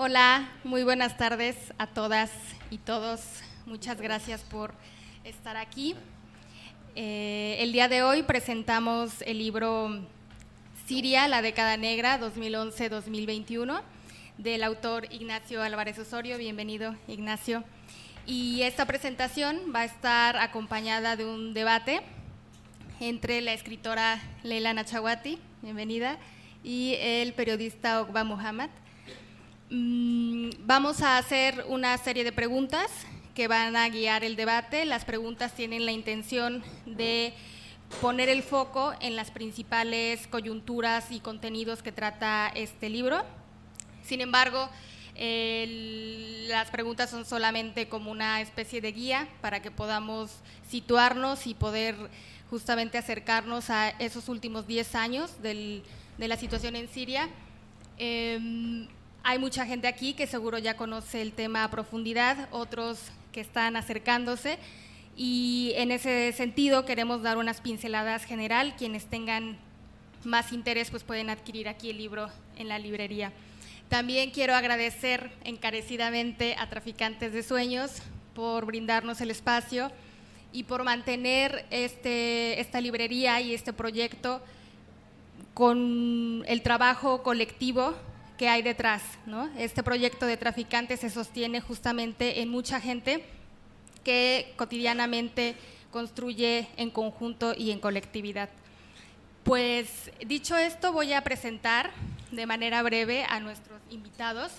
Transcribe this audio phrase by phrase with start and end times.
[0.00, 2.30] Hola, muy buenas tardes a todas
[2.70, 3.20] y todos.
[3.66, 4.72] Muchas gracias por
[5.24, 5.96] estar aquí.
[6.94, 10.06] Eh, el día de hoy presentamos el libro
[10.86, 13.82] Siria, la década negra 2011-2021
[14.38, 16.38] del autor Ignacio Álvarez Osorio.
[16.38, 17.64] Bienvenido, Ignacio.
[18.24, 22.02] Y esta presentación va a estar acompañada de un debate
[23.00, 26.18] entre la escritora Leila Nachawati, bienvenida,
[26.62, 28.70] y el periodista Ogba Muhammad.
[29.70, 32.90] Mm, vamos a hacer una serie de preguntas
[33.34, 34.86] que van a guiar el debate.
[34.86, 37.34] Las preguntas tienen la intención de
[38.00, 43.22] poner el foco en las principales coyunturas y contenidos que trata este libro.
[44.02, 44.70] Sin embargo,
[45.14, 50.30] las preguntas son solamente como una especie de guía para que podamos
[50.70, 51.94] situarnos y poder
[52.48, 55.82] justamente acercarnos a esos últimos 10 años de
[56.16, 57.28] la situación en Siria.
[57.98, 58.88] Em,
[59.22, 62.98] hay mucha gente aquí que seguro ya conoce el tema a profundidad, otros
[63.32, 64.58] que están acercándose
[65.16, 68.74] y en ese sentido queremos dar unas pinceladas general.
[68.78, 69.58] Quienes tengan
[70.24, 73.32] más interés pues pueden adquirir aquí el libro en la librería.
[73.88, 78.02] También quiero agradecer encarecidamente a Traficantes de Sueños
[78.34, 79.90] por brindarnos el espacio
[80.52, 84.40] y por mantener este, esta librería y este proyecto
[85.52, 87.94] con el trabajo colectivo
[88.38, 89.02] que hay detrás.
[89.58, 93.24] Este proyecto de Traficantes se sostiene justamente en mucha gente
[94.04, 95.56] que cotidianamente
[95.90, 98.48] construye en conjunto y en colectividad.
[99.42, 101.90] Pues dicho esto, voy a presentar
[102.30, 104.52] de manera breve a nuestros invitados.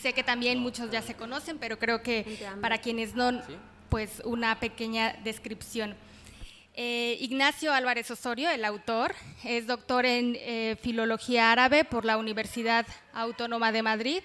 [0.00, 3.40] Sé que también muchos ya se conocen, pero creo que para quienes no,
[3.88, 5.94] pues una pequeña descripción.
[6.76, 12.84] Eh, Ignacio Álvarez Osorio, el autor, es doctor en eh, Filología Árabe por la Universidad
[13.12, 14.22] Autónoma de Madrid,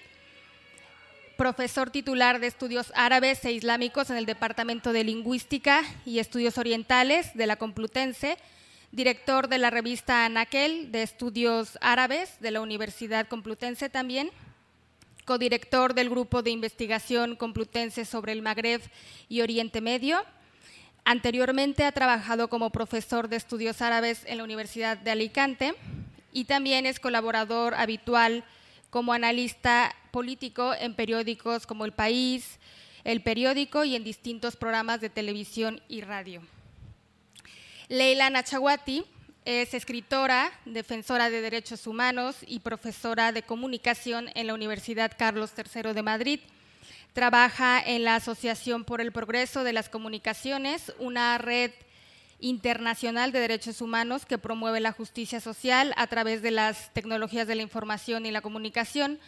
[1.36, 7.32] profesor titular de Estudios Árabes e Islámicos en el Departamento de Lingüística y Estudios Orientales
[7.34, 8.36] de la Complutense,
[8.90, 14.28] director de la revista Anaquel de Estudios Árabes de la Universidad Complutense también,
[15.24, 18.82] codirector del Grupo de Investigación Complutense sobre el Magreb
[19.28, 20.24] y Oriente Medio.
[21.04, 25.74] Anteriormente ha trabajado como profesor de estudios árabes en la Universidad de Alicante
[26.32, 28.44] y también es colaborador habitual
[28.90, 32.58] como analista político en periódicos como El País,
[33.04, 36.42] El Periódico y en distintos programas de televisión y radio.
[37.88, 39.04] Leila Nachawati
[39.44, 45.92] es escritora, defensora de derechos humanos y profesora de comunicación en la Universidad Carlos III
[45.94, 46.40] de Madrid.
[47.12, 51.72] Trabaja en la Asociación por el Progreso de las Comunicaciones, una red
[52.38, 57.56] internacional de derechos humanos que promueve la justicia social a través de las tecnologías de
[57.56, 59.18] la información y la comunicación.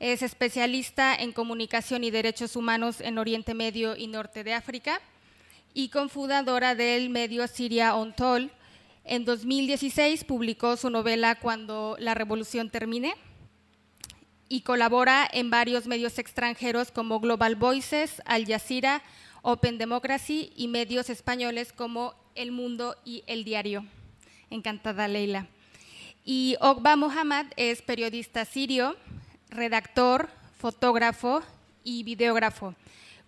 [0.00, 5.00] Es especialista en comunicación y derechos humanos en Oriente Medio y Norte de África
[5.72, 8.14] y cofundadora del medio Siria On
[9.04, 13.14] En 2016 publicó su novela Cuando la revolución termine
[14.50, 19.00] y colabora en varios medios extranjeros como Global Voices, Al Jazeera,
[19.42, 23.86] Open Democracy y medios españoles como El Mundo y El Diario.
[24.50, 25.46] Encantada, Leila.
[26.24, 28.96] Y Ogba Mohammad es periodista sirio,
[29.50, 30.28] redactor,
[30.58, 31.42] fotógrafo
[31.84, 32.74] y videógrafo.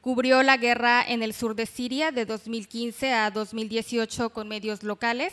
[0.01, 5.33] Cubrió la guerra en el sur de Siria de 2015 a 2018 con medios locales.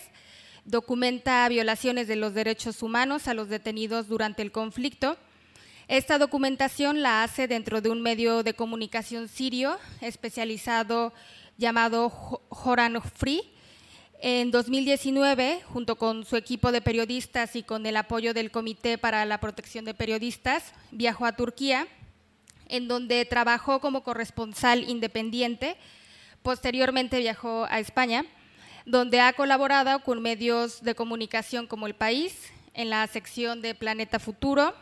[0.65, 5.17] Documenta violaciones de los derechos humanos a los detenidos durante el conflicto.
[5.89, 11.13] Esta documentación la hace dentro de un medio de comunicación sirio especializado
[11.57, 12.11] llamado
[12.49, 13.41] Joran Free.
[14.21, 19.25] En 2019, junto con su equipo de periodistas y con el apoyo del Comité para
[19.25, 21.87] la Protección de Periodistas, viajó a Turquía
[22.67, 25.75] en donde trabajó como corresponsal independiente.
[26.43, 28.27] Posteriormente viajó a España,
[28.85, 34.19] donde ha colaborado con medios de comunicación como El País, en la sección de Planeta
[34.19, 34.75] Futuro,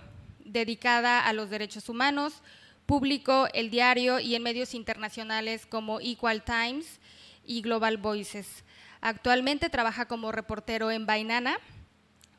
[0.48, 2.42] dedicada a los derechos humanos,
[2.86, 7.00] publicó El Diario y en medios internacionales como Equal Times
[7.46, 8.64] y Global Voices.
[9.02, 11.60] Actualmente trabaja como reportero en Bainana,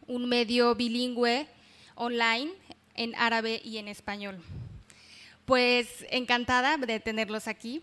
[0.06, 1.46] un medio bilingüe
[1.94, 2.50] online
[2.94, 4.42] en árabe y en español.
[5.44, 7.82] Pues encantada de tenerlos aquí.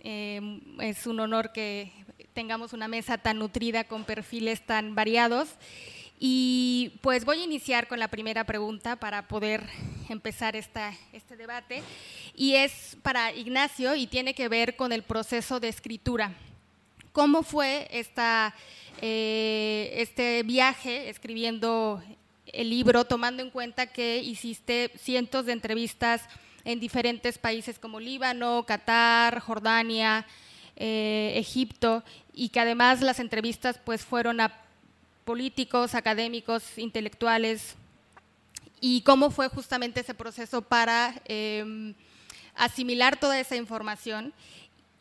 [0.00, 1.92] Em, es un honor que
[2.32, 5.48] tengamos una mesa tan nutrida con perfiles tan variados.
[6.18, 9.64] Y pues voy a iniciar con la primera pregunta para poder
[10.08, 11.82] empezar esta, este debate.
[12.34, 16.32] Y es para Ignacio y tiene que ver con el proceso de escritura.
[17.12, 18.54] ¿Cómo fue esta,
[19.00, 22.02] eh, este viaje escribiendo
[22.46, 26.22] el libro, tomando en cuenta que hiciste cientos de entrevistas
[26.64, 30.26] en diferentes países como Líbano, Qatar, Jordania,
[30.76, 32.02] eh, Egipto,
[32.32, 34.63] y que además las entrevistas pues fueron a
[35.24, 37.76] políticos, académicos, intelectuales,
[38.80, 41.94] y cómo fue justamente ese proceso para em,
[42.54, 44.34] asimilar toda esa información.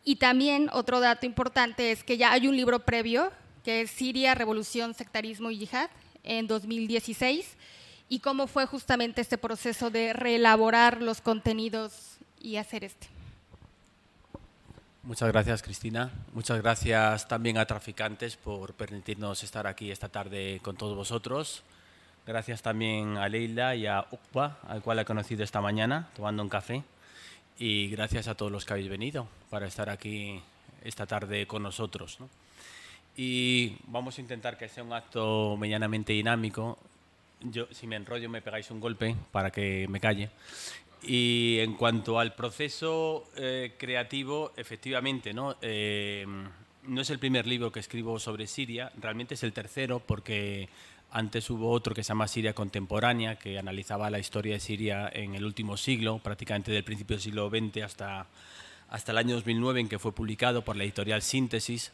[0.05, 3.31] Y también otro dato importante es que ya hay un libro previo,
[3.63, 5.89] que es Siria, Revolución, Sectarismo y Yihad,
[6.23, 7.57] en 2016,
[8.07, 13.12] y cómo fue justamente este proceso de reelaborar los contenidos y hacer este.
[15.05, 16.11] Muchas gracias, Cristina.
[16.31, 21.61] Muchas gracias también a Traficantes por permitirnos estar aquí esta tarde con todos vosotros.
[22.25, 26.47] Gracias también a Leila y a Ukba, al cual he conocido esta mañana tomando un
[26.47, 26.83] café.
[27.59, 30.41] Y gracias a todos los que habéis venido para estar aquí
[30.85, 32.19] esta tarde con nosotros.
[33.17, 36.79] Y vamos a intentar que sea un acto medianamente dinámico.
[37.41, 40.29] Yo, si me enrollo, me pegáis un golpe para que me calle.
[41.05, 45.57] Y en cuanto al proceso eh, creativo, efectivamente, ¿no?
[45.61, 46.25] Eh,
[46.83, 50.69] no es el primer libro que escribo sobre Siria, realmente es el tercero porque
[51.11, 55.35] antes hubo otro que se llama Siria Contemporánea, que analizaba la historia de Siria en
[55.35, 58.27] el último siglo, prácticamente del principio del siglo XX hasta,
[58.89, 61.91] hasta el año 2009, en que fue publicado por la editorial Síntesis.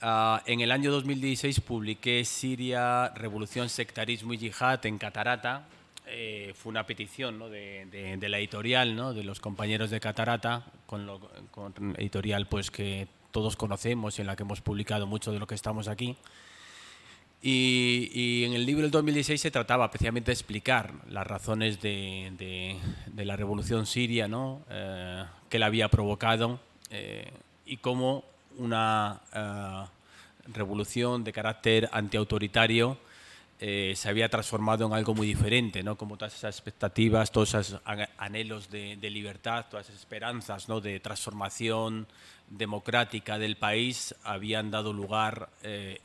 [0.00, 5.66] Ah, en el año 2016 publiqué Siria, Revolución, Sectarismo y Yihad en Catarata.
[6.10, 9.14] Eh, fue una petición de, la editorial, ¿no?
[9.14, 11.20] de los compañeros de Catarata, con, lo,
[11.50, 15.46] con editorial pues, que todos conocemos y en la que hemos publicado mucho de lo
[15.46, 16.16] que estamos aquí.
[17.42, 22.76] Y, en el libro del 2016 se trataba precisamente de explicar las razones de,
[23.16, 24.60] la revolución siria, ¿no?
[24.68, 26.60] Eh, que la había provocado
[26.90, 27.32] eh,
[27.64, 28.24] y cómo
[28.58, 29.84] una eh,
[30.52, 32.98] revolución de carácter antiautoritario
[33.60, 35.96] se había transformado en algo muy diferente, ¿no?
[35.96, 37.80] como todas esas expectativas, todos esos
[38.16, 40.80] anhelos de, de libertad, todas esas esperanzas ¿no?
[40.80, 42.06] de transformación
[42.50, 46.00] democrática del país habían dado lugar, eh,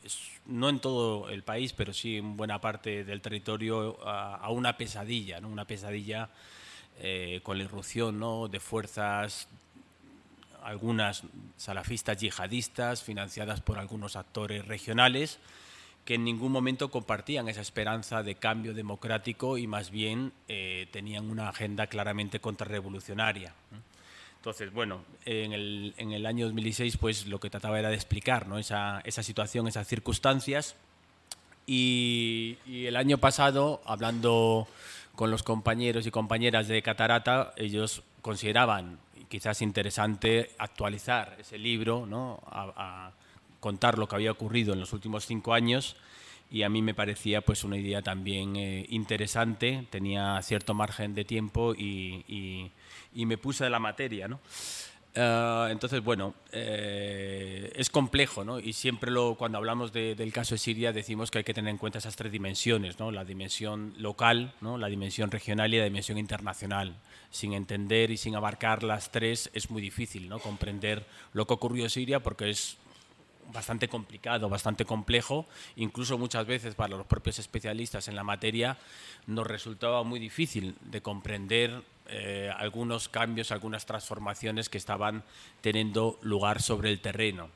[0.46, 5.42] no en todo el país, pero sí en buena parte del territorio, a, una pesadilla,
[5.42, 5.50] ¿no?
[5.50, 6.30] una pesadilla
[7.00, 8.48] eh, con la irrupción ¿no?
[8.48, 9.48] de fuerzas,
[10.64, 11.24] algunas
[11.58, 15.40] salafistas yihadistas, financiadas por algunos actores regionales,
[16.06, 21.30] que en ningún momento compartían esa esperanza de cambio democrático y más bien eh, tenían
[21.30, 23.54] una agenda claramente contrarrevolucionaria.
[24.38, 28.48] Entonces, bueno, en el, en el, año 2016 pues lo que trataba era de explicar
[28.48, 28.60] ¿no?
[28.60, 30.76] esa, esa, situación, esas circunstancias.
[31.66, 34.68] Y, el año pasado, hablando
[35.16, 39.00] con los compañeros y compañeras de Catarata, ellos consideraban
[39.30, 42.44] quizás interesante actualizar ese libro, ¿no?
[42.46, 43.12] a,
[43.66, 45.96] contar lo que había ocurrido en los últimos cinco años
[46.52, 51.26] y a mí me parecía pues una idea también eh, interesante, tenía cierto margen de
[51.26, 52.72] tiempo y
[53.16, 54.40] y me puse de la materia, ¿no?
[55.18, 58.60] Eh, entonces, bueno, eh, es complejo, ¿no?
[58.60, 61.78] Y siempre lo, cuando hablamos del caso de Siria decimos que hay que tener en
[61.78, 63.12] cuenta esas tres dimensiones, ¿no?
[63.12, 64.78] La dimensión local, ¿no?
[64.78, 66.98] La dimensión regional y la dimensión internacional.
[67.32, 70.40] Sin entender y sin abarcar las tres es muy difícil, ¿no?
[70.40, 72.78] Comprender lo que ocurrió en Siria porque es
[73.54, 75.46] bastante complicado, bastante complejo,
[75.76, 78.78] incluso muchas veces para los propios especialistas en la materia
[79.28, 85.24] nos resultaba muy difícil de comprender eh, algunos cambios, algunas transformaciones que estaban
[85.62, 87.50] teniendo lugar sobre el terreno.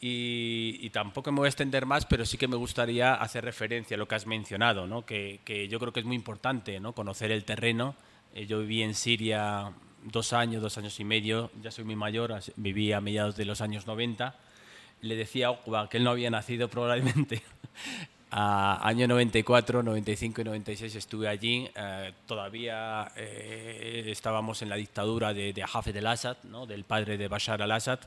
[0.00, 3.98] Y, tampoco me voy a extender más, pero sí que me gustaría hacer referencia a
[3.98, 5.04] lo que has mencionado, ¿no?
[5.04, 6.92] que, yo creo que es muy importante ¿no?
[6.92, 7.96] conocer el terreno.
[8.34, 9.72] Eh, yo viví en Siria
[10.04, 13.60] dos años, dos años y medio, ya soy muy mayor, viví a mediados de los
[13.60, 14.36] años 90.
[15.00, 17.42] Le decía a que él no había nacido probablemente
[18.30, 21.68] a año 94, 95 y 96 estuve allí.
[21.74, 26.66] Eh, todavía eh, estábamos en la dictadura de, de Hafez al-Assad, ¿no?
[26.66, 28.00] del padre de Bashar al-Assad.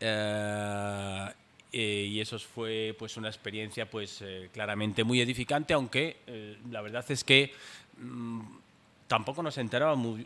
[0.00, 1.32] Eh,
[1.72, 6.18] y eso fue pues, una experiencia pues, claramente muy edificante, aunque
[6.70, 7.52] la verdad es que
[7.98, 8.40] mm,
[9.14, 10.18] tampoco nos enterábamos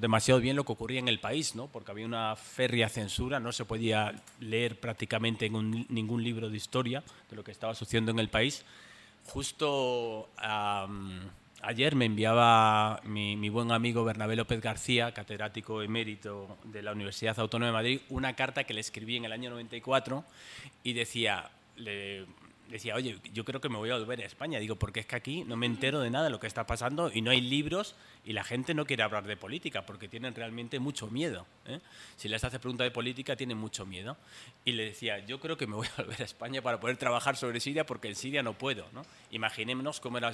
[0.00, 1.68] demasiado bien lo que ocurría en el país, ¿no?
[1.68, 7.04] porque había una férrea censura, no se podía leer prácticamente en ningún libro de historia
[7.30, 8.64] de lo que estaba sucediendo en el país.
[9.26, 10.30] Justo
[11.62, 17.68] ayer me enviaba mi, buen amigo Bernabé López García, catedrático emérito de la Universidad Autónoma
[17.68, 20.24] de Madrid, una carta que le escribí en el año 94
[20.82, 21.52] y decía,
[22.68, 24.58] decía, oye, yo creo que me voy a volver a España.
[24.58, 27.10] Digo, porque es que aquí no me entero de nada de lo que está pasando
[27.12, 27.94] y no hay libros
[28.24, 31.46] y la gente no quiere hablar de política porque tienen realmente mucho miedo.
[31.66, 31.80] ¿eh?
[32.16, 34.16] Si les hace pregunta de política, tienen mucho miedo.
[34.64, 37.36] Y le decía, yo creo que me voy a volver a España para poder trabajar
[37.36, 38.86] sobre Siria porque en Siria no puedo.
[38.92, 39.02] ¿no?
[39.30, 40.30] Imaginémonos cómo era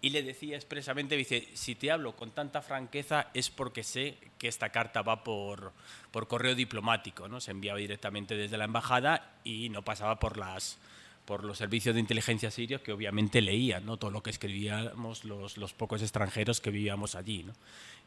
[0.00, 4.46] y le decía expresamente, dice, si te hablo con tanta franqueza es porque sé que
[4.46, 5.72] esta carta va por,
[6.12, 7.40] por correo diplomático, ¿no?
[7.40, 10.78] Se enviaba directamente desde la embajada y no pasaba por las
[11.28, 13.98] por los servicios de inteligencia sirios que obviamente leían ¿no?
[13.98, 17.42] todo lo que escribíamos los, los pocos extranjeros que vivíamos allí.
[17.42, 17.52] ¿no?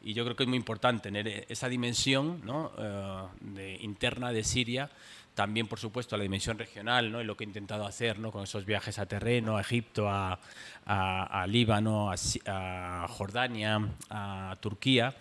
[0.02, 2.72] Y yo creo que es muy importante tener esa dimensión ¿no?
[2.76, 4.90] Eh, de, interna de Siria
[5.36, 7.20] también, por supuesto, la dimensión regional ¿no?
[7.20, 8.32] y lo que he intentado hacer ¿no?
[8.32, 10.40] con esos viajes a terreno, a Egipto, a,
[10.84, 15.14] a, Líbano, a, Jordania, a Turquía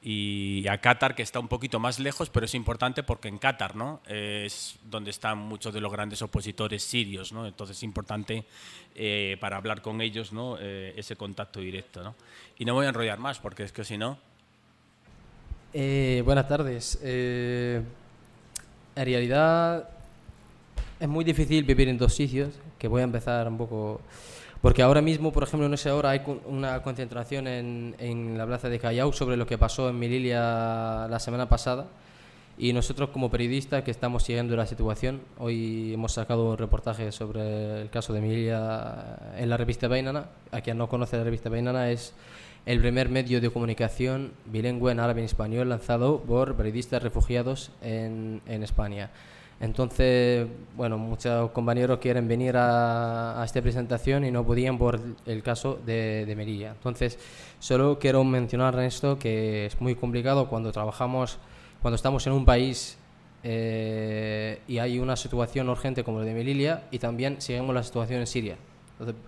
[0.00, 3.74] y a Qatar, que está un poquito más lejos, pero es importante porque en Qatar
[3.74, 4.00] ¿no?
[4.06, 7.32] es donde están muchos de los grandes opositores sirios.
[7.32, 7.46] ¿no?
[7.46, 8.44] Entonces es importante
[8.94, 10.56] eh, para hablar con ellos ¿no?
[10.60, 12.02] Eh, ese contacto directo.
[12.04, 12.14] ¿no?
[12.58, 14.18] Y no voy a enrollar más porque es que si no...
[15.74, 17.84] Eh, buenas tardes en
[18.96, 19.88] realidad
[20.98, 24.00] es muy difícil vivir en dos sitios, que voy a empezar un poco...
[24.60, 28.68] Porque ahora mismo, por ejemplo, en esa hora hay una concentración en, en la plaza
[28.68, 31.86] de Callao sobre lo que pasó en Melilla la semana pasada.
[32.60, 37.82] Y nosotros como periodistas que estamos siguiendo la situación, hoy hemos sacado un reportaje sobre
[37.82, 40.26] el caso de Melilla en la revista Bainana.
[40.50, 42.14] A quien no conoce la revista Bainana es
[42.66, 47.70] el primer medio de comunicación bilingüe en árabe y en español lanzado por periodistas refugiados
[47.80, 49.10] en, en España.
[49.60, 50.46] Entonces,
[50.76, 56.32] bueno, muchos compañeros quieren venir a, esta presentación y no podían por el caso de,
[56.36, 56.70] Melilla.
[56.70, 57.18] Entonces,
[57.58, 61.38] solo quiero mencionar esto que es muy complicado cuando trabajamos,
[61.82, 62.98] cuando estamos en un país
[63.42, 68.20] eh, y hay una situación urgente como la de Melilla y también seguimos la situación
[68.20, 68.56] en Siria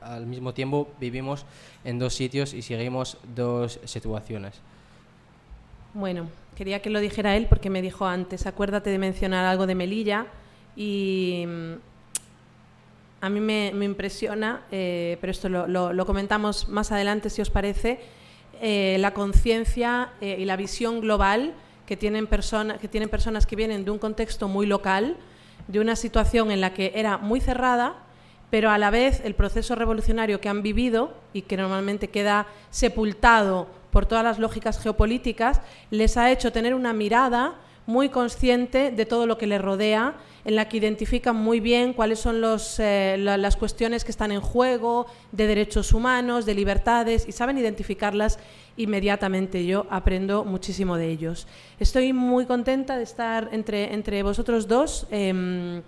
[0.01, 1.45] al mismo tiempo vivimos
[1.85, 4.61] en dos sitios y seguimos dos situaciones.
[5.93, 9.75] Bueno, quería que lo dijera él porque me dijo antes, acuérdate de mencionar algo de
[9.75, 10.27] Melilla
[10.77, 11.73] y mm,
[13.23, 17.99] a mí me, impresiona, eh, pero esto lo, comentamos más adelante si os parece,
[18.63, 21.55] eh, la conciencia eh, y la visión global
[21.87, 25.17] que tienen, que tienen personas que vienen de un contexto muy local,
[25.67, 27.97] de una situación en la que era muy cerrada,
[28.49, 33.80] pero a la vez el proceso revolucionario que han vivido y que normalmente queda sepultado
[33.91, 37.55] por todas las lógicas geopolíticas, les ha hecho tener una mirada
[37.87, 42.21] muy consciente de todo lo que les rodea, en la que identifican muy bien cuáles
[42.21, 42.41] son
[42.79, 48.39] eh, las cuestiones que están en juego, de derechos humanos, de libertades, y saben identificarlas
[48.77, 49.67] inmediatamente.
[49.67, 51.47] Yo aprendo muchísimo de ellos.
[51.79, 55.07] Estoy muy contenta de estar entre, entre vosotros dos.
[55.11, 55.83] Em,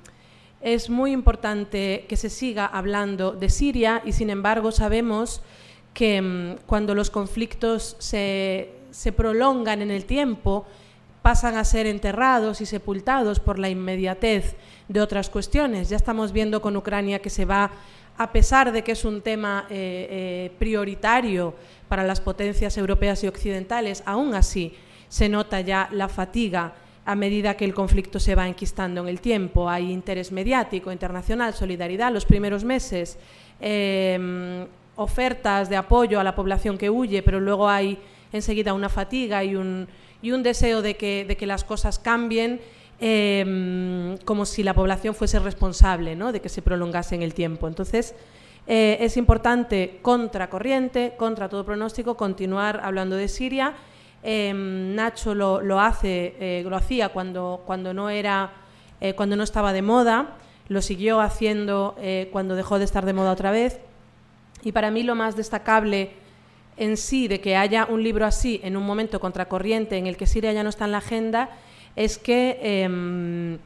[0.60, 5.42] es muy importante que se siga hablando de Siria y, sin embargo, sabemos
[5.94, 8.70] que mm, cuando los conflictos se,
[9.16, 10.66] prolongan en el tiempo,
[11.22, 14.56] pasan a ser enterrados y sepultados por la inmediatez
[14.88, 15.88] de otras cuestiones.
[15.88, 17.70] Ya estamos viendo con Ucrania que se va,
[18.18, 21.54] a pesar de que es un tema eh, eh, prioritario
[21.88, 24.74] para las potencias europeas y occidentales, aún así
[25.08, 26.72] se nota ya la fatiga
[27.04, 29.68] a medida que el conflicto se va enquistando en el tiempo.
[29.68, 32.12] Hay interés mediático, internacional, solidaridad.
[32.12, 33.18] Los primeros meses,
[33.60, 37.98] em, ofertas de apoyo a la población que huye, pero luego hay
[38.32, 39.88] enseguida una fatiga y un,
[40.22, 42.60] y un deseo de que, de que, las cosas cambien,
[43.00, 46.32] em, como si la población fuese responsable ¿no?
[46.32, 47.68] de que se prolongase en el tiempo.
[47.68, 48.14] Entonces,
[48.66, 53.74] eh, es importante, contra corriente, contra todo pronóstico, continuar hablando de Siria
[54.22, 58.52] Em, Nacho lo, hace, eh, lo hacía cuando, cuando, no era,
[59.00, 60.36] eh, cuando no estaba de moda,
[60.68, 61.96] lo siguió haciendo
[62.30, 63.80] cuando dejó de estar de moda otra vez.
[64.64, 66.10] Y para mí lo más destacable
[66.76, 70.26] en sí de que haya un libro así en un momento contracorriente en el que
[70.26, 71.50] Siria ya no está en la agenda
[71.96, 73.58] es que em,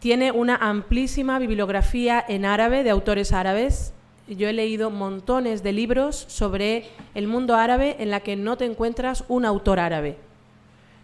[0.00, 3.94] tiene una amplísima bibliografía en árabe de autores árabes
[4.28, 8.64] yo he leído montones de libros sobre el mundo árabe en la que no te
[8.64, 10.16] encuentras un autor árabe.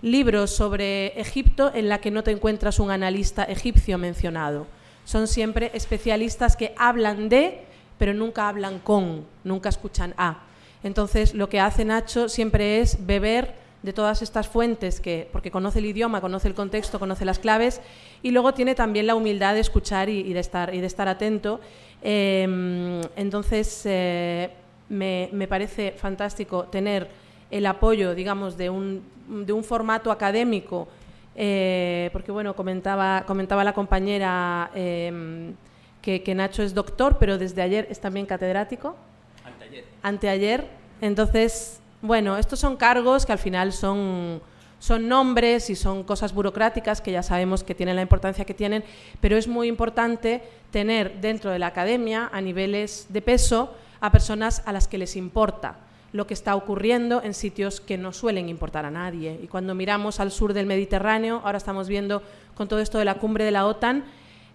[0.03, 4.67] Libros sobre Egipto en la que no te encuentras un analista egipcio mencionado.
[5.05, 7.61] Son siempre especialistas que hablan de,
[7.99, 10.43] pero nunca hablan con, nunca escuchan a.
[10.83, 15.81] Entonces, lo que hace Nacho siempre es beber de todas estas fuentes, que, porque conoce
[15.81, 17.81] el idioma, conoce el contexto, conoce las claves,
[18.23, 21.61] y luego tiene también la humildad de escuchar y, de, estar, y de estar atento.
[22.01, 24.51] Em, entonces, eh,
[24.89, 27.09] me, me, parece fantástico tener
[27.51, 30.89] el apoyo, digamos, de un, de un formato académico,
[31.35, 35.55] eh, porque, bueno, comentaba, comentaba la compañera em,
[36.03, 38.97] que, que Nacho es doctor, pero desde ayer es también catedrático.
[39.45, 39.85] Anteayer.
[40.03, 40.67] Anteayer.
[41.01, 44.43] Entonces, bueno, estos son cargos que al final son,
[44.79, 48.85] son nombres y son cosas burocráticas que ya sabemos que tienen la importancia que tienen,
[49.21, 50.43] pero es muy importante
[50.73, 55.15] tener dentro de la academia, a niveles de peso, a personas a las que les
[55.17, 55.77] importa
[56.13, 59.39] lo que está ocurriendo en sitios que no suelen importar a nadie.
[59.43, 62.23] Y cuando miramos al sur del Mediterráneo, ahora estamos viendo
[62.55, 64.05] con todo esto de la cumbre de la OTAN,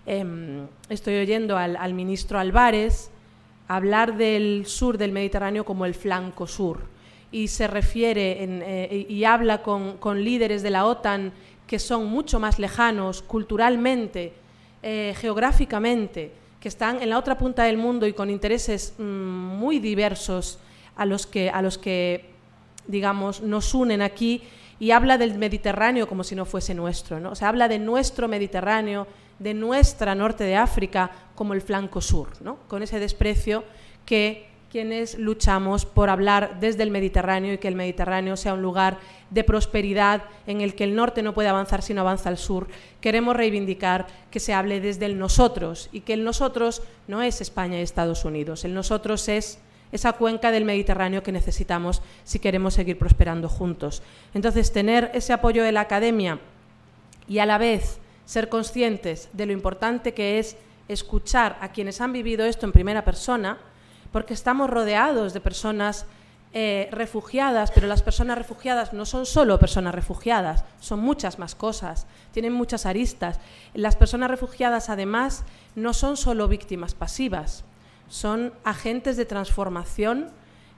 [0.07, 3.11] em, estoy oyendo al, ministro Álvarez
[3.67, 6.79] hablar del sur del Mediterráneo como el flanco sur
[7.31, 11.33] y se refiere eh, y habla con, líderes de la OTAN
[11.67, 14.33] que son mucho más lejanos culturalmente,
[14.81, 19.79] eh, geográficamente, que están en la otra punta del mundo y con intereses mmm, muy
[19.79, 20.59] diversos
[20.95, 22.37] a los que, a los que
[22.87, 24.41] digamos, nos unen aquí
[24.79, 27.31] y habla del Mediterráneo como si no fuese nuestro, ¿no?
[27.31, 29.07] O sea, habla de nuestro Mediterráneo,
[29.39, 32.57] de nuestra norte de África como el flanco sur, ¿no?
[32.67, 33.63] Con ese desprecio
[34.05, 38.97] que quienes luchamos por hablar desde el Mediterráneo y que el Mediterráneo sea un lugar
[39.29, 42.67] de prosperidad en el que el norte no puede avanzar si no avanza al sur.
[42.99, 47.79] Queremos reivindicar que se hable desde el nosotros y que el nosotros no es España
[47.79, 49.59] y Estados Unidos, el nosotros es
[49.91, 54.03] esa cuenca del Mediterráneo que necesitamos si queremos seguir prosperando juntos.
[54.33, 56.39] Entonces, tener ese apoyo de la academia
[57.27, 60.57] y a la vez ser conscientes de lo importante que es
[60.89, 63.57] escuchar a quienes han vivido esto en primera persona,
[64.11, 66.05] porque estamos rodeados de personas
[66.53, 72.05] eh, refugiadas, pero las personas refugiadas no son solo personas refugiadas, son muchas más cosas,
[72.33, 73.39] tienen muchas aristas.
[73.73, 77.63] Las personas refugiadas, además, no son solo víctimas pasivas,
[78.09, 80.31] son agentes de transformación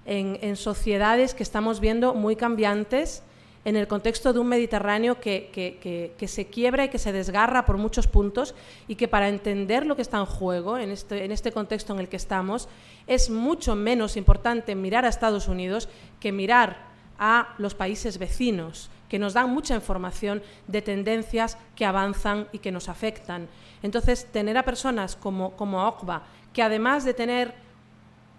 [0.05, 3.23] en, en sociedades que estamos viendo muy cambiantes
[3.65, 7.65] en el contexto de un Mediterráneo que, que, que, se quiebra y que se desgarra
[7.65, 8.55] por muchos puntos
[8.87, 11.99] y que para entender lo que está en juego en este, en este contexto en
[11.99, 12.69] el que estamos
[13.05, 15.89] es mucho menos importante mirar a Estados Unidos
[16.19, 16.89] que mirar
[17.19, 22.71] a los países vecinos, que nos dan mucha información de tendencias que avanzan y que
[22.71, 23.49] nos afectan.
[23.83, 26.23] Entonces, tener a personas como, como Okba,
[26.53, 27.53] que además de tener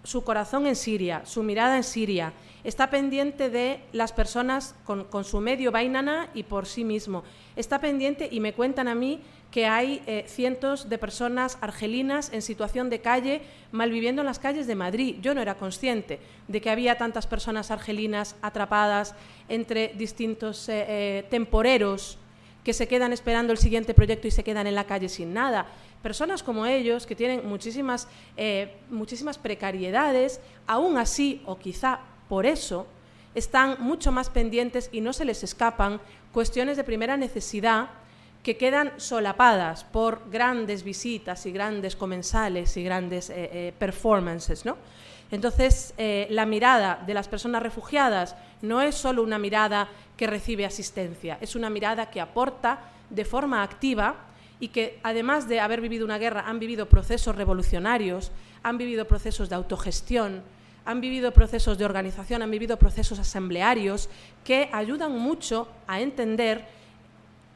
[0.03, 2.33] su corazón en Siria, su mirada en Siria,
[2.63, 7.23] está pendiente de las personas con, su medio bainana y por sí mismo.
[7.55, 9.21] Está pendiente y me cuentan a mí
[9.51, 14.65] que hay eh, cientos de personas argelinas en situación de calle malviviendo en las calles
[14.65, 15.17] de Madrid.
[15.21, 19.13] Yo no era consciente de que había tantas personas argelinas atrapadas
[19.49, 22.17] entre distintos eh, eh, temporeros
[22.63, 25.65] que se quedan esperando el siguiente proyecto y se quedan en la calle sin nada.
[26.03, 28.07] Personas como ellos, que tienen muchísimas,
[28.89, 32.87] muchísimas precariedades, aún así, o quizá por eso,
[33.35, 35.99] están mucho más pendientes y no se les escapan
[36.31, 37.89] cuestiones de primera necesidad
[38.41, 44.63] que quedan solapadas por grandes visitas y grandes comensales y grandes eh, eh, performances.
[44.63, 44.77] ¿no?
[45.29, 50.65] Entonces, eh, la mirada de las personas refugiadas no es solo una mirada que recibe
[50.65, 54.15] asistencia, es una mirada que aporta de forma activa
[54.61, 58.31] y que, además de haber vivido una guerra, han vivido procesos revolucionarios,
[58.63, 60.43] han vivido procesos de autogestión,
[60.85, 64.09] han vivido procesos de organización, han vivido procesos asamblearios
[64.43, 66.65] que ayudan mucho a entender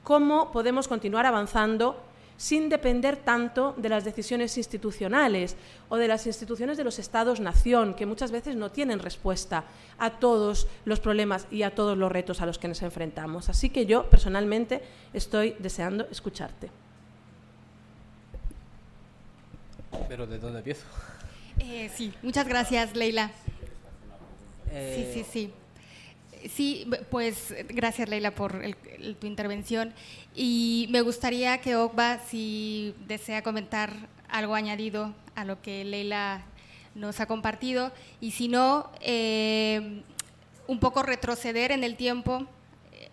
[0.03, 2.01] cómo podemos continuar avanzando
[2.37, 5.55] sin depender tanto de las decisiones institucionales
[5.89, 9.63] o de las instituciones de los estados-nación, que muchas veces no tienen respuesta
[9.97, 13.49] a todos los problemas y a todos los retos a los que nos enfrentamos.
[13.49, 14.81] Así que yo, personalmente,
[15.13, 16.69] estoy deseando escucharte.
[20.09, 20.85] ¿Pero de dónde empiezo?
[21.59, 23.31] Eh, sí, muchas gracias, Leila.
[24.71, 25.53] Eh, Sí, sí, sí.
[26.49, 29.93] Sí, pues gracias Leila por el, el, tu intervención
[30.35, 33.91] y me gustaría que Okba, si desea comentar
[34.29, 36.43] algo añadido a lo que Leila
[36.93, 37.91] nos ha compartido
[38.21, 40.03] y si no, eh,
[40.67, 42.45] un poco retroceder en el tiempo
[42.91, 43.09] eh,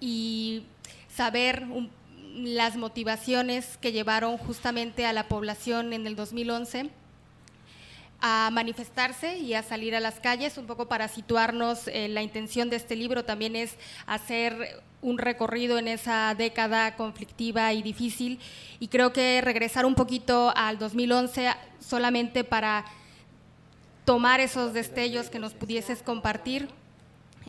[0.00, 0.64] y
[1.08, 1.88] saber un,
[2.34, 6.90] las motivaciones que llevaron justamente a la población en el 2011
[8.22, 11.88] a manifestarse y a salir a las calles, un poco para situarnos.
[11.88, 17.72] Eh, la intención de este libro también es hacer un recorrido en esa década conflictiva
[17.72, 18.38] y difícil
[18.78, 21.48] y creo que regresar un poquito al 2011
[21.80, 22.84] solamente para
[24.04, 26.68] tomar esos destellos que nos pudieses compartir.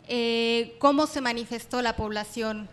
[0.08, 2.68] Eh, ¿Cómo se manifestó la población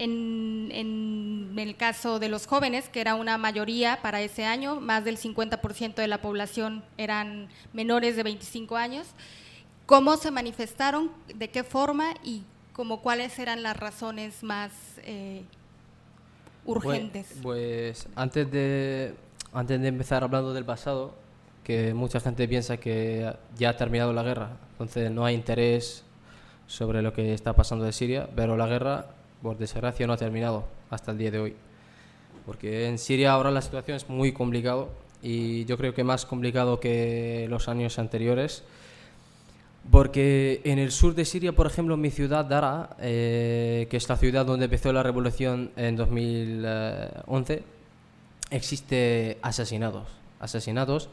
[0.00, 5.04] en, en, el caso de los jóvenes, que era una mayoría para ese año, más
[5.04, 9.08] del 50% de la población eran menores de 25 años,
[9.84, 15.42] ¿cómo se manifestaron, de qué forma y como cuáles eran las razones más eh,
[16.64, 17.26] urgentes?
[17.42, 19.14] Pues, pues, antes de,
[19.52, 21.14] antes de empezar hablando del pasado,
[21.62, 26.04] que mucha gente piensa que ya ha terminado la guerra, entonces no hay interés
[26.66, 29.08] sobre lo que está pasando de Siria, pero la guerra,
[29.42, 31.56] por desgracia, no ha terminado hasta el día de hoy.
[32.46, 34.86] Porque en Siria ahora la situación es muy complicada
[35.22, 38.64] y yo creo que más complicado que los años anteriores.
[39.90, 44.08] Porque en el sur de Siria, por ejemplo, en mi ciudad, Dara, eh, que es
[44.08, 47.62] la ciudad donde empezó la revolución en 2011,
[48.50, 50.06] existe asesinados.
[50.38, 51.08] Asesinados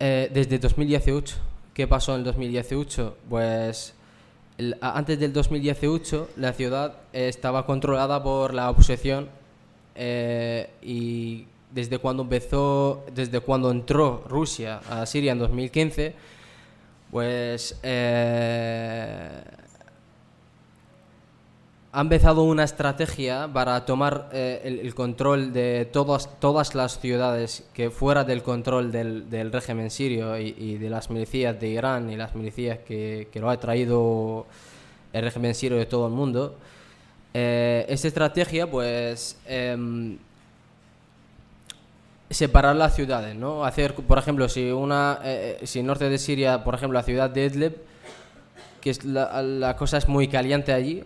[0.00, 1.36] eh, desde 2018.
[1.72, 3.16] ¿Qué pasó en el 2018?
[3.28, 3.94] Pues
[4.80, 9.28] antes del 2018 la ciudad estaba controlada por la oposición
[9.94, 16.14] eh, y desde cuando empezó, desde cuando entró Rusia a Siria en 2015,
[17.10, 19.42] pues eh,
[21.90, 27.90] ha empezado una estrategia para tomar eh, el, control de todas, todas las ciudades que
[27.90, 32.80] fuera del control del, régimen sirio y, de las milicias de Irán y las milicias
[32.80, 34.46] que, que, lo ha traído
[35.14, 36.56] el régimen sirio de todo el mundo.
[37.32, 40.18] Eh, esta estrategia, pues, em,
[42.28, 43.64] separar las ciudades, ¿no?
[43.64, 47.46] Hacer, por ejemplo, si una, eh, si norte de Siria, por ejemplo, la ciudad de
[47.46, 47.76] Idlib,
[48.82, 51.04] que es la cosa es muy caliente allí,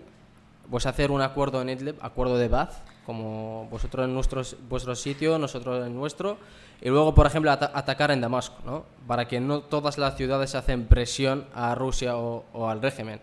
[0.71, 5.39] pues hacer un acuerdo en Idlib, acuerdo de paz, como vosotros en nuestros, vuestro sitio,
[5.39, 6.39] nosotros en nuestro,
[6.81, 8.85] y luego, por ejemplo, atacar en Damasco, ¿no?
[9.07, 13.21] Para que no todas las ciudades hacen presión a Rusia o, al régimen.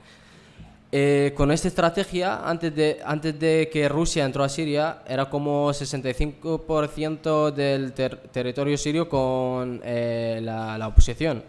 [0.92, 5.70] Eh, con esta estrategia, antes de, antes de que Rusia entró a Siria, era como
[5.70, 11.44] 65% del territorio sirio con eh, la, oposición.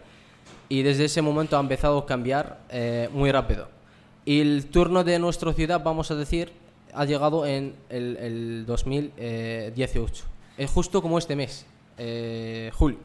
[0.67, 3.80] Y desde ese momento ha empezado a cambiar eh, muy rápido.
[4.23, 6.51] Y el turno de nuestra ciudad, vamos a decir,
[6.93, 10.25] ha llegado en el, 2018.
[10.57, 11.65] Es justo como este mes,
[11.97, 12.99] eh, julio.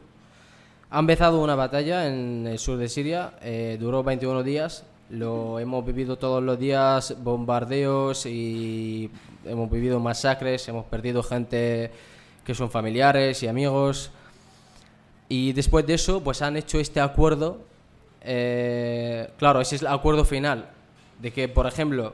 [0.91, 5.85] Ha empezado una batalla en el sur de Siria, eh, duró 21 días, lo hemos
[5.85, 9.09] vivido todos los días, bombardeos y
[9.43, 11.91] hemos vivido masacres, hemos perdido gente
[12.45, 14.11] que son familiares y amigos.
[15.29, 17.59] Y después de eso, pues han hecho este acuerdo.
[18.21, 20.76] Eh, claro, ese es el acuerdo final
[21.19, 22.13] de que, por ejemplo,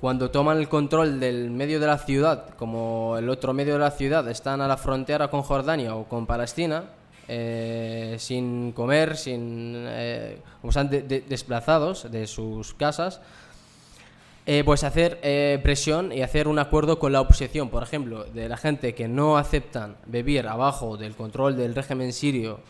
[0.00, 3.90] cuando toman el control del medio de la ciudad, como el otro medio de la
[3.90, 6.84] ciudad están a la frontera con Jordania o con Palestina,
[7.26, 13.22] eh, sin comer, sin, eh, como están desplazados de sus casas,
[14.44, 15.20] eh, pues hacer
[15.62, 19.38] presión y hacer un acuerdo con la oposición, por ejemplo, de la gente que no
[19.38, 22.60] aceptan vivir abajo del control del régimen sirio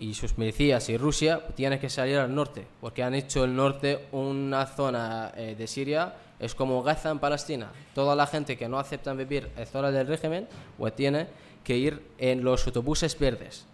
[0.00, 4.06] y sus milicias y Rusia tienen que salir al norte, porque han hecho el norte
[4.12, 7.70] una zona eh, de Siria, es como Gaza en Palestina.
[7.94, 11.28] Toda la gente que no acepta vivir en zona del régimen, pues tiene
[11.62, 13.66] que ir en los autobuses verdes,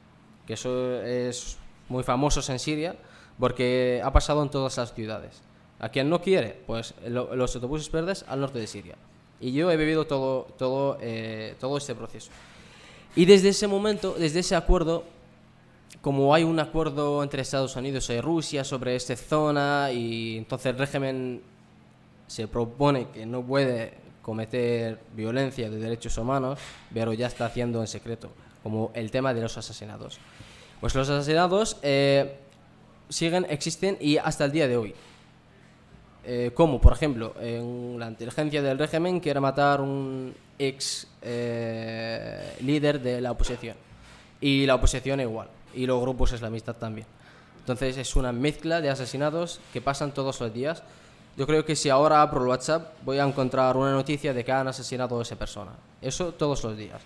[0.49, 1.59] que eso es
[1.89, 2.97] muy famosos en Siria,
[3.39, 5.43] porque ha pasado en todas las ciudades.
[5.79, 8.97] A quien no quiere, pues los autobuses verdes al norte de Siria.
[9.41, 12.33] Y yo he vivido todo, todo, eh, todo este proceso.
[13.15, 15.05] Y desde ese momento, desde ese acuerdo,
[16.07, 20.79] como hay un acuerdo entre Estados Unidos y Rusia sobre esta zona y entonces el
[20.79, 21.43] régimen
[22.29, 26.61] se propone que no puede cometer violencia de derechos humanos,
[26.95, 28.31] pero ya está haciendo en secreto,
[28.63, 30.21] como el tema de los asesinados.
[30.81, 32.39] Pues los asesinados eh,
[33.09, 34.95] siguen, existen y hasta el día de hoy.
[36.25, 43.01] Eh, como, por ejemplo, en la inteligencia del régimen quiere matar un ex eh, líder
[43.01, 43.77] de la oposición.
[44.41, 47.07] Y la oposición igual y los grupos islamistas también.
[47.61, 50.83] Entonces es una mezcla de asesinados que pasan todos los días.
[51.37, 54.53] Yo creo que si ahora abro el WhatsApp voy a encontrar una noticia de que
[54.53, 55.73] han asesinado a esa persona.
[56.01, 57.03] Eso todos los días.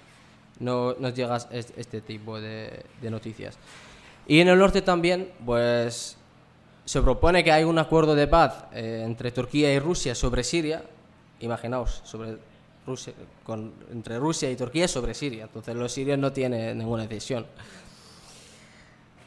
[0.61, 3.57] No nos llega este tipo de, noticias.
[4.27, 6.17] Y en el norte también, pues
[6.85, 10.83] se propone que hay un acuerdo de paz eh, entre Turquía y Rusia sobre Siria.
[11.41, 12.37] Imaginaos, sobre
[12.91, 13.13] Rusia,
[13.45, 15.45] con, entre Rusia y Turquía sobre Siria.
[15.45, 17.47] Entonces los sirios no tienen ninguna decisión.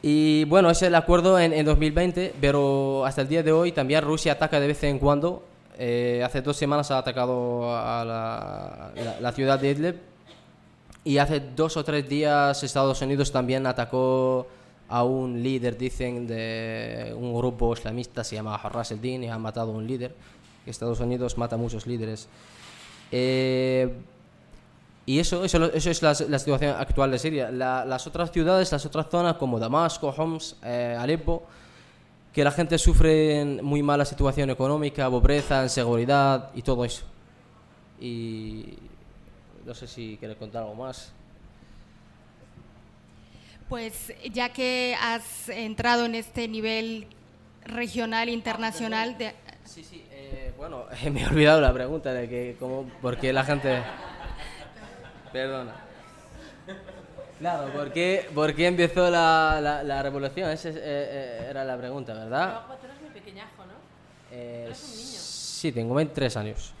[0.02, 4.04] Y bueno, ese es el acuerdo en, 2020, pero hasta el día de hoy también
[4.04, 5.42] Rusia ataca de vez en cuando.
[5.78, 9.96] Eh, hace dos semanas ha atacado a la, ciudad de Idlib
[11.04, 14.46] y hace dos o tres días Estados Unidos también atacó
[14.90, 19.72] a un líder, dicen, de un grupo islamista, se llama Harras el-Din, y ha matado
[19.72, 20.14] a un líder.
[20.66, 22.28] Estados Unidos mata a muchos líderes.
[23.16, 23.94] Eh,
[25.06, 27.48] y eso, eso, eso es la, situación actual de Siria.
[27.52, 31.44] las otras ciudades, las otras zonas como Damasco, Homs, eh, Alepo,
[32.32, 37.04] que la gente sufre muy mala situación económica, pobreza, inseguridad y todo eso.
[38.00, 38.78] Y
[39.64, 41.12] no sé si quieres contar algo más.
[43.68, 47.06] Pues ya que has entrado en este nivel
[47.64, 49.34] regional, internacional, de,
[49.74, 53.42] Sí, sí, eh, bueno, me he olvidado la pregunta de que cómo, por qué la
[53.42, 53.82] gente...
[55.32, 55.74] Perdona.
[57.40, 60.48] Claro, ¿por qué, por qué empezó la, la, la revolución?
[60.50, 62.60] Esa es- eh, eh, era la pregunta, ¿verdad?
[62.80, 63.72] tú eres muy pequeñajo, ¿no?
[64.30, 65.18] Eh, eres un niño.
[65.18, 66.72] Sí, tengo 23 años.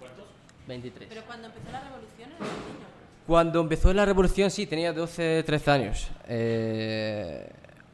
[0.00, 0.24] ¿Cuántos?
[0.66, 1.08] 23.
[1.08, 2.86] Pero cuando empezó la revolución eres un niño.
[3.28, 6.08] Cuando empezó la revolución, sí, tenía 12, 13 años.
[6.26, 7.48] Eh,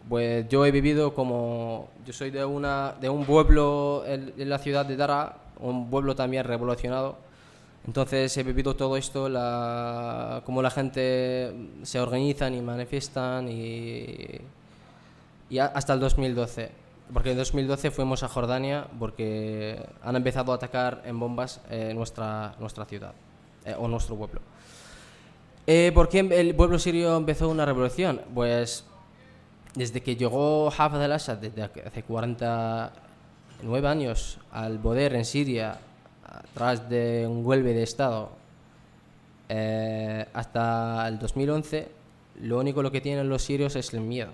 [0.09, 1.89] pues yo he vivido como.
[2.07, 6.45] Yo soy de, una, de un pueblo en, la ciudad de Dara, un pueblo también
[6.45, 7.17] revolucionado.
[7.87, 14.41] Entonces he vivido todo esto, la, cómo la gente se organizan y manifiestan y,
[15.51, 16.71] y hasta el 2012.
[17.13, 22.57] Porque en 2012 fuimos a Jordania porque han empezado a atacar en bombas eh, nuestra,
[22.59, 23.13] nuestra ciudad
[23.65, 24.41] eh, o nuestro pueblo.
[25.69, 28.21] Eh, ¿Por qué el pueblo sirio empezó una revolución?
[28.35, 28.85] Pues
[29.77, 35.79] desde que llegó Hafez al-Assad, desde hace 49 años, al poder en Siria,
[36.55, 38.31] tras de un golpe de Estado,
[39.49, 41.89] eh, hasta el 2011,
[42.43, 44.33] lo único lo que tienen los sirios es el miedo.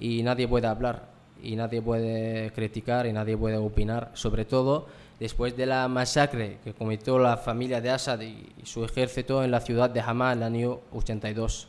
[0.00, 1.08] Y nadie puede hablar,
[1.42, 4.86] y nadie puede criticar, y nadie puede opinar, sobre todo
[5.18, 9.60] después de la masacre que cometió la familia de Assad y, su ejército en la
[9.60, 11.68] ciudad de Hama en el año 82.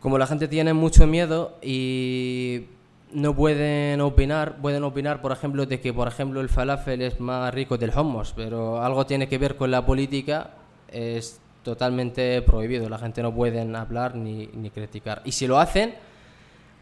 [0.00, 2.66] Como la gente tiene mucho miedo y
[3.12, 7.52] no pueden opinar, pueden opinar, por ejemplo, de que, por ejemplo, el falafel es más
[7.52, 10.50] rico del hummus, pero algo tiene que ver con la política,
[10.88, 12.88] es totalmente prohibido.
[12.88, 15.22] La gente no puede hablar ni, ni criticar.
[15.24, 15.94] Y si lo hacen,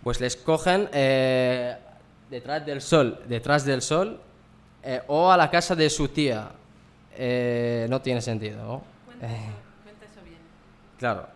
[0.02, 1.76] pues les cogen eh,
[2.31, 4.20] detrás del sol, detrás del sol,
[4.83, 6.50] eh, o a la casa de su tía.
[7.18, 8.83] Eh, no tiene sentido, ¿no?
[9.16, 10.38] Cuenta eso bien.
[10.98, 11.26] Claro.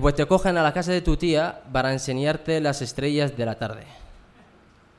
[0.00, 3.54] Pues te cogen a la casa de tu tía para enseñarte las estrellas de la
[3.54, 3.84] tarde.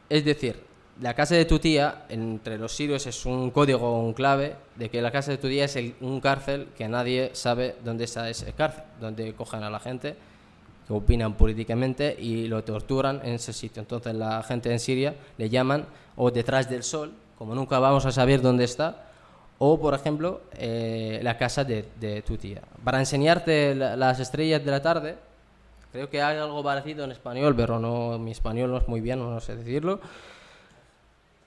[0.09, 0.63] Es decir,
[1.01, 5.01] la casa de tu tía, entre los sirios, es un código, un clave, de que
[5.01, 8.83] la casa de tu tía es un cárcel que nadie sabe dónde está ese cárcel,
[8.99, 10.15] donde cogen a la gente
[10.87, 13.81] que opinan políticamente y lo torturan en ese sitio.
[13.81, 18.11] Entonces la gente en Siria le llaman o detrás del sol, como nunca vamos a
[18.11, 19.06] saber dónde está,
[19.59, 22.61] o por ejemplo eh, la casa de, de tu tía.
[22.83, 25.15] Para enseñarte la- las estrellas de la tarde,
[25.91, 29.19] creo que hay algo parecido en español, pero no mi español no es muy bien,
[29.19, 29.99] no sé decirlo.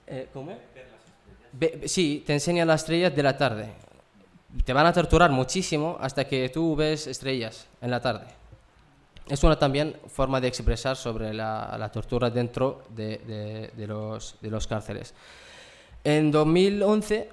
[0.06, 0.56] Eh, ¿Cómo?
[1.52, 3.68] Ve- sí, te enseñan las estrellas de la tarde.
[4.64, 8.26] Te van a torturar muchísimo hasta que tú ves estrellas en la tarde.
[9.28, 14.34] Es una también forma de expresar sobre la, la tortura dentro de, de- de los,
[14.40, 15.14] de los cárceles.
[16.02, 17.28] En 2011,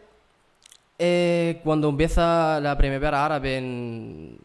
[1.00, 4.40] eh, cuando empieza la primavera árabe en,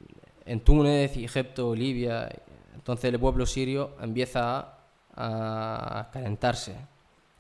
[0.45, 2.29] en Túnez, Egipto, Libia,
[2.75, 4.75] entonces el pueblo sirio empieza
[5.15, 6.75] a, calentarse.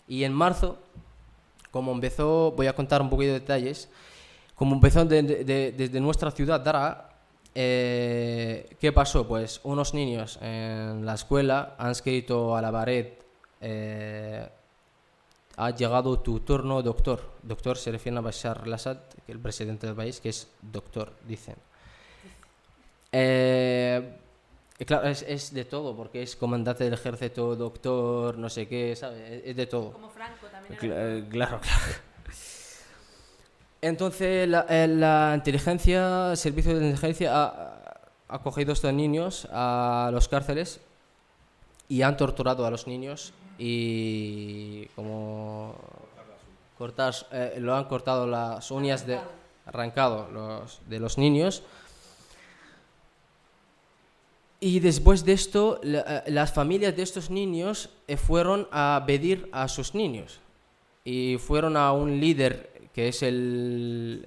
[0.08, 0.78] Y en marzo,
[1.70, 3.88] como empezó, voy a contar un poquito de detalles,
[4.54, 7.08] como empezó de- de- desde nuestra ciudad, Dara,
[7.54, 9.26] eh, ¿qué pasó?
[9.26, 13.06] Pues unos niños en la escuela han escrito a la pared,
[13.60, 14.48] eh,
[15.66, 17.20] ha llegado tu turno, doctor.
[17.42, 18.98] Doctor se refiere a Bashar al-Assad,
[19.28, 21.56] el presidente del país, que es doctor, dicen.
[23.12, 24.16] Eh,
[24.78, 28.96] y claro, es, es de todo, porque es comandante del ejército, doctor, no sé qué,
[28.96, 29.42] ¿sabes?
[29.44, 29.92] Es, de todo.
[29.92, 30.78] Como Franco también.
[30.82, 31.82] Era- eh, Claro, claro.
[33.80, 39.48] Entonces, la, eh, la inteligencia, el servicio de inteligencia ha, ha cogido a estos niños
[39.50, 40.80] a los cárceles
[41.88, 43.32] y han torturado a los niños
[43.64, 45.76] y como
[46.76, 49.20] cortar, eh, lo han cortado las uñas de
[49.66, 51.62] arrancado los, de los niños.
[54.58, 59.68] Y después de esto eh, las familias de estos niños eh, fueron a pedir a
[59.68, 60.40] sus niños.
[61.04, 64.24] Y fueron a un líder que es el,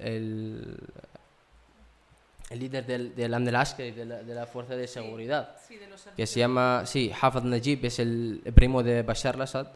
[2.50, 5.88] el líder del, del Amn al-Askari, de la, de la fuerza de seguridad Sí, de
[5.88, 9.68] los que se llama, sí, Hafez Najib, es el primo de Bashar al-Assad.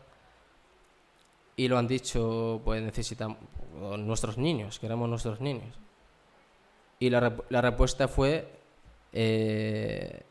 [1.56, 3.38] Y lo han dicho, pues necesitamos
[3.98, 5.76] nuestros niños, queremos nuestros niños.
[6.98, 8.48] Y la, la respuesta fue,
[9.12, 10.22] eh,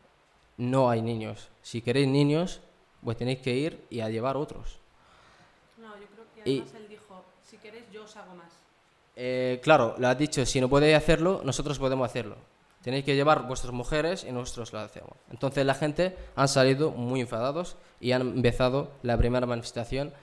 [0.58, 1.50] no hay niños.
[1.62, 2.62] Si queréis niños,
[3.04, 4.80] pues tenéis que ir y a llevar otros.
[5.78, 8.52] No, yo creo que Y- además él dijo, si queréis yo os hago más.
[9.16, 12.38] Eh, claro, lo ha dicho, si no podéis hacerlo, nosotros podemos hacerlo.
[12.82, 15.12] Tenéis que llevar vuestras mujeres y nosotros lo hacemos.
[15.30, 20.14] Entonces la gente han salido muy enfadados y han empezado la primera manifestación.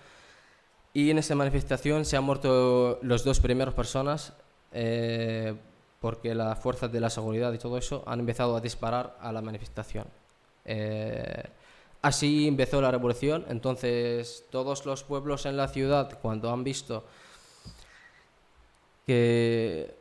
[0.95, 4.33] Y en esa manifestación se han muerto los dos primeros personas
[4.73, 5.55] eh,
[6.01, 9.43] porque las fuerzas de la seguridad y todo eso han empezado a disparar a la
[9.43, 10.07] manifestación.
[10.65, 11.43] Eh,
[12.01, 17.05] así empezó la revolución, entonces todos los pueblos en la ciudad, cuando han visto
[19.07, 19.97] que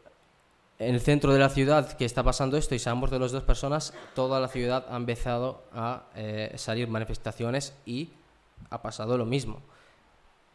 [0.79, 3.43] en el centro de la ciudad que está pasando esto y han muerto las dos
[3.43, 8.09] personas, toda la ciudad ha empezado a eh, salir manifestaciones y
[8.69, 9.61] ha pasado lo mismo.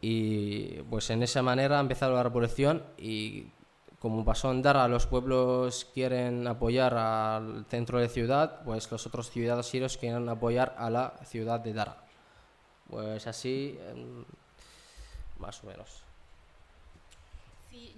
[0.01, 3.47] Y pues en esa manera ha empezado la revolución y
[3.99, 9.31] como pasó en Dara, los pueblos quieren apoyar al centro de ciudad, pues los otros
[9.31, 12.05] ciudadanos sirios quieren apoyar a la ciudad de Dara.
[12.89, 13.79] Pues así,
[15.39, 16.10] más o menos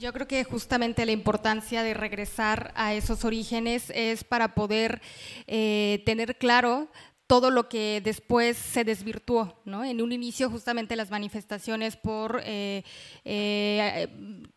[0.03, 5.01] yo creo que justamente la importancia de regresar a esos orígenes es para poder
[5.47, 6.89] eh, tener claro
[7.29, 9.61] todo lo que después se desvirtuó.
[9.65, 9.85] ¿no?
[9.85, 12.83] En un inicio justamente las manifestaciones por eh,
[13.25, 14.09] eh,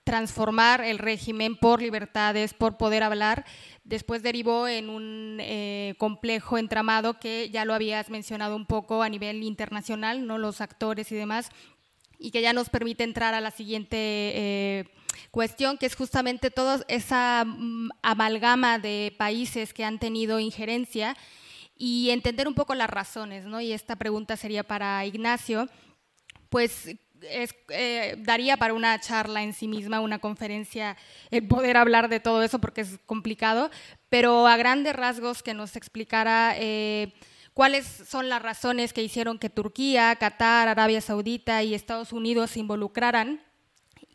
[0.04, 3.46] transformar el régimen, por libertades, por poder hablar,
[3.84, 5.42] después derivó en un
[6.00, 10.40] complejo entramado que ya lo habías mencionado un poco a nivel internacional, ¿no?
[10.40, 11.52] los actores y demás,
[12.20, 14.90] y que ya nos permite entrar a la siguiente
[15.32, 21.16] cuestión, que es justamente toda esa mm, amalgama de países que han tenido injerencia
[21.78, 23.60] y entender un poco las razones, ¿no?
[23.60, 25.68] Y esta pregunta sería para Ignacio,
[26.50, 30.96] pues eh, daría para una charla en sí misma, una conferencia,
[31.32, 33.70] el poder hablar de todo eso porque es complicado,
[34.10, 37.14] pero a grandes rasgos que nos explicara eh,
[37.56, 42.60] cuáles son las razones que hicieron que Turquía, Qatar, Arabia Saudita y Estados Unidos se
[42.60, 43.40] involucraran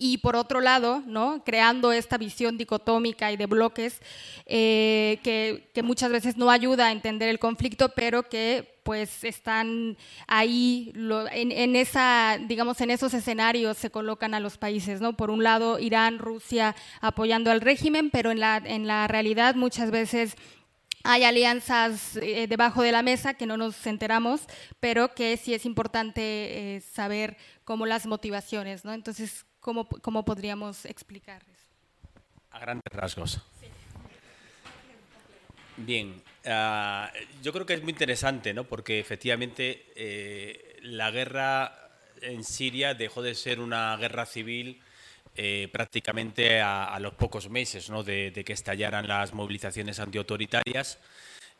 [0.02, 1.42] y por otro lado, ¿no?
[1.44, 4.00] creando esta visión dicotómica y de bloques
[4.46, 10.92] eh, que, muchas veces no ayuda a entender el conflicto, pero que pues están ahí
[11.32, 15.16] en, esa, digamos, en esos escenarios se colocan a los países, ¿no?
[15.16, 19.90] Por un lado, Irán, Rusia apoyando al régimen, pero en la, en la realidad muchas
[19.90, 20.36] veces
[21.02, 24.42] hay alianzas eh, debajo de la mesa que no nos enteramos,
[24.80, 28.92] pero que sí es importante eh, saber cómo las motivaciones, ¿no?
[28.92, 31.66] Entonces, ¿Cómo, cómo podríamos explicar eso?
[32.50, 33.40] A grandes rasgos.
[35.76, 38.64] Bien, ah, yo creo que es muy interesante, ¿no?
[38.64, 41.90] porque efectivamente eh, la guerra
[42.22, 44.80] en Siria dejó de ser una guerra civil
[45.42, 48.02] eh, prácticamente a, los pocos meses ¿no?
[48.02, 50.98] de, que estallaran las movilizaciones antiautoritarias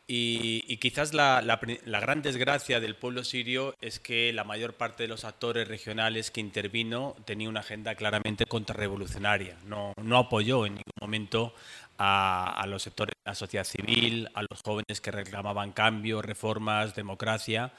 [0.07, 1.41] y, quizás la,
[1.87, 6.43] gran desgracia del pueblo sirio es que la mayor parte de los actores regionales que
[6.43, 9.57] intervino tenía una agenda claramente contrarrevolucionaria.
[9.65, 11.55] No, apoyó en ningún momento
[11.97, 17.73] a, los sectores de la sociedad civil, a los jóvenes que reclamaban cambios, reformas, democracia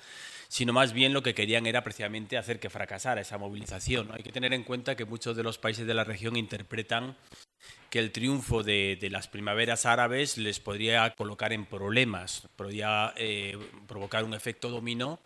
[0.51, 4.09] sino más bien lo que querían era precisamente hacer que fracasara esa movilización.
[4.11, 7.15] Hay que tener en cuenta que muchos de los países de la región interpretan
[7.89, 14.25] que el triunfo de, las primaveras árabes les podría colocar en problemas, podría eh, provocar
[14.25, 15.21] un efecto dominó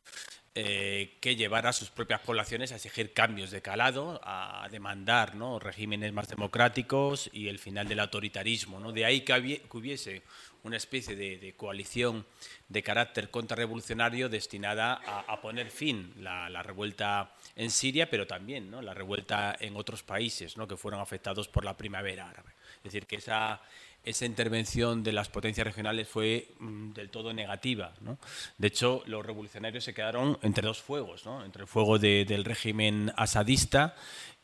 [0.57, 5.59] eh, que llevara a sus propias poblaciones a exigir cambios de calado, a demandar ¿no?
[5.59, 8.79] regímenes más democráticos y el final del autoritarismo.
[8.79, 8.93] ¿no?
[8.93, 10.21] De ahí que, hubiese
[10.65, 12.25] una especie de, coalición
[12.69, 18.81] de carácter contrarrevolucionario destinada a, poner fin la, la revuelta en Siria, pero también ¿no?
[18.81, 20.67] la revuelta en otros países ¿no?
[20.67, 22.49] que fueron afectados por la primavera árabe.
[22.77, 23.61] Es decir, que esa,
[24.03, 27.93] esa intervención de las potencias regionales fue mm, del todo negativa.
[28.01, 28.17] ¿no?
[28.57, 31.45] De hecho, los revolucionarios se quedaron entre dos fuegos, ¿no?
[31.45, 33.95] entre el fuego del régimen asadista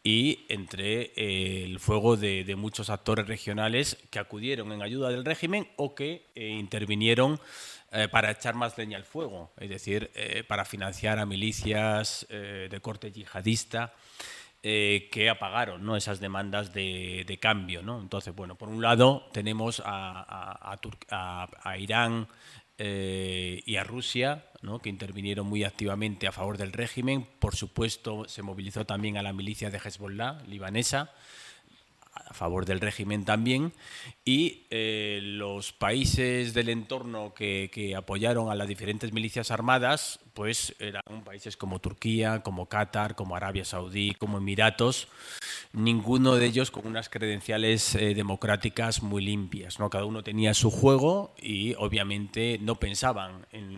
[0.04, 5.68] y entre eh, el fuego de, muchos actores regionales que acudieron en ayuda del régimen
[5.76, 7.40] o que eh, intervinieron
[7.92, 10.12] eh, para echar más leña al fuego, es decir,
[10.48, 13.94] para financiar a milicias de corte yihadista.
[14.62, 15.98] que apagaron ¿no?
[15.98, 17.82] esas demandas de, cambio.
[17.82, 18.00] ¿no?
[18.00, 20.80] Entonces, bueno, por un lado tenemos a,
[21.64, 22.28] a Irán,
[22.84, 24.44] eh, y a Rusia,
[24.82, 27.28] que intervinieron muy activamente a favor del régimen.
[27.38, 31.12] Por supuesto, se movilizó también a la milicia de Hezbollah, libanesa,
[32.32, 33.74] a favor del régimen también,
[34.24, 40.74] y eh, los países del entorno que, que, apoyaron a las diferentes milicias armadas, pues
[40.80, 45.10] eran países como Turquía, como Qatar, como Arabia Saudí, como Emiratos,
[45.74, 49.80] ninguno de ellos con unas credenciales eh, democráticas muy limpias.
[49.80, 49.90] ¿no?
[49.90, 53.72] Cada uno tenía su juego y obviamente no pensaban en,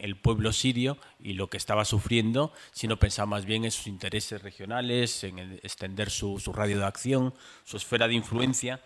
[0.00, 4.42] el pueblo sirio y lo que estaba sufriendo, sino pensaban más bien en sus intereses
[4.42, 8.80] regionales, en extender su, radio de acción, su esfera de influencia.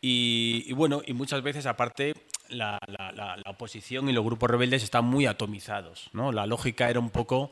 [0.00, 2.14] Y, bueno, y muchas veces aparte
[2.50, 2.78] la,
[3.46, 6.08] oposición y los grupos rebeldes están muy atomizados.
[6.12, 6.30] ¿no?
[6.30, 7.50] La lógica era un poco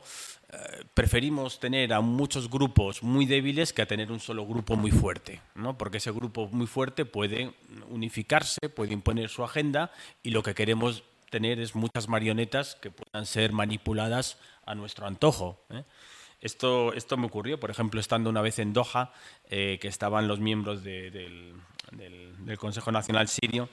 [0.53, 4.91] eh, preferimos tener a muchos grupos muy débiles que a tener un solo grupo muy
[4.91, 5.77] fuerte, ¿no?
[5.77, 7.51] porque ese grupo muy fuerte puede
[7.89, 9.91] unificarse, puede imponer su agenda
[10.23, 15.59] y lo que queremos tener es muchas marionetas que puedan ser manipuladas a nuestro antojo.
[15.69, 15.83] ¿eh?
[16.41, 19.11] Esto, esto me ocurrió, por ejemplo, estando una vez en Doha,
[19.49, 21.55] eh, que estaban los miembros del,
[22.57, 23.69] Consejo Nacional Sirio,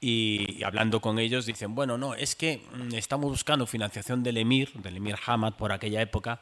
[0.00, 4.72] y, hablando con ellos dicen, bueno, no, es que mm, estamos buscando financiación del emir,
[4.74, 6.40] del emir Hamad por aquella época,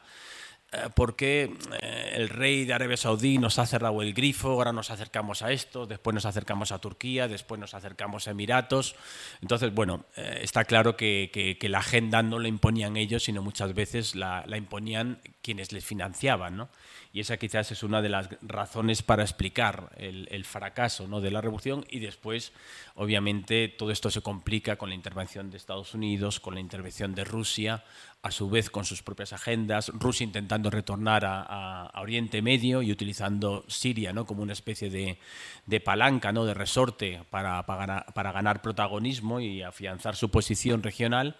[0.73, 4.89] eh, porque eh, el rey de Arabia Saudí nos ha cerrado el grifo, ahora nos
[4.89, 8.95] acercamos a esto, después nos acercamos a Turquía, después nos acercamos a Emiratos.
[9.41, 14.15] Entonces, bueno, eh, está claro que, la agenda no la imponían ellos, sino muchas veces
[14.15, 16.57] la, imponían quienes les financiaban.
[16.57, 16.69] ¿no?
[17.13, 21.21] y esa quizás es una de las razones para explicar el, fracaso ¿no?
[21.21, 22.53] de la revolución y después
[22.95, 27.23] obviamente todo esto se complica con la intervención de Estados Unidos, con la intervención de
[27.23, 27.83] Rusia,
[28.23, 33.63] a su vez con sus propias agendas, Rusia intentando retornar a, Oriente Medio y utilizando
[33.67, 34.25] Siria ¿no?
[34.25, 36.45] como una especie de, palanca, ¿no?
[36.45, 41.35] de resorte para, para ganar protagonismo y afianzar su posición regional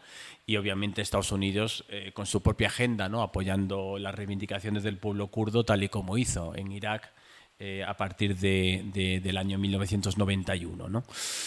[0.45, 3.21] y obviamente Estados Unidos eh, con su propia agenda, ¿no?
[3.21, 7.13] apoyando las reivindicaciones del pueblo kurdo tal y como hizo en Irak
[7.59, 10.89] eh, a partir de, del año 1991.
[10.89, 11.03] ¿no?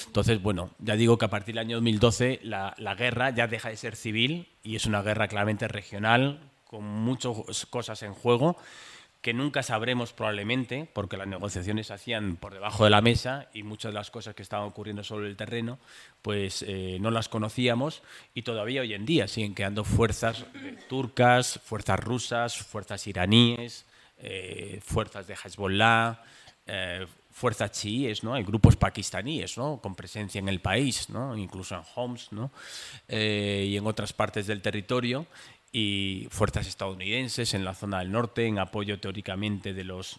[0.07, 3.77] Entonces, bueno, ya digo que a partir del año 2012 la, guerra ya deja de
[3.77, 8.57] ser civil y es una guerra claramente regional con muchas cosas en juego
[9.21, 13.65] que nunca sabremos probablemente, porque las negociaciones se hacían por debajo de la mesa y
[13.65, 15.81] muchas de las cosas que estaban ocurriendo sobre el terreno,
[16.23, 18.05] pues eh, no las conocíamos
[18.35, 20.45] y todavía hoy en día siguen quedando fuerzas
[20.89, 23.85] turcas, fuerzas rusas, fuerzas iraníes,
[24.19, 26.23] eh, fuerzas de Hezbollah,
[27.31, 28.35] fuerzas chiíes, ¿no?
[28.35, 29.81] Hay grupos pakistaníes, ¿no?
[29.81, 31.07] Con presencia en el país.
[31.37, 32.51] Incluso en Homs, ¿no?
[33.09, 35.27] y en otras partes del territorio
[35.79, 40.19] y fuerzas estadounidenses en la zona del norte en apoyo teóricamente de los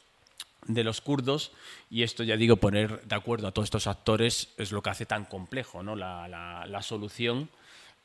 [0.67, 1.51] de los kurdos
[1.89, 5.07] y esto ya digo poner de acuerdo a todos estos actores es lo que hace
[5.07, 5.95] tan complejo ¿no?
[5.95, 7.49] la, la, solución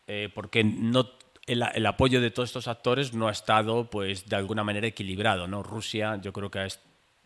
[0.07, 1.11] eh, porque no
[1.47, 5.47] el, el, apoyo de todos estos actores no ha estado pues de alguna manera equilibrado
[5.47, 6.68] no Rusia yo creo que ha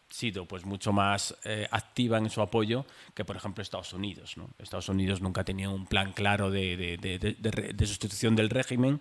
[0.08, 4.50] sido pues mucho más eh, activa en su apoyo que por ejemplo Estados Unidos ¿no?
[4.58, 9.00] Estados Unidos nunca tenía un plan claro de, de, de, de sustitución del régimen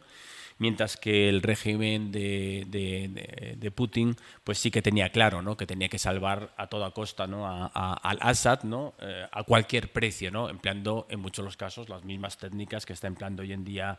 [0.57, 5.57] mientras que el régimen de, de, Putin pues sí que tenía claro ¿no?
[5.57, 7.45] que tenía que salvar a toda costa ¿no?
[7.45, 8.93] al Assad ¿no?
[8.99, 10.49] Eh, a cualquier precio, ¿no?
[10.49, 13.97] empleando en muchos los casos las mismas técnicas que está empleando hoy en día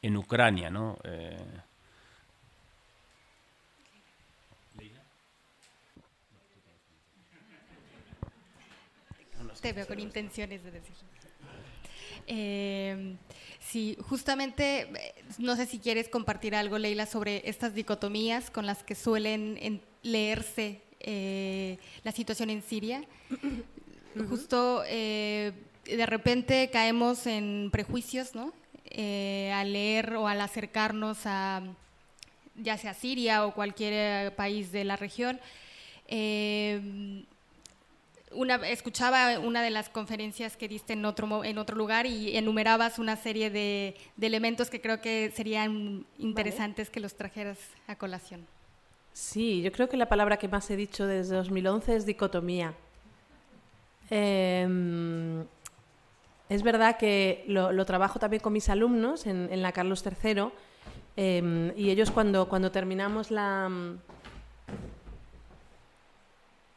[0.00, 0.70] en Ucrania.
[0.70, 0.98] ¿no?
[1.04, 1.36] Eh,
[9.60, 11.07] Te veo con intenciones de decir.
[12.28, 13.16] Eh,
[13.70, 18.82] Sí, justamente, eh, no sé si quieres compartir algo, Leila, sobre estas dicotomías con las
[18.82, 23.04] que suelen leerse eh, la situación en Siria.
[24.30, 25.52] Justo eh,
[25.84, 28.54] de repente caemos en prejuicios, ¿no?
[28.90, 31.62] al leer o al acercarnos a
[32.56, 35.38] ya sea Siria o cualquier país de la región
[38.66, 43.16] escuchaba una de las conferencias que diste en otro, en otro lugar y enumerabas una
[43.16, 48.46] serie de, elementos que creo que serían interesantes que los trajeras a colación.
[49.12, 52.74] Sí, yo creo que la palabra que más he dicho desde 2011 es dicotomía.
[54.10, 55.44] Em,
[56.48, 60.48] es verdad que lo, trabajo también con mis alumnos en, la Carlos III
[61.16, 63.68] em, y ellos cuando, cuando terminamos la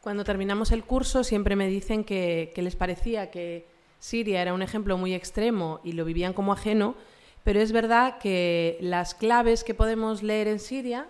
[0.02, 3.66] cuando terminamos el curso siempre me dicen que, les parecía que
[4.00, 6.96] Siria era un ejemplo muy extremo y lo vivían como ajeno,
[7.44, 11.06] pero es verdad que las claves que podemos leer en Siria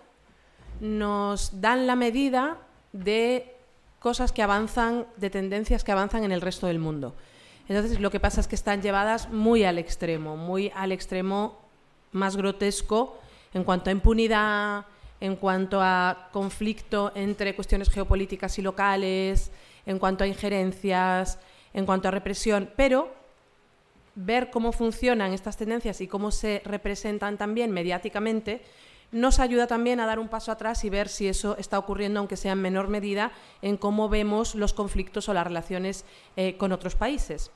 [0.79, 2.59] nos dan la medida
[2.91, 3.55] de
[3.99, 7.15] cosas que avanzan, de tendencias que avanzan en el resto del mundo.
[7.67, 11.57] Entonces, lo que pasa es que están llevadas muy al extremo, muy al extremo
[12.11, 13.17] más grotesco
[13.55, 14.85] en cuanto a impunidad,
[15.19, 19.51] en cuanto a conflicto entre cuestiones geopolíticas y locales,
[19.85, 21.39] en cuanto a injerencias,
[21.73, 23.13] en cuanto a represión, pero
[24.15, 28.61] ver cómo funcionan estas tendencias y cómo se representan también mediáticamente
[29.13, 32.35] nos ayuda también a dar un paso atrás y ver si eso está ocurriendo, aunque
[32.35, 36.03] sea en menor medida, en cómo vemos los conflictos o las relaciones
[36.35, 37.51] eh, con otros países.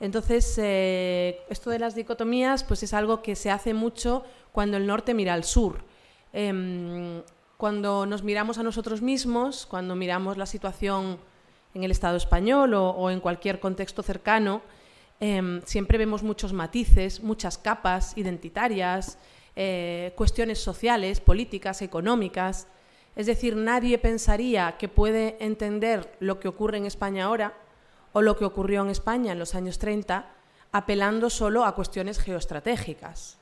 [0.00, 4.86] Entonces, eh, esto de las dicotomías pues es algo que se hace mucho cuando el
[4.86, 5.78] norte mira al sur.
[6.38, 7.22] Em,
[7.56, 11.18] cuando nos miramos a nosotros mismos, cuando miramos la situación
[11.72, 14.60] en el Estado español o, en cualquier contexto cercano,
[15.18, 19.18] em, siempre vemos muchos matices, muchas capas identitarias,
[19.56, 22.68] eh, cuestiones sociales, políticas, económicas.
[23.16, 27.54] Es decir, nadie pensaría que puede entender lo que ocurre en España ahora
[28.12, 30.26] o lo que ocurrió en España en los años 30
[30.70, 33.38] apelando solo a cuestiones geoestratégicas.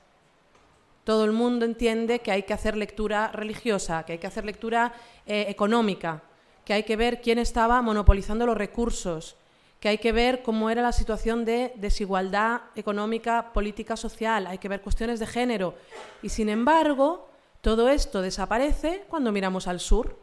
[1.05, 4.95] Todo el mundo entiende que hay que hacer lectura religiosa, que hay que hacer lectura
[5.27, 6.23] eh, económica,
[6.65, 9.37] que hay que ver quién estaba monopolizando los recursos,
[9.81, 14.71] que hay que ver cómo era la situación de desigualdad económica, política, social, hay que
[14.71, 15.75] ver cuestiones de género.
[16.23, 17.29] Y sin embargo,
[17.61, 20.19] todo esto desaparece cuando miramos al sur.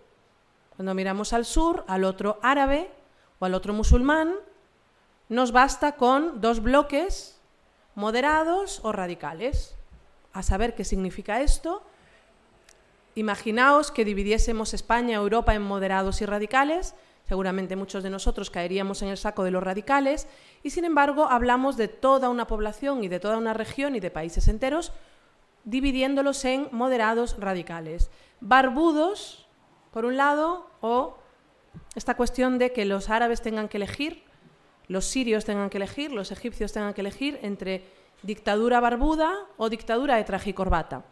[0.76, 2.90] Cuando miramos al sur, al otro árabe
[3.38, 4.34] o al otro musulmán,
[5.30, 7.40] nos basta con dos bloques
[7.94, 9.76] moderados o radicales.
[10.34, 11.84] A saber qué significa esto,
[13.16, 16.96] imaginaos que dividiésemos España, Europa en moderados y radicales,
[17.28, 20.28] seguramente muchos de nosotros caeríamos en el saco de los radicales,
[20.64, 24.12] y sin embargo hablamos de toda una población y de toda una región y de
[24.12, 24.94] países enteros,
[25.64, 28.10] dividiéndolos en moderados radicales.
[28.40, 29.48] Barbudos,
[29.92, 31.18] por un lado, o
[31.96, 34.24] esta cuestión de que los árabes tengan que elegir,
[34.88, 37.86] los sirios tengan que elegir, los egipcios tengan que elegir entre
[38.24, 41.04] dictadura barbuda o dictadura de traje y corbata.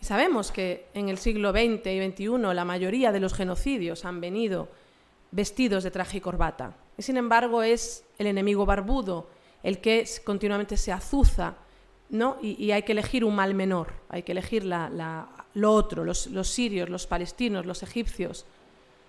[0.00, 4.68] Sabemos que en el siglo XX y XXI la mayoría de los genocidios han venido
[5.30, 6.74] vestidos de traje y corbata.
[6.96, 9.26] Y sin embargo es el enemigo barbudo
[9.62, 11.54] el que continuamente se azuza
[12.08, 12.38] ¿no?
[12.40, 16.88] y, hay que elegir un mal menor, hay que elegir lo otro, los, los sirios,
[16.88, 18.46] los palestinos, los egipcios,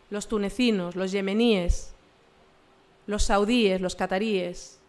[0.10, 1.94] los tunecinos, los yemeníes,
[3.08, 4.81] los saudíes, los cataríes,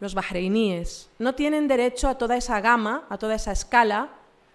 [0.00, 1.10] los bahreiníes.
[1.18, 4.10] No tienen derecho a toda esa gama, a toda esa escala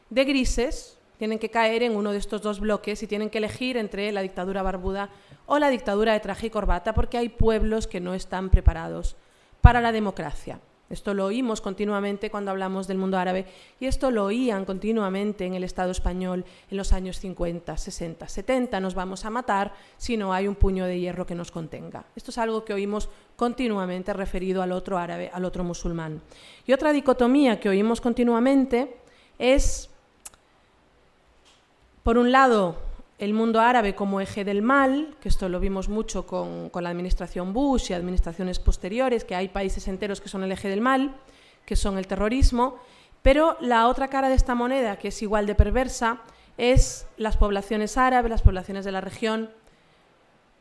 [0.10, 3.78] de grises tienen que caer en uno de estos dos bloques y tienen que elegir
[3.78, 5.10] entre la dictadura barbuda
[5.46, 9.16] o la dictadura de traje y corbata porque hay pueblos que no están preparados
[9.62, 10.60] para la democracia.
[10.94, 13.48] Esto lo oímos continuamente cuando hablamos del mundo árabe
[13.80, 18.80] y esto lo oían continuamente en el Estado español en los años 50, 60, 70.
[18.80, 22.06] Nos vamos a matar si no hay un puño de hierro que nos contenga.
[22.16, 26.22] Esto es algo que oímos continuamente referido al otro árabe, al otro musulmán.
[26.68, 28.96] Y otra dicotomía que oímos continuamente
[29.40, 29.90] es
[32.04, 32.78] por un lado,
[33.24, 37.54] el mundo árabe como eje del mal, que esto lo vimos mucho con, la administración
[37.54, 41.16] Bush y administraciones posteriores, que hay países enteros que son el eje del mal,
[41.66, 42.80] que son el terrorismo,
[43.22, 46.20] pero la otra cara de esta moneda, que es igual de perversa,
[46.58, 49.50] es las poblaciones árabes, las poblaciones de la región,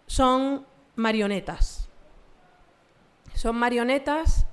[0.07, 1.89] son marionetas.
[3.35, 4.47] Son marionetas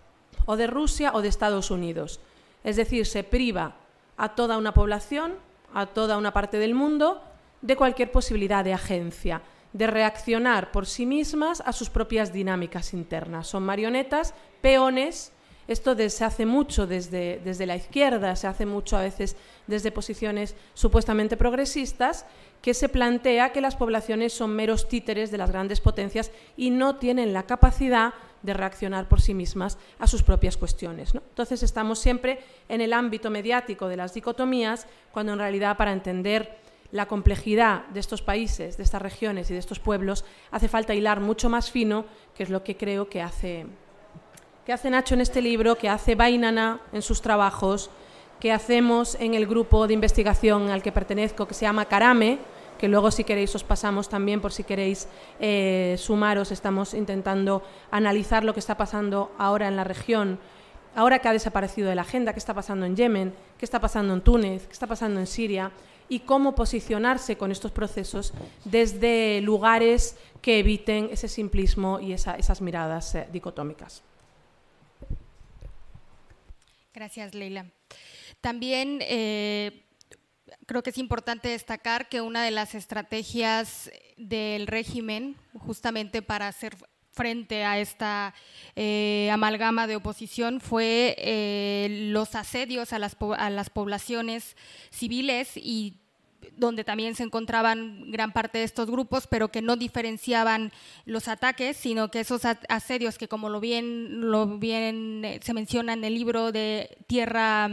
[0.47, 2.20] o de Rusia o de Estados Unidos.
[2.64, 3.76] Es decir, se priva
[4.18, 5.36] a toda una población
[5.74, 7.22] a toda una parte del mundo
[7.62, 9.41] de cualquier posibilidad de agencia,
[9.74, 13.47] de reaccionar por sí mismas a sus propias dinámicas internas.
[13.47, 15.32] Son marionetas, peones.
[15.68, 19.36] Esto se hace mucho desde, desde la izquierda, se hace mucho a veces
[19.68, 22.26] desde posiciones supuestamente progresistas,
[22.64, 26.95] que se plantea que las poblaciones son meros títeres de las grandes potencias y no
[26.95, 31.14] tienen la capacidad de reaccionar por sí mismas a sus propias cuestiones.
[31.14, 36.57] Entonces estamos siempre en el ámbito mediático de las dicotomías, cuando en realidad para entender
[36.91, 41.19] la complejidad de estos países, de estas regiones y de estos pueblos, hace falta hilar
[41.19, 43.67] mucho más fino, que es lo que creo que hace,
[44.65, 47.89] que hace Nacho en este libro, que hace Bainana en sus trabajos,
[48.39, 52.39] que hacemos en el grupo de investigación al que pertenezco, que se llama Carame,
[52.79, 55.09] que luego si queréis os pasamos también por si queréis
[55.39, 56.51] eh, sumaros.
[56.51, 57.61] Estamos intentando
[57.91, 60.39] analizar lo que está pasando ahora en la región,
[60.95, 64.13] ahora que ha desaparecido de la agenda, qué está pasando en Yemen, qué está pasando
[64.13, 65.71] en Túnez, qué está pasando en Siria
[66.10, 68.34] y cómo posicionarse con estos procesos
[68.66, 74.01] desde lugares que eviten ese simplismo y esas miradas eh, dicotómicas.
[76.93, 77.66] Gracias, Leila.
[78.41, 79.86] También eh,
[80.66, 86.76] creo que es importante destacar que una de las estrategias del régimen, justamente para hacer
[87.12, 88.34] frente a esta
[88.76, 94.55] eh, amalgama de oposición fue los asedios a las, a las poblaciones
[94.89, 95.98] civiles y
[96.57, 100.71] donde también se encontraban gran parte de estos grupos, pero que no diferenciaban
[101.05, 105.93] los ataques, sino que esos asedios que como lo bien, lo bien eh, se menciona
[105.93, 107.69] en el libro de Tierra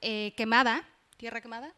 [0.00, 0.84] Quemada,
[1.16, 1.74] Tierra Quemada,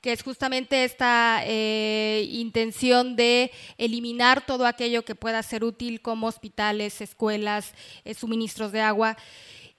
[0.00, 6.26] que es justamente esta eh, intención de eliminar todo aquello que pueda ser útil como
[6.26, 9.16] hospitales, escuelas, eh, suministros de agua.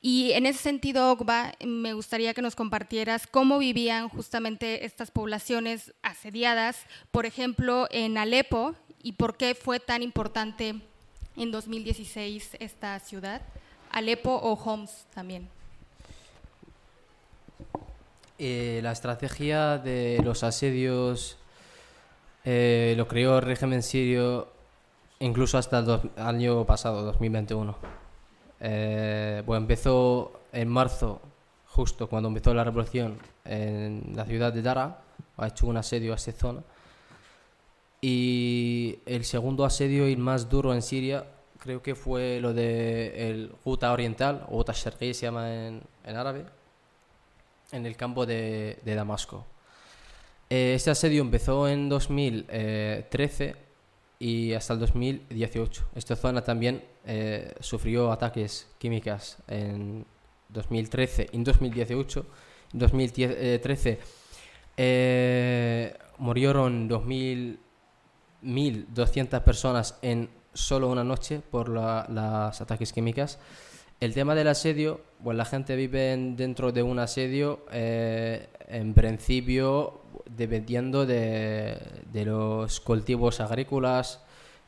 [0.02, 5.94] Y en ese sentido, Ogba, me gustaría que nos compartieras cómo vivían justamente estas poblaciones
[6.04, 10.76] asediadas, por ejemplo, en Alepo, y por qué fue tan importante
[11.36, 13.42] en 2016 esta ciudad,
[13.92, 15.50] Alepo o Homs también.
[18.38, 21.38] Eh, la estrategia de los asedios
[22.46, 24.48] eh, lo creó el régimen sirio
[25.20, 27.99] incluso hasta el año pasado, 2021.
[28.60, 31.22] Eh, empezó en marzo,
[31.68, 35.02] justo cuando empezó la revolución en la ciudad de Dara,
[35.38, 36.64] ha hecho un asedio a esa zona.
[38.02, 41.26] Y el segundo asedio y más duro en Siria
[41.60, 46.46] creo que fue lo de el Ghouta Oriental, o Ghouta Sharqi se llama en, árabe,
[47.72, 49.46] en el campo de, Damasco.
[50.50, 53.69] Este asedio empezó en 2013
[54.20, 55.90] y hasta el 2018.
[55.96, 60.06] Esta zona también eh, sufrió ataques químicos en
[60.50, 62.26] 2013 y en 2018.
[62.74, 64.00] En 2013
[64.78, 73.40] eh, murieron 1.200 personas en solo una noche por los ataques químicos.
[74.00, 80.00] El tema del asedio, pues la gente vive dentro de un asedio, eh, en principio
[80.26, 81.78] dependiendo de,
[82.14, 84.22] los cultivos agrícolas,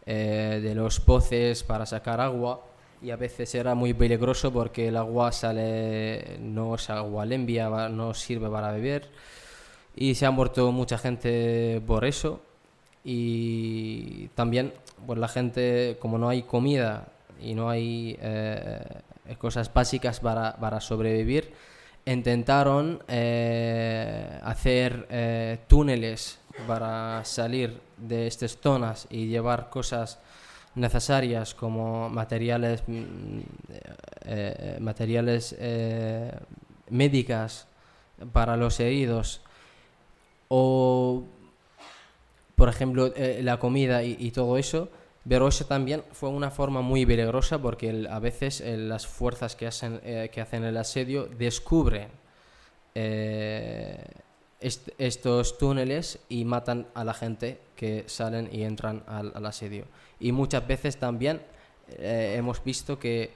[0.05, 2.65] eh, de los pozos para sacar agua
[3.01, 8.13] y a veces era muy peligroso porque el agua sale, no es agua limpia, no
[8.13, 9.07] sirve para beber
[9.95, 12.41] y se ha muerto mucha gente por eso.
[13.03, 14.73] Y también
[15.07, 17.07] pues la gente como no hay comida
[17.41, 18.83] y no hay eh,
[19.37, 21.53] cosas básicas para, para sobrevivir
[22.05, 30.19] intentaron eh, hacer eh, túneles para salir de estas zonas y llevar cosas
[30.75, 33.39] necesarias como materiales mm,
[34.25, 35.55] eh, materiales
[36.89, 37.67] médicas
[38.33, 39.41] para los heridos
[40.47, 41.23] o
[42.55, 43.11] por ejemplo
[43.41, 44.89] la comida y todo eso
[45.29, 50.01] eso también fue una forma muy peligrosa porque a veces eh, las fuerzas que hacen,
[50.03, 52.09] eh, que hacen el asedio descubren
[52.95, 54.03] eh,
[54.59, 59.85] estos túneles y matan a la gente que salen y entran al, asedio.
[60.19, 61.41] Y muchas veces también
[61.97, 63.33] hemos visto que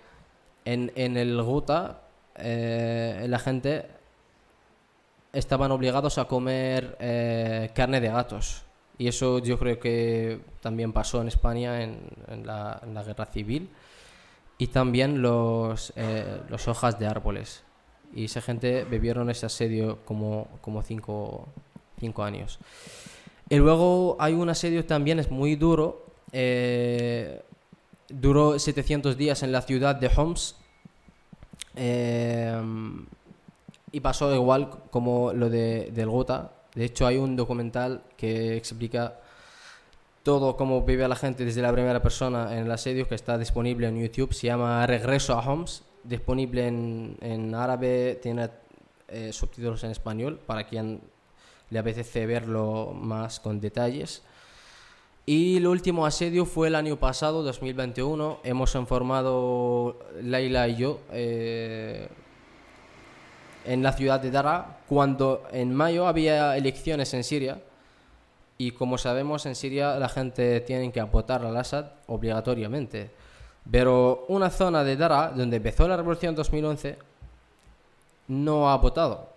[0.65, 2.01] en, en el Guta
[2.38, 3.88] la gente
[5.33, 6.95] estaban obligados a comer
[7.73, 8.64] carne de gatos
[8.98, 12.00] y eso yo creo que también pasó en España en,
[12.46, 13.70] la, guerra civil.
[14.58, 17.64] Y también los, eh, los hojas de árboles.
[18.14, 21.50] Y esa gente bebieron ese asedio como, como cinco,
[22.00, 22.60] cinco años.
[23.50, 26.06] Y luego hay un asedio también, es muy duro.
[26.32, 27.41] Eh,
[28.08, 30.56] duró 700 días en la ciudad de Homs.
[31.76, 32.62] Eh,
[33.91, 39.19] y pasó igual como lo de, del Gota, de hecho, hay un documental que explica
[40.23, 43.88] todo cómo vive la gente desde la primera persona en el asedio que está disponible
[43.88, 44.34] en YouTube.
[44.34, 48.49] Se llama Regreso a Homs, disponible en, árabe, tiene
[49.07, 50.99] eh, subtítulos en español para quien
[51.69, 54.23] le apetece verlo más con detalles.
[55.26, 58.41] Y el último asedio fue el año pasado, 2021.
[58.43, 60.99] Hemos informado Laila y yo.
[61.11, 62.09] Eh,
[63.66, 67.59] en la ciudad de Dara cuando en mayo había elecciones en Siria
[68.57, 73.11] y como sabemos en Siria la gente tiene que votar al Assad obligatoriamente.
[73.70, 76.97] Pero una zona de Dara donde empezó la revolución en 2011
[78.28, 79.30] no ha votado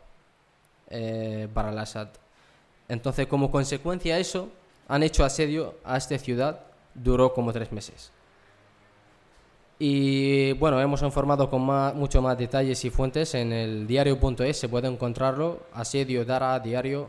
[0.90, 2.08] eh, para el Assad.
[2.88, 4.48] Entonces como consecuencia de eso
[4.88, 6.60] han hecho asedio a esta ciudad,
[6.94, 8.10] duró como tres meses.
[9.78, 14.88] Y bueno, hemos informado con mucho más detalles y fuentes en el diario.es, se puede
[14.88, 17.08] encontrarlo, asedio Dara diario,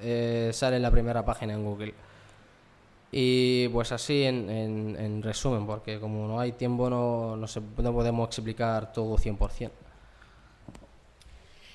[0.00, 1.94] eh, sale en la primera página en Google.
[3.10, 7.92] Y pues así en, en, resumen, porque como no hay tiempo no, no, se, no
[7.92, 9.70] podemos explicar todo 100%.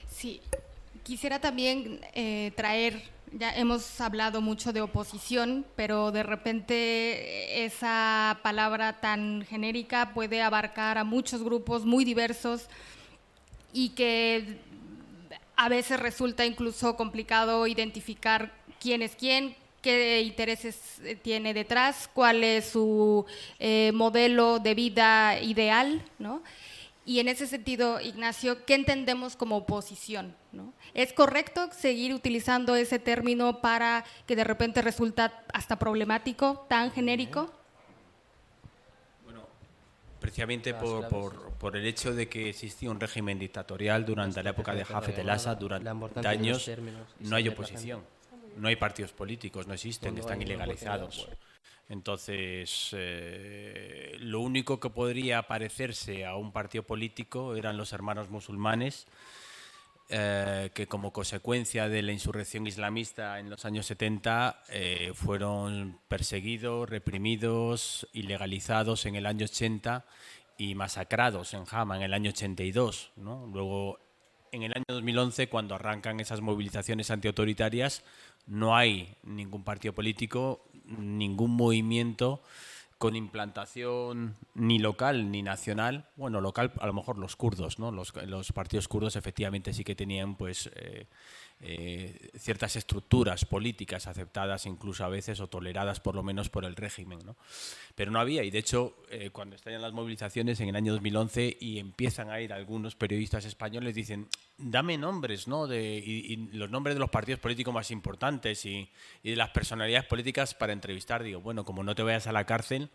[0.07, 0.39] Sí,
[1.01, 3.01] quisiera también eh, traer
[3.37, 10.97] ya hemos hablado mucho de oposición, pero de repente esa palabra tan genérica puede abarcar
[10.97, 12.67] a muchos grupos muy diversos
[13.71, 14.59] y que
[15.55, 22.69] a veces resulta incluso complicado identificar quién es quién, qué intereses tiene detrás, cuál es
[22.69, 23.25] su
[23.59, 26.43] eh, modelo de vida ideal, ¿no?
[27.05, 30.35] Y en ese sentido, Ignacio, ¿qué entendemos como oposición?
[30.93, 37.51] ¿Es correcto seguir utilizando ese término para que de repente resulta hasta problemático, tan genérico?
[39.25, 39.45] Bueno,
[40.21, 41.09] precisamente por,
[41.59, 45.57] por, el hecho de que existía un régimen dictatorial durante la época de Jafet el-Assad,
[45.57, 46.71] durante años,
[47.19, 48.01] no hay oposición,
[48.55, 51.27] no hay partidos políticos, no existen, están ilegalizados.
[51.89, 59.07] Entonces, eh, lo único que podría parecerse a un partido político eran los hermanos musulmanes,
[60.09, 66.89] eh, que como consecuencia de la insurrección islamista en los años 70 eh, fueron perseguidos,
[66.89, 70.05] reprimidos, ilegalizados en el año 80
[70.57, 73.11] y masacrados en Hama en el año 82.
[73.15, 73.47] ¿no?
[73.47, 73.99] Luego,
[74.51, 78.03] en el año 2011, cuando arrancan esas movilizaciones antiautoritarias,
[78.45, 80.65] no hay ningún partido político,
[80.99, 82.41] ningún movimiento
[82.97, 86.05] con implantación ni local ni nacional.
[86.15, 87.91] Bueno, local a lo mejor los kurdos, ¿no?
[87.91, 91.07] Los, los partidos kurdos efectivamente sí que tenían pues eh,
[91.61, 96.75] eh, ciertas estructuras políticas aceptadas incluso a veces o toleradas por lo menos por el
[96.75, 97.19] régimen.
[97.25, 97.35] ¿no?
[97.95, 101.57] Pero no había, y de hecho eh, cuando estallan las movilizaciones en el año 2011
[101.59, 104.27] y empiezan a ir algunos periodistas españoles, dicen,
[104.57, 105.67] dame nombres, ¿no?
[105.67, 108.89] De, y, los nombres de los partidos políticos más importantes y,
[109.23, 111.23] y de las personalidades políticas para entrevistar.
[111.23, 112.89] Digo, bueno, como no te vayas a la cárcel,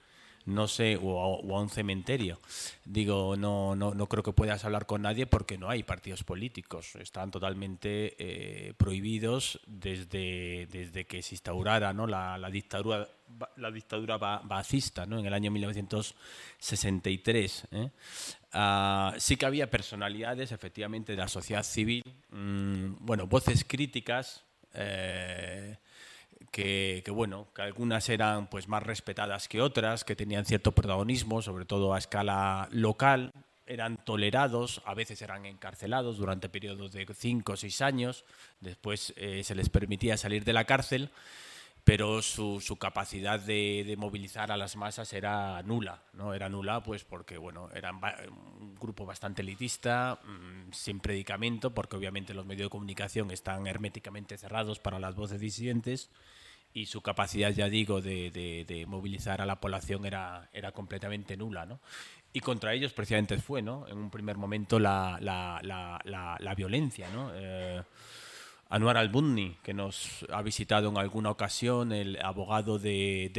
[0.46, 2.38] no sé, o a, un cementerio.
[2.84, 6.94] Digo, no, no, no creo que puedas hablar con nadie porque no hay partidos políticos.
[6.96, 12.06] Están totalmente eh, prohibidos desde, desde que se instaurara ¿no?
[12.06, 13.08] la, la dictadura
[13.56, 15.18] la dictadura bacista ¿no?
[15.18, 17.66] en el año 1963.
[17.72, 17.90] ¿eh?
[18.52, 24.44] Ah, sí que había personalidades, efectivamente, de la sociedad civil, mm, bueno, voces críticas.
[24.74, 25.76] Eh,
[26.50, 31.64] que, bueno, que algunas eran pues más respetadas que otras, que tenían cierto protagonismo, sobre
[31.64, 33.32] todo a escala local,
[33.66, 38.24] eran tolerados, a veces eran encarcelados durante periodos de cinco o seis años,
[38.60, 41.10] después eh, se les permitía salir de la cárcel,
[41.84, 46.34] pero su, su capacidad de, de, movilizar a las masas era nula, ¿no?
[46.34, 47.98] Era nula pues porque, bueno, eran
[48.60, 54.36] un grupo bastante elitista, mmm, sin predicamento, porque obviamente los medios de comunicación están herméticamente
[54.36, 56.10] cerrados para las voces disidentes,
[56.74, 61.36] y su capacidad, ya digo, de, de, de, movilizar a la población era, era completamente
[61.36, 61.66] nula.
[61.66, 61.80] ¿no?
[62.32, 63.86] Y contra ellos precisamente fue, ¿no?
[63.88, 67.08] en un primer momento, la, la, la, la violencia.
[67.10, 67.30] ¿no?
[67.34, 67.82] Eh,
[68.70, 73.30] Anwar al-Bunni, que nos ha visitado en alguna ocasión, el abogado de,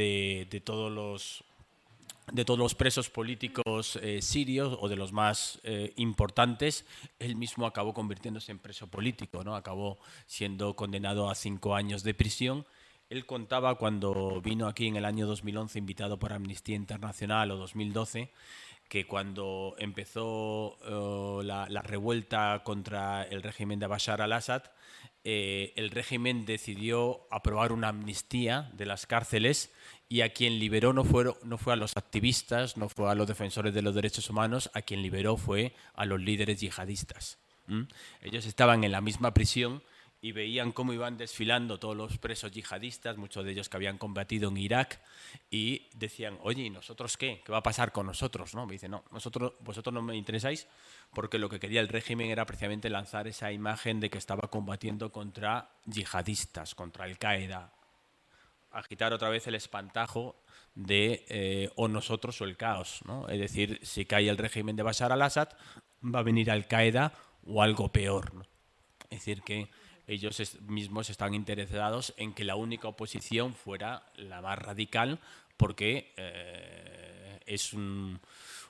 [0.50, 1.44] de todos los
[2.32, 6.84] de todos los presos políticos eh, sirios o de los más eh, importantes,
[7.18, 9.56] él mismo acabó convirtiéndose en preso político, ¿no?
[9.56, 12.66] acabó siendo condenado a cinco años de prisión
[13.10, 18.30] él contaba cuando vino aquí en el año 2011, invitado por Amnistía Internacional o 2012,
[18.88, 24.62] que cuando empezó uh, la, revuelta contra el régimen de Bashar al-Assad,
[25.24, 29.72] eh, el régimen decidió aprobar una amnistía de las cárceles
[30.08, 33.26] y a quien liberó no fue, no fue a los activistas, no fue a los
[33.26, 37.38] defensores de los derechos humanos, a quien liberó fue a los líderes yihadistas.
[38.20, 39.80] Ellos estaban en la misma prisión
[40.22, 44.50] y veían cómo iban desfilando todos los presos yihadistas, muchos de ellos que habían combatido
[44.50, 45.00] en Irak,
[45.50, 47.42] y decían, oye, ¿y nosotros qué?
[47.44, 48.54] ¿Qué va a pasar con nosotros?
[48.54, 48.66] ¿No?
[48.66, 50.66] Me dice, no, nosotros, vosotros no me interesáis
[51.14, 55.10] porque lo que quería el régimen era precisamente lanzar esa imagen de que estaba combatiendo
[55.10, 57.72] contra yihadistas, contra Al-Qaeda,
[58.72, 60.36] agitar otra vez el espantajo
[60.74, 63.00] de eh, o nosotros o el caos.
[63.06, 63.26] ¿no?
[63.28, 65.48] Es decir, si cae el régimen de Bashar al-Assad,
[66.02, 67.12] va a venir Al-Qaeda
[67.46, 68.34] o algo peor.
[68.34, 68.42] ¿no?
[69.10, 69.68] Es decir, que
[70.10, 75.20] ellos mismos están interesados en que la única oposición fuera la más radical
[75.56, 78.18] porque eh, es un,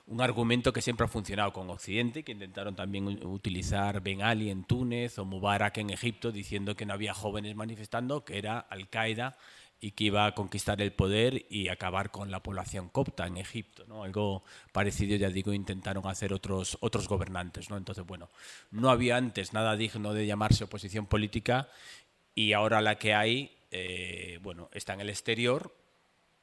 [0.07, 4.65] un, argumento que siempre ha funcionado con Occidente, que intentaron también utilizar Ben Ali en
[4.65, 9.37] Túnez o Mubarak en Egipto, diciendo que no había jóvenes manifestando, que era Al-Qaeda
[9.83, 13.83] y que iba a conquistar el poder y acabar con la población copta en Egipto.
[13.87, 14.03] ¿no?
[14.03, 17.71] Algo parecido, ya digo, intentaron hacer otros, otros gobernantes.
[17.71, 17.77] ¿no?
[17.77, 18.29] Entonces, bueno,
[18.69, 21.67] no había antes nada digno de llamarse oposición política
[22.35, 25.75] y ahora la que hay, eh, bueno, está en el exterior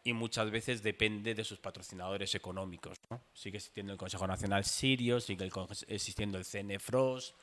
[0.02, 2.98] y muchas veces depende de sus patrocinadores económicos.
[3.32, 5.48] Sigue existiendo el Consejo Nacional Sirio, sigue
[5.86, 7.34] existiendo el CNFROS,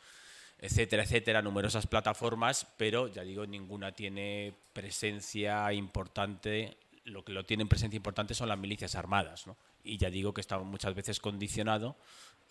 [0.66, 6.78] etcétera, etcétera, numerosas plataformas, pero ya digo, ninguna tiene presencia importante.
[7.03, 9.57] Lo que lo tienen presencia importante son las milicias armadas, ¿no?
[9.84, 11.95] Y ya digo que está muchas veces condicionado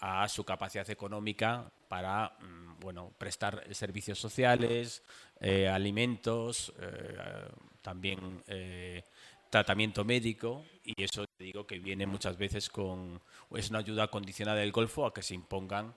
[0.01, 5.03] a su capacidad económica para mm, bueno, prestar servicios sociales,
[5.41, 7.49] eh, alimentos, eh,
[7.83, 9.03] también eh,
[9.51, 13.21] tratamiento médico y eso digo que viene muchas veces con
[13.55, 15.95] es una ayuda condicionada del Golfo a que se impongan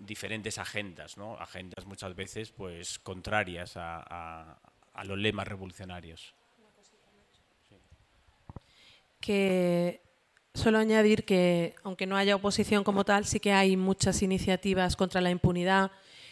[0.00, 1.36] diferentes agendas, ¿no?
[1.38, 4.58] agendas muchas veces pues contrarias a,
[5.04, 6.34] los lemas revolucionarios.
[9.20, 10.02] Que
[10.54, 15.20] solo añadir que, aunque no haya oposición como tal, sí que hay muchas iniciativas contra
[15.20, 15.90] la impunidad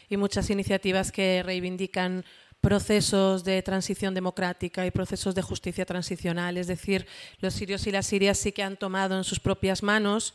[0.09, 2.25] y muchas iniciativas que reivindican
[2.61, 6.57] procesos de transición democrática y procesos de justicia transicional.
[6.57, 7.07] Es decir,
[7.39, 10.35] los sirios y las sirias sí que han tomado en sus propias manos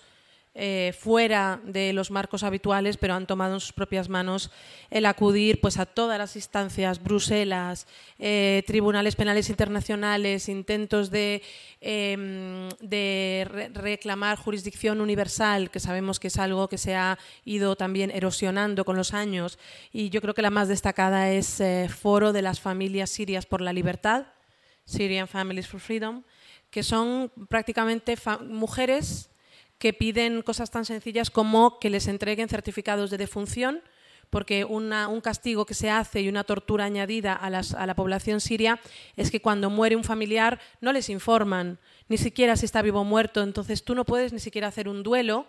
[0.56, 4.52] eh, fuera de los marcos habituales, pero han tomado en sus propias manos
[4.92, 7.88] el acudir pues, a todas las instancias, Bruselas,
[8.20, 11.42] eh, tribunales penales internacionales, intentos de,
[11.82, 18.12] em, de reclamar jurisdicción universal, que sabemos que es algo que se ha ido también
[18.12, 19.58] erosionando con los años.
[19.92, 23.62] Y yo creo que la más destacada es eh, Foro de las Familias Sirias por
[23.62, 24.28] la Libertad,
[24.86, 26.22] Syrian Families for Freedom,
[26.70, 28.16] que son prácticamente
[28.48, 29.32] mujeres
[29.78, 33.82] que piden cosas tan sencillas como que les entreguen certificados de defunción,
[34.30, 38.80] porque un castigo que se hace y una tortura añadida a, a, la población siria
[39.16, 43.04] es que cuando muere un familiar no les informan ni siquiera si está vivo o
[43.04, 45.48] muerto, entonces tú no puedes ni siquiera hacer un duelo,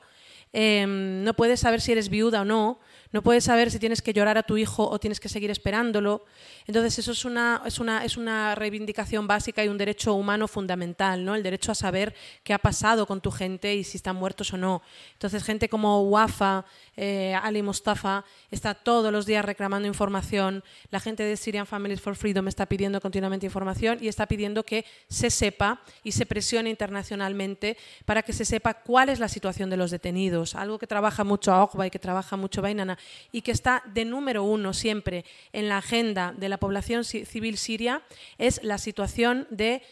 [0.53, 2.79] em, no puedes saber si eres viuda o no,
[3.15, 6.25] no puedes saber si tienes que llorar a tu hijo o tienes que seguir esperándolo.
[6.67, 11.25] Entonces eso es una, es una, es una reivindicación básica y un derecho humano fundamental,
[11.25, 11.37] ¿no?
[11.37, 12.13] el derecho a saber
[12.43, 14.83] qué ha pasado con tu gente y si están muertos o no.
[15.13, 16.65] Entonces gente como Wafa,
[16.97, 22.17] eh, Ali Mustafa, está todos los días reclamando información, la gente de Syrian Families for
[22.17, 27.77] Freedom está pidiendo continuamente información y está pidiendo que se sepa y se presione internacionalmente
[28.05, 31.53] para que se sepa cuál es la situación de los detenidos, algo que trabaja mucho
[31.53, 32.99] a y que trabaja mucho Bainana
[33.33, 38.03] y que está de número uno siempre en la agenda de la población civil siria
[38.39, 39.83] es la situación de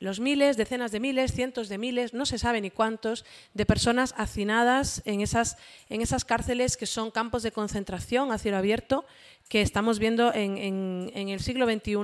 [0.00, 4.14] los miles, decenas de miles, cientos de miles, no se sabe ni cuántos, de personas
[4.16, 5.58] hacinadas en esas,
[5.90, 9.04] en esas cárceles que son campos de concentración a cielo abierto,
[9.50, 10.56] que estamos viendo en,
[11.14, 11.96] en el siglo XXI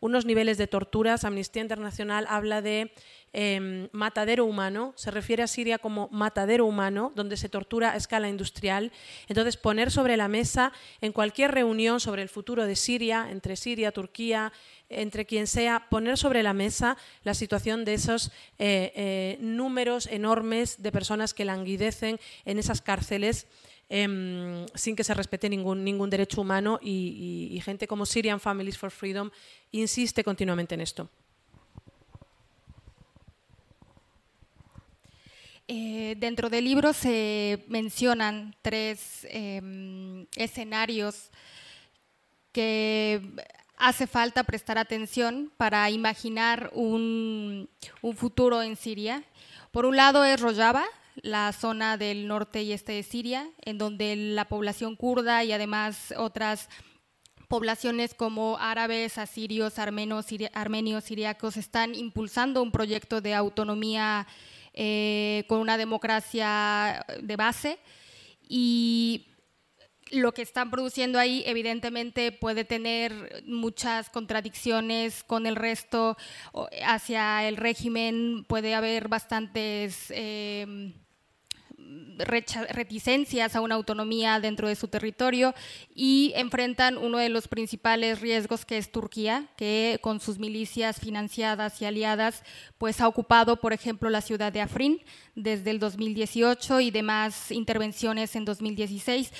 [0.00, 1.24] unos niveles de torturas.
[1.24, 2.92] Amnistía Internacional habla de
[3.36, 8.28] Em, matadero humano, se refiere a Siria como matadero humano, donde se tortura a escala
[8.28, 8.92] industrial.
[9.26, 13.90] Entonces, poner sobre la mesa en cualquier reunión sobre el futuro de Siria, entre Siria,
[13.90, 14.52] Turquía,
[14.88, 18.28] entre quien sea, poner sobre la mesa la situación de esos
[18.60, 23.48] eh, eh, números enormes de personas que languidecen en esas cárceles.
[23.88, 28.90] Em, sin que se respete ningún, ningún derecho humano y gente como Syrian Families for
[28.90, 29.30] Freedom
[29.72, 31.10] insiste continuamente en esto.
[35.66, 41.30] Eh, dentro del libro se mencionan tres em, escenarios
[42.52, 43.22] que
[43.76, 47.70] hace falta prestar atención para imaginar un,
[48.14, 49.24] futuro en Siria.
[49.70, 50.84] Por un lado es Rojava,
[51.22, 56.12] la zona del norte y este de Siria, en donde la población kurda y además
[56.18, 56.68] otras
[57.48, 64.26] poblaciones como árabes, asirios, armenos, armenios, siriacos están impulsando un proyecto de autonomía
[64.74, 67.78] eh, con una democracia de base.
[68.48, 69.28] Y
[70.10, 76.16] lo que están produciendo ahí evidentemente puede tener muchas contradicciones con el resto
[76.84, 80.10] hacia el régimen, puede haber bastantes...
[80.10, 80.94] Eh,
[82.16, 85.54] reticencias a una autonomía dentro de su territorio
[85.94, 91.80] y enfrentan uno de los principales riesgos que es Turquía, que con sus milicias financiadas
[91.82, 92.42] y aliadas
[92.78, 95.00] pues ha ocupado, por ejemplo, la ciudad de Afrin
[95.34, 99.32] desde el 2018 y demás intervenciones en 2016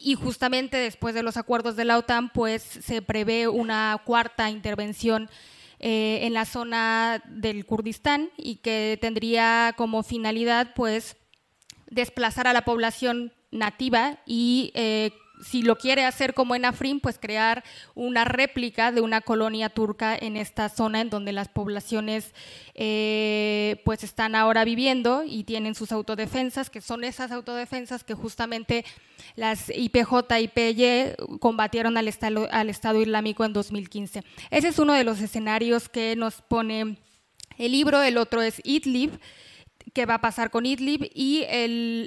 [0.00, 5.28] y justamente después de los acuerdos de la OTAN pues se prevé una cuarta intervención
[5.80, 11.16] eh, en la zona del Kurdistán y que tendría como finalidad pues
[11.90, 15.12] desplazar a la población nativa y eh,
[15.42, 17.64] si lo quiere hacer como en Afrin, pues crear
[17.94, 22.34] una réplica de una colonia turca en esta zona en donde las poblaciones
[22.74, 28.84] eh, pues están ahora viviendo y tienen sus autodefensas, que son esas autodefensas que justamente
[29.36, 34.22] las IPJ y PY combatieron al estado, al estado Islámico en 2015.
[34.50, 36.98] Ese es uno de los escenarios que nos pone
[37.58, 39.18] el libro, el otro es Idlib,
[39.94, 41.44] qué va a pasar con Idlib y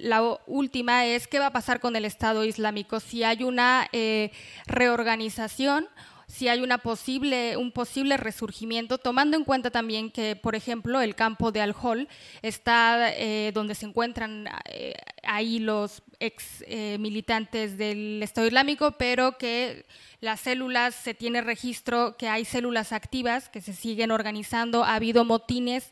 [0.03, 4.31] la última es qué va a pasar con el Estado Islámico, si hay una eh,
[4.67, 5.87] reorganización
[6.27, 11.13] si hay una posible, un posible resurgimiento, tomando en cuenta también que, por ejemplo, el
[11.13, 12.07] campo de Al-Hol
[12.41, 16.63] está eh, donde se encuentran eh, ahí los ex
[16.99, 19.85] militantes del Estado Islámico, pero que
[20.21, 25.25] las células, se tiene registro que hay células activas que se siguen organizando, ha habido
[25.25, 25.91] motines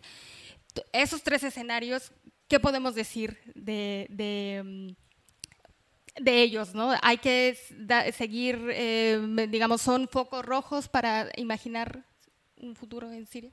[0.93, 2.11] esos tres escenarios,
[2.47, 6.75] ¿qué podemos decir de, mm, ellos?
[6.75, 6.93] ¿no?
[7.01, 7.57] Hay que
[8.15, 12.05] seguir, eh, digamos, son focos rojos para imaginar
[12.57, 13.51] un futuro en Siria.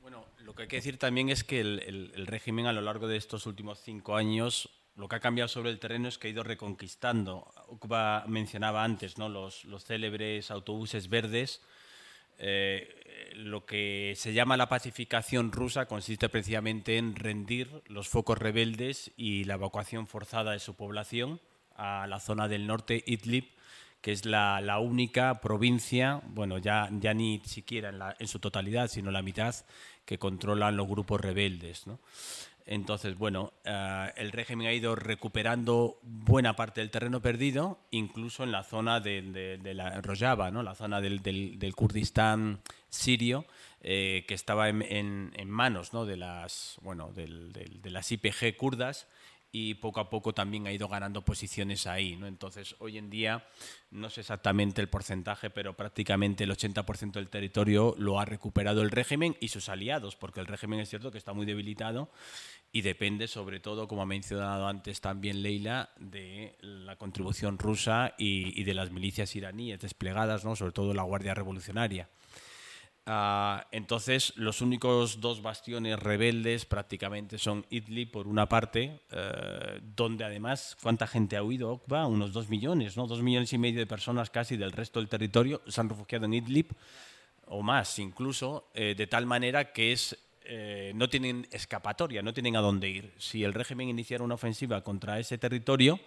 [0.00, 3.16] Bueno, lo que hay que decir también es que el, régimen a lo largo de
[3.16, 6.42] estos últimos cinco años lo que ha cambiado sobre el terreno es que ha ido
[6.42, 7.48] reconquistando.
[7.68, 9.28] Okuba mencionaba antes ¿no?
[9.28, 11.62] los célebres autobuses verdes
[12.38, 19.12] Eh, lo que se llama la pacificación rusa consiste precisamente en rendir los focos rebeldes
[19.16, 21.40] y la evacuación forzada de su población
[21.76, 23.44] a la zona del norte, Idlib,
[24.00, 29.22] que es la, única provincia, bueno, ya, ya ni siquiera en, su totalidad, sino la
[29.22, 29.54] mitad,
[30.04, 31.84] que controlan los grupos rebeldes.
[32.70, 38.52] Entonces, bueno, uh, el régimen ha ido recuperando buena parte del terreno perdido, incluso en
[38.52, 40.62] la zona de, la Rojava, ¿no?
[40.62, 42.60] la zona del, del, Kurdistán
[42.90, 43.46] sirio,
[43.80, 46.04] eh, que estaba en, manos ¿no?
[46.04, 49.06] de, las, bueno, de las IPG kurdas
[49.50, 52.16] y poco a poco también ha ido ganando posiciones ahí.
[52.16, 52.26] ¿no?
[52.26, 53.46] Entonces, hoy en día,
[53.90, 58.90] no sé exactamente el porcentaje, pero prácticamente el 80% del territorio lo ha recuperado el
[58.90, 62.10] régimen y sus aliados, porque el régimen es cierto que está muy debilitado
[62.72, 68.62] y depende sobre todo, como ha mencionado antes también Leila, de la contribución rusa y,
[68.62, 70.54] de las milicias iraníes desplegadas, ¿no?
[70.54, 72.08] sobre todo la Guardia Revolucionaria.
[73.06, 80.24] Uh, entonces, los únicos dos bastiones rebeldes prácticamente son Idlib, por una parte, uh, donde
[80.24, 81.70] además, ¿cuánta gente ha huido?
[81.70, 82.06] Okba?
[82.06, 83.06] Unos dos millones, ¿no?
[83.06, 86.34] Dos millones y medio de personas casi del resto del territorio se han refugiado en
[86.34, 86.74] Idlib,
[87.46, 90.14] o más incluso, eh, de tal manera que es
[90.50, 93.12] eh, no tienen escapatoria, no tienen a dónde ir.
[93.18, 96.00] Si el régimen iniciara una ofensiva contra ese territorio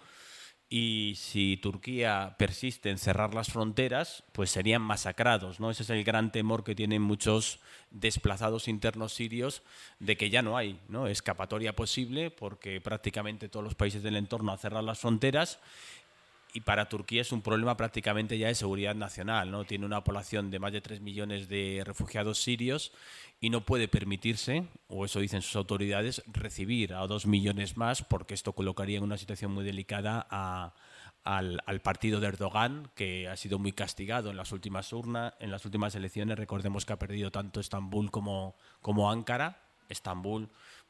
[0.67, 5.59] y si Turquía persiste en cerrar las fronteras, pues serían masacrados.
[5.59, 5.69] ¿no?
[5.69, 7.59] Ese es el gran temor que tienen muchos
[7.91, 9.61] desplazados internos sirios
[9.99, 11.05] de que ya no hay ¿no?
[11.05, 15.59] escapatoria posible porque prácticamente todos los países del entorno han cerrado las fronteras
[16.53, 19.51] y para Turquía es un problema prácticamente ya de seguridad nacional.
[19.51, 19.65] ¿no?
[19.65, 22.91] Tiene una población de más de 3 millones de refugiados sirios
[23.43, 28.35] y no puede permitirse, o eso dicen sus autoridades, recibir a dos millones más, porque
[28.35, 30.75] esto colocaría en una situación muy delicada a,
[31.23, 35.49] al, al, partido de Erdogan, que ha sido muy castigado en las últimas urnas, en
[35.49, 36.37] las últimas elecciones.
[36.37, 39.59] Recordemos que ha perdido tanto Estambul como, como Ankara.
[39.89, 40.47] Estambul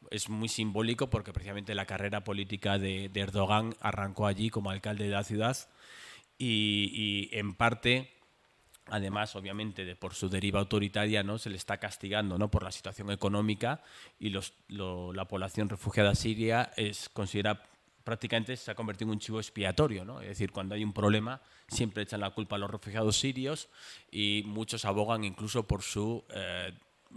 [0.09, 5.05] es muy simbólico porque precisamente la carrera política de, de Erdogan arrancó allí como alcalde
[5.05, 5.57] de la ciudad
[6.37, 8.11] y, y en parte
[8.91, 12.71] además obviamente de por su deriva autoritaria no se le está castigando no por la
[12.71, 13.81] situación económica
[14.19, 17.63] y la población refugiada siria es considera
[18.03, 21.41] prácticamente se ha convertido en un chivo expiatorio no es decir cuando hay un problema
[21.67, 23.69] siempre echan la culpa a los refugiados sirios
[24.11, 26.73] y muchos abogan incluso por su eh,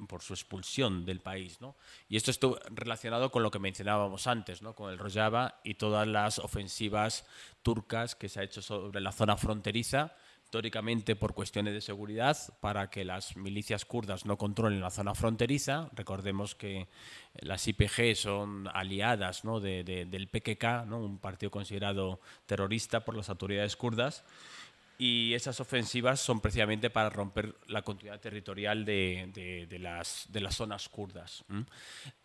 [0.08, 1.60] por su expulsión del país.
[1.60, 1.76] ¿no?
[2.08, 4.74] Y esto está relacionado con lo que mencionábamos antes, ¿no?
[4.74, 7.26] con el Rojava y todas las ofensivas
[7.62, 10.14] turcas que se ha hecho sobre la zona fronteriza,
[10.54, 15.90] históricamente por cuestiones de seguridad, para que las milicias kurdas no controlen la zona fronteriza.
[15.94, 16.86] Recordemos que
[17.40, 19.58] las IPG son aliadas ¿no?
[19.58, 21.00] de, de, del PKK, ¿no?
[21.00, 24.22] un partido considerado terrorista por las autoridades kurdas.
[24.96, 30.88] Y esas ofensivas son precisamente para romper la continuidad territorial de, de, las, las zonas
[30.88, 31.44] kurdas.
[31.48, 31.62] ¿Mm?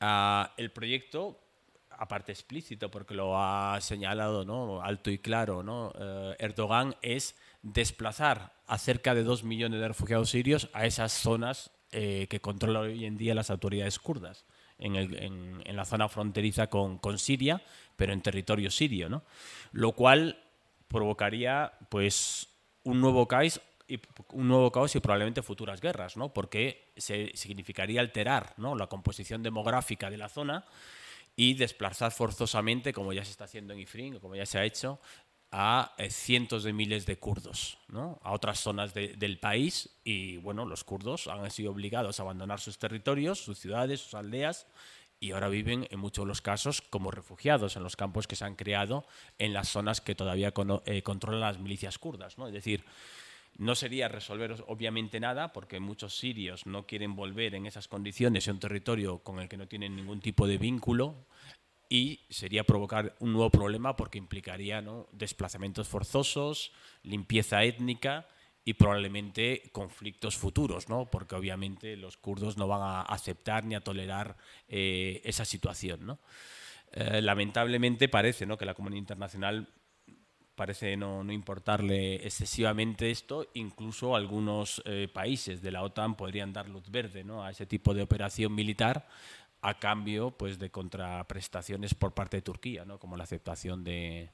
[0.02, 1.40] Uh, el proyecto
[2.00, 4.82] aparte explícito, porque lo ha señalado ¿no?
[4.82, 5.92] alto y claro, ¿no?
[6.00, 11.72] Eh, Erdogan es desplazar a cerca de dos millones de refugiados sirios a esas zonas
[11.92, 14.46] eh, que controlan hoy en día las autoridades kurdas,
[14.78, 15.16] en, el,
[15.66, 17.62] en, la zona fronteriza con, Siria,
[17.96, 19.24] pero en territorio sirio, ¿no?
[19.72, 20.42] Lo cual
[20.88, 22.48] provocaría pues
[22.84, 24.00] un nuevo caos y
[24.34, 26.32] un nuevo caos y probablemente futuras guerras, ¿no?
[26.32, 28.76] Porque se significaría alterar, ¿no?
[28.76, 30.66] la composición demográfica de la zona
[31.36, 35.00] y desplazar forzosamente, como ya se está haciendo en Ifrin, como ya se ha hecho,
[35.52, 38.20] a eh, cientos de miles de kurdos, ¿no?
[38.24, 42.60] a otras zonas de, del país y bueno, los kurdos han sido obligados a abandonar
[42.60, 44.68] sus territorios, sus ciudades, sus aldeas
[45.20, 48.46] y ahora viven en muchos de los casos como refugiados en los campos que se
[48.46, 49.06] han creado
[49.38, 50.54] en las zonas que todavía
[50.86, 52.38] eh, controlan las milicias kurdas.
[52.38, 52.48] ¿no?
[52.48, 52.86] Es decir,
[53.58, 58.52] no sería resolver obviamente nada porque muchos sirios no quieren volver en esas condiciones a
[58.52, 61.26] un territorio con el que no tienen ningún tipo de vínculo
[61.90, 65.08] y sería provocar un nuevo problema porque implicaría ¿no?
[65.12, 66.72] desplazamientos forzosos,
[67.02, 68.28] limpieza étnica
[68.64, 71.10] y probablemente conflictos futuros, ¿no?
[71.10, 74.38] porque obviamente los kurdos no van a aceptar ni a tolerar
[74.68, 76.06] eh, esa situación.
[76.06, 76.20] ¿no?
[76.92, 78.58] Eh, lamentablemente parece ¿no?
[78.58, 79.68] que la comunidad internacional
[80.54, 86.68] parece no, no, importarle excesivamente esto, incluso algunos eh, países de la OTAN podrían dar
[86.68, 87.46] luz verde ¿no?
[87.46, 89.08] a ese tipo de operación militar
[89.62, 93.00] a cambio pues, de contraprestaciones por parte de Turquía, ¿no?
[93.00, 94.32] como la aceptación de,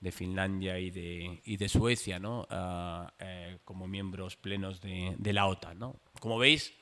[0.00, 2.46] de Finlandia y de, y de Suecia ¿no?
[2.50, 5.78] uh, eh, como miembros plenos de, de la OTAN.
[5.78, 5.96] ¿no?
[6.20, 6.74] Como veis,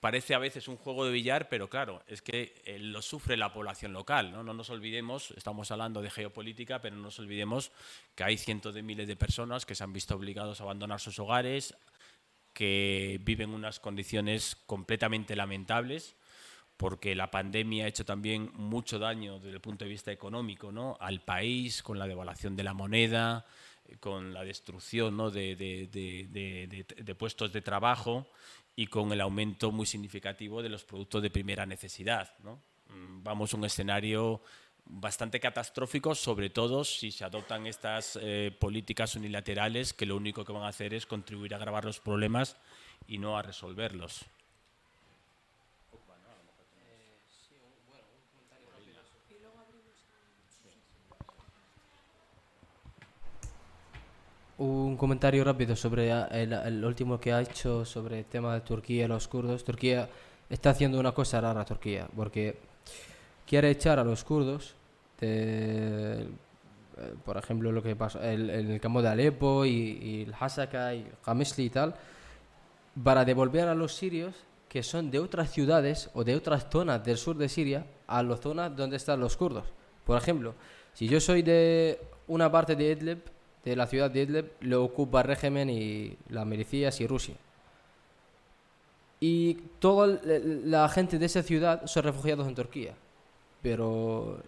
[0.00, 3.52] parece a veces un juego de billar, pero claro, es que eh, lo sufre la
[3.52, 4.30] población local.
[4.30, 4.44] ¿no?
[4.44, 7.72] no nos olvidemos, estamos hablando de geopolítica, pero no nos olvidemos
[8.14, 11.18] que hay cientos de miles de personas que se han visto obligados a abandonar sus
[11.18, 11.76] hogares,
[12.52, 16.14] que viven unas condiciones completamente lamentables
[16.76, 20.96] porque la pandemia ha hecho también mucho daño desde el punto de vista económico ¿no?
[21.00, 23.46] al país, con la devaluación de la moneda,
[24.00, 25.30] con la destrucción ¿no?
[25.30, 28.26] de, de, puestos de trabajo
[28.74, 32.34] y con el aumento muy significativo de los productos de primera necesidad.
[32.42, 32.60] ¿no?
[32.88, 34.40] Mm, vamos a un escenario
[34.86, 40.52] bastante catastrófico, sobre todo si se adoptan estas eh, políticas unilaterales que lo único que
[40.52, 42.56] van a hacer es contribuir a agravar los problemas
[43.06, 44.26] y no a resolverlos.
[54.56, 59.04] Un comentario rápido sobre ah, el, último que ha hecho sobre el tema de Turquía
[59.04, 59.64] y los kurdos.
[59.64, 60.08] Turquía
[60.48, 62.58] está haciendo una cosa rara, Turquía, porque
[63.46, 64.76] quiere echar a los kurdos,
[65.20, 66.28] eh,
[67.24, 71.64] por ejemplo, lo que pasa en el, campo de Alepo y, el Hasaka y Qamisli
[71.64, 71.94] y tal,
[73.02, 74.36] para devolver a los sirios
[74.68, 78.40] que son de otras ciudades o de otras zonas del sur de Siria a las
[78.40, 79.64] zonas donde están los kurdos.
[80.04, 80.54] Por ejemplo,
[80.92, 83.33] si yo soy de una parte de Idlib,
[83.64, 87.34] de la ciudad de Idlib lo ocupa el régimen y las milicias y Rusia.
[89.20, 92.94] Y toda la gente de esa ciudad son refugiados en Turquía.
[93.62, 94.42] Pero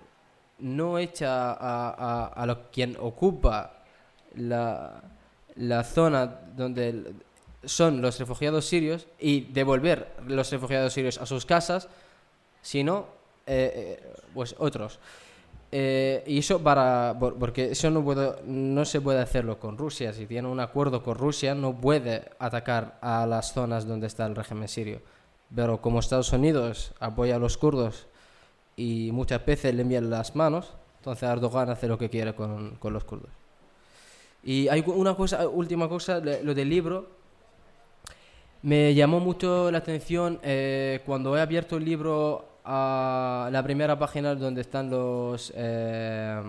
[0.58, 3.84] no echa a, a, quien ocupa
[4.34, 5.02] la,
[5.54, 7.14] la zona donde
[7.64, 11.88] son los refugiados sirios y devolver los refugiados sirios a sus casas,
[12.60, 13.06] sino
[13.46, 14.98] eh, eh, pues otros.
[15.72, 20.12] Eh, y eso para porque eso no puedo, no se puede hacerlo con Rusia.
[20.12, 24.36] Si tiene un acuerdo con Rusia no puede atacar a las zonas donde está el
[24.36, 25.00] régimen sirio.
[25.54, 28.06] Pero como Estados Unidos apoya a los kurdos
[28.76, 30.74] y muchas veces le envían las manos
[31.06, 33.30] entonces Erdogan hace lo que quiere con, con los kurdos.
[34.42, 37.06] Y hay una cosa última cosa lo del libro.
[38.62, 44.34] Me llamó mucho la atención eh, cuando he abierto el libro a la primera página
[44.34, 46.42] donde están los, eh,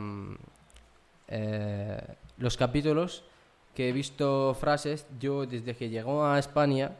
[1.27, 2.01] eh,
[2.39, 3.23] los capítulos,
[3.75, 6.93] que he visto frases, yo desde que llegó a España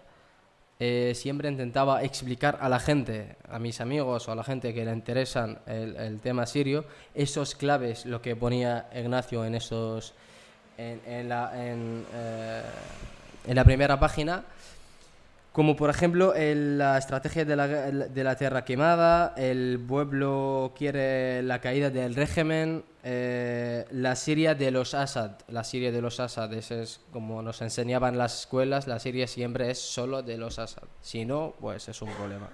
[0.80, 4.86] eh, siempre intentaba explicar a la gente, a mis amigos o a la gente que
[4.86, 10.14] le interesan el, tema sirio, esos claves, lo que ponía Ignacio en esos
[10.78, 12.06] en, la, en
[13.48, 14.44] la primera página
[15.58, 21.60] como por ejemplo la estrategia de la, de la, tierra quemada, el pueblo quiere la
[21.60, 27.02] caída del régimen, eh, la Siria de los Assad, la Siria de los Assad, es
[27.12, 31.56] como nos enseñaban las escuelas, la Siria siempre es solo de los Assad, si no,
[31.60, 32.50] pues es un problema.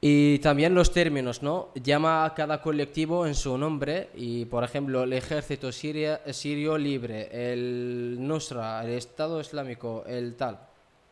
[0.00, 1.68] Y también los términos, ¿no?
[1.74, 8.16] Llama a cada colectivo en su nombre y, por ejemplo, el ejército sirio libre, el
[8.20, 10.58] Nusra, el Estado Islámico, el tal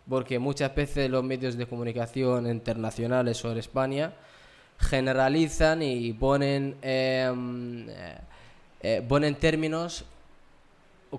[0.08, 4.12] porque muchas veces los medios de comunicación internacionales sobre España
[4.78, 8.18] generalizan y ponen, em, eh,
[8.80, 10.04] eh, ponen términos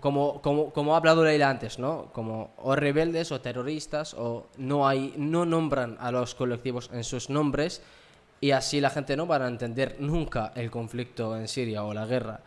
[0.01, 2.09] como, como, como ha hablado Leila antes, ¿no?
[2.11, 7.29] Como o rebeldes o terroristas o no hay no nombran a los colectivos en sus
[7.29, 7.81] nombres
[8.41, 12.05] y así la gente no va a entender nunca el conflicto en Siria o la
[12.05, 12.41] guerra.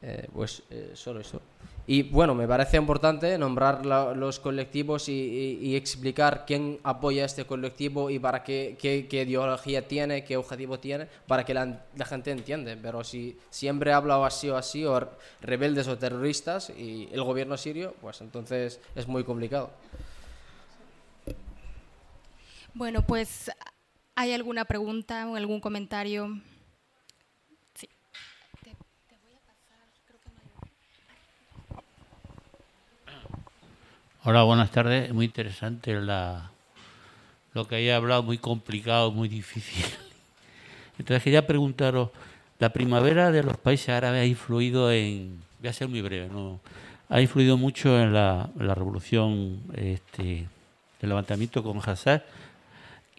[0.00, 0.62] Eh, pues
[0.94, 1.40] solo eso.
[1.88, 8.18] Y bueno, me parece importante nombrar los colectivos y, explicar quién apoya este colectivo y
[8.18, 8.76] para qué,
[9.08, 12.76] ideología tiene, qué objetivo tiene, para que la, gente entienda.
[12.82, 15.08] Pero si siempre habla así o así, o
[15.40, 19.70] rebeldes o terroristas, y el gobierno sirio, pues entonces es muy complicado.
[22.74, 23.50] Bueno, pues,
[24.16, 26.42] ¿hay alguna pregunta o algún comentario?
[34.28, 35.14] Hola, buenas tardes.
[35.14, 36.50] Muy interesante la,
[37.54, 39.84] lo que haya hablado, muy complicado, muy difícil.
[40.98, 42.10] Entonces quería preguntaros,
[42.58, 46.58] la primavera de los países árabes ha influido en, voy a ser muy breve, ¿no?
[47.08, 50.48] ha influido mucho en la, revolución este,
[51.00, 52.20] del levantamiento con Hassan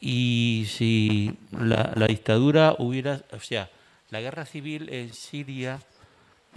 [0.01, 3.69] y si la, la dictadura hubiera, o sea,
[4.09, 5.79] la guerra civil en Siria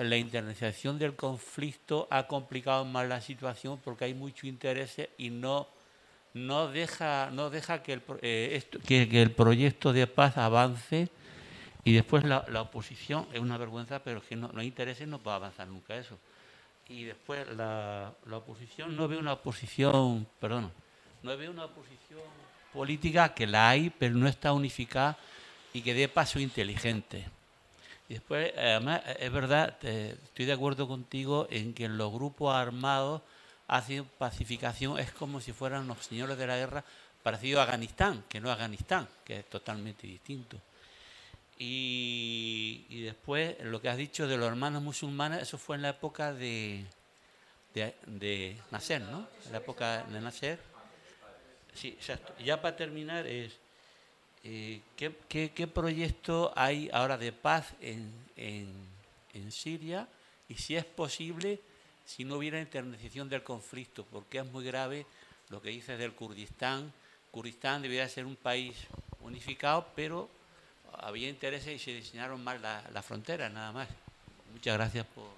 [0.02, 5.68] la internacionalización del conflicto ha complicado más la situación porque hay mucho interés y no,
[6.34, 11.08] no deja, no deja que, el, eh, que, el proyecto de paz avance
[11.84, 15.32] y después la, la, oposición es una vergüenza, pero que no, hay intereses no va
[15.32, 16.18] a avanzar nunca eso.
[16.88, 20.70] Y después la, la oposición no ve una oposición, perdón,
[21.22, 22.20] no ve una oposición
[22.72, 25.16] política que la hay, pero no está unificada
[25.72, 27.26] y que dé paso inteligente.
[28.10, 33.22] Y después, además, es verdad, estoy de acuerdo contigo en que los grupos armados
[33.68, 36.84] hace pacificación, es como si fueran los señores de la guerra
[37.22, 40.60] parecido a Afganistán, que no Afganistán, que es totalmente distinto.
[41.56, 46.32] Y, después lo que has dicho de los hermanos musulmanes, eso fue en la época
[46.32, 46.84] de,
[47.72, 49.28] de, Nasser, ¿no?
[49.46, 50.58] En la época de Nasser.
[51.74, 52.34] Sí, exacto.
[52.42, 53.59] Ya para terminar es,
[54.44, 58.72] eh, ¿qué, qué, proyecto hay ahora de paz en, en,
[59.34, 60.08] en Siria?
[60.48, 61.60] Y si es posible,
[62.06, 65.06] si no hubiera internalización del conflicto, porque es muy grave
[65.50, 66.92] lo que dices del Kurdistán.
[67.30, 68.76] Kurdistán debería ser un país
[69.20, 70.28] unificado, pero
[70.94, 73.88] había intereses y se diseñaron mal las la fronteras, nada más.
[74.52, 75.28] Muchas gracias por,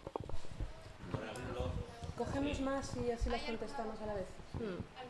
[1.11, 1.73] por haberlo.
[2.17, 4.27] Cogemos más y así las contestamos a la vez.
[4.55, 5.02] Hmm.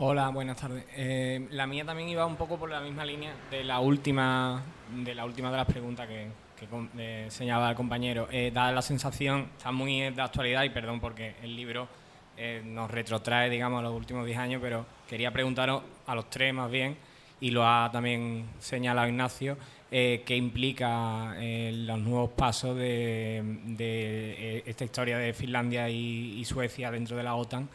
[0.00, 0.84] Hola, buenas tardes.
[0.94, 4.62] Eh, la mía también iba un poco por la misma línea de la última
[4.94, 6.68] de la última de las preguntas que, que
[6.98, 8.28] eh, señalaba el compañero.
[8.30, 11.88] Eh, da la sensación, está muy de actualidad y perdón porque el libro
[12.36, 16.54] eh, nos retrotrae, digamos, a los últimos 10 años, pero quería preguntaros a los tres
[16.54, 16.96] más bien,
[17.40, 19.58] y lo ha también señalado Ignacio,
[19.90, 27.34] qué implica los nuevos pasos de, esta historia de Finlandia y Suecia dentro de la
[27.34, 27.68] OTAN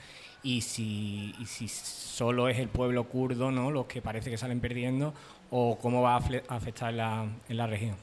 [0.43, 3.71] y si, y si solo es el pueblo kurdo ¿no?
[3.71, 5.13] los que parece que salen perdiendo
[5.49, 6.17] o cómo va a
[6.49, 7.95] afectar en la, en la región.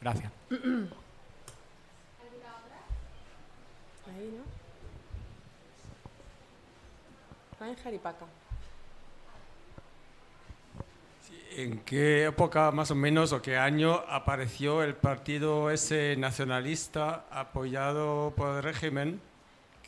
[0.00, 0.32] Gracias.
[4.06, 4.32] Ahí,
[7.60, 7.74] ¿no?
[7.82, 8.26] Jaripaca.
[11.56, 18.32] ¿En qué época más o menos o qué año apareció el partido ese nacionalista apoyado
[18.36, 19.20] por el régimen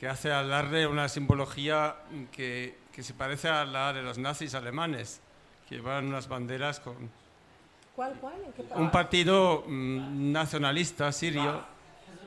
[0.00, 1.94] que hace alarde una simbología
[2.32, 5.20] que, que se parece a la de los nazis alemanes,
[5.68, 7.10] que llevan unas banderas con...
[7.94, 8.36] ¿Cuál, cuál?
[8.76, 11.62] Un partido mm, nacionalista sirio.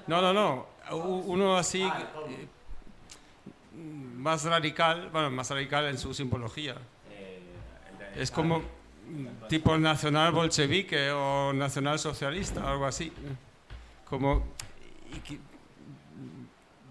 [0.06, 0.68] No, no, no.
[0.92, 2.48] Uno así eh,
[4.18, 6.76] más radical, bueno, más radical en su simbología.
[8.16, 8.62] Es como
[9.50, 13.12] tipo nacional bolchevique o nacional socialista, algo así.
[14.08, 14.44] Como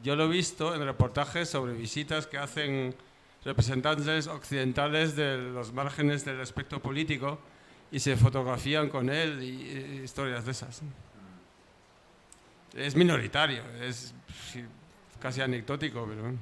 [0.03, 2.95] yo lo he visto en reportajes sobre visitas que hacen
[3.45, 7.39] representantes occidentales de los márgenes del espectro político
[7.91, 10.83] y se fotografían con él y, historias de esas.
[12.75, 14.15] Es minoritario, es
[15.21, 16.35] casi anecdótico, pero...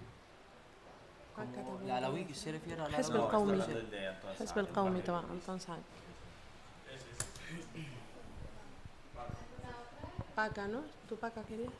[10.34, 10.82] Paca, ¿no?
[11.08, 11.72] ¿Tu Paca querías?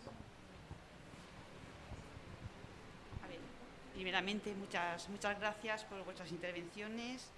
[4.00, 7.28] Primeramente, muchas, muchas gracias por vuestras intervenciones,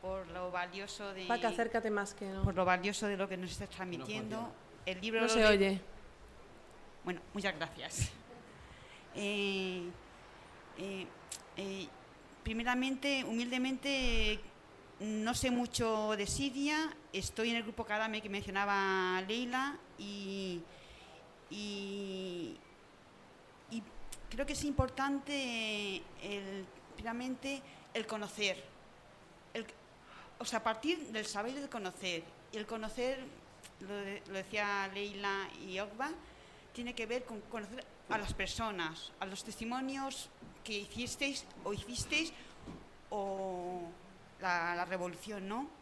[0.00, 1.26] por lo valioso de...
[1.26, 2.44] Paca, acércate más que no.
[2.44, 4.52] Por lo valioso de lo que nos estás transmitiendo.
[4.86, 5.80] El libro no se oye.
[7.04, 8.12] Bueno, muchas gracias.
[9.16, 9.82] Eh,
[10.78, 11.04] eh,
[11.56, 11.88] eh,
[12.44, 14.38] primeramente, humildemente,
[15.00, 16.94] no sé mucho de Siria.
[17.12, 20.62] Estoy en el grupo Kadame que mencionaba Leila y,
[21.50, 22.56] y
[24.30, 26.66] creo que es importante el,
[27.94, 28.62] el conocer.
[30.38, 32.22] o sea, partir del saber y del conocer.
[32.52, 33.18] Y el conocer,
[33.80, 33.94] lo,
[34.32, 36.10] decía Leila y Ogba,
[36.72, 40.30] tiene que ver con conocer a las personas, a los testimonios
[40.64, 42.32] que hicisteis o hicisteis
[43.10, 43.82] o
[44.40, 45.79] la revolución, ¿no?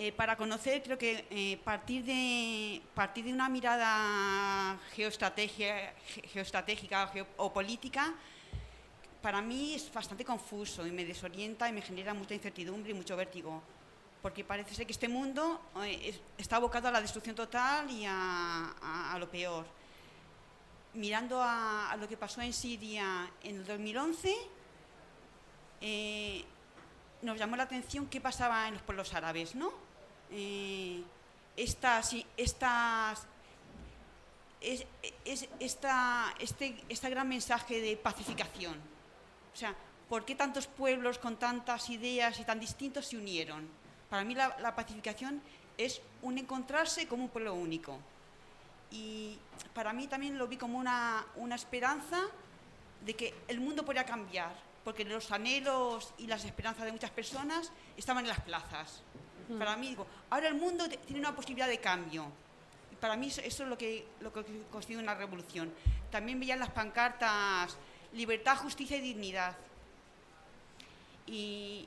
[0.00, 5.92] Eh, para conocer, creo que eh, partir, de, partir de una mirada geoestratégica,
[7.36, 8.14] o política,
[9.20, 13.16] para mí es bastante confuso y me desorienta y me genera mucha incertidumbre y mucho
[13.16, 13.60] vértigo,
[14.22, 19.16] porque parece ser que este mundo eh, está abocado a la destrucción total y a,
[19.18, 19.66] lo peor.
[20.94, 24.32] Mirando a, lo que pasó en Siria en el 2011,
[27.22, 29.87] nos llamó la atención qué pasaba en los pueblos árabes, ¿no?
[30.30, 31.02] Eh,
[31.56, 33.26] estas, estas,
[34.60, 34.86] es,
[35.60, 38.76] esta, este, este gran mensaje de pacificación.
[39.52, 39.74] O sea,
[40.08, 43.68] ¿por qué tantos pueblos con tantas ideas y tan distintos se unieron?
[44.08, 45.42] Para mí la, pacificación
[45.76, 47.98] es un encontrarse como un pueblo único.
[48.90, 49.38] Y
[49.74, 52.22] para mí también lo vi como una, una esperanza
[53.04, 54.52] de que el mundo podría cambiar,
[54.82, 59.02] porque los anhelos y las esperanzas de muchas personas estaban en las plazas.
[59.56, 62.26] Para mí, digo, ahora el mundo tiene una posibilidad de cambio.
[62.92, 65.72] Y para mí eso, es lo que, lo que constituye una revolución.
[66.10, 67.76] También veían las pancartas
[68.12, 69.56] libertad, justicia y dignidad.
[71.26, 71.86] Y,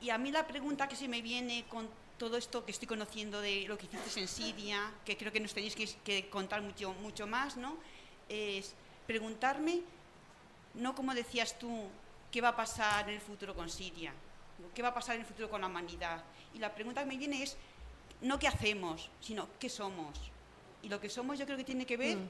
[0.00, 1.88] y, a mí la pregunta que se me viene con
[2.18, 5.52] todo esto que estoy conociendo de lo que hiciste en Siria, que creo que nos
[5.52, 7.76] tenéis que, contar mucho, mucho más, ¿no?
[8.28, 8.74] Es
[9.06, 9.82] preguntarme,
[10.74, 11.88] no como decías tú,
[12.30, 14.12] qué va a pasar en el futuro con Siria,
[14.74, 16.22] qué va a pasar en el futuro con la humanidad.
[16.54, 17.56] Y la pregunta que me viene es,
[18.20, 20.18] no qué hacemos, sino qué somos.
[20.82, 22.28] Y lo que somos yo creo que tiene que ver Mm.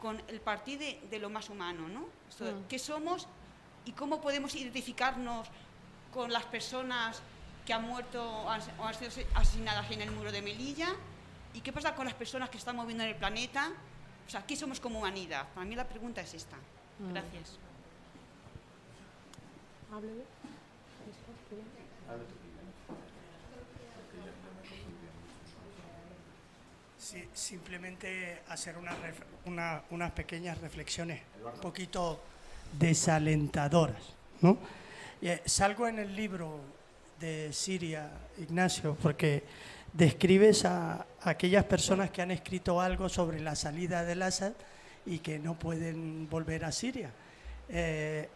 [0.00, 2.00] con el partir de, de lo más humano, ¿no?
[2.00, 2.66] Mm.
[2.68, 3.26] ¿Qué somos
[3.84, 5.48] y cómo podemos identificarnos
[6.12, 7.22] con las personas
[7.66, 10.88] que han muerto o han, o han sido asesinadas en el muro de Melilla?
[11.54, 13.72] ¿Y qué pasa con las personas que estamos viendo en el planeta?
[14.26, 15.48] O sea, ¿qué somos como humanidad?
[15.54, 16.56] Para mí la pregunta es esta.
[16.98, 17.12] Mm.
[17.12, 17.58] Gracias.
[27.32, 32.20] Simplemente hacer una unas pequeñas reflexiones un poquito
[32.78, 34.02] desalentadoras.
[34.40, 34.58] ¿no?
[35.20, 36.60] Eh, salgo en el libro
[37.18, 39.44] de Siria, Ignacio, porque
[39.92, 44.52] describes a, aquellas personas que han escrito algo sobre la salida del Assad
[45.04, 47.10] y que no pueden volver a Siria.
[47.68, 48.28] Eh,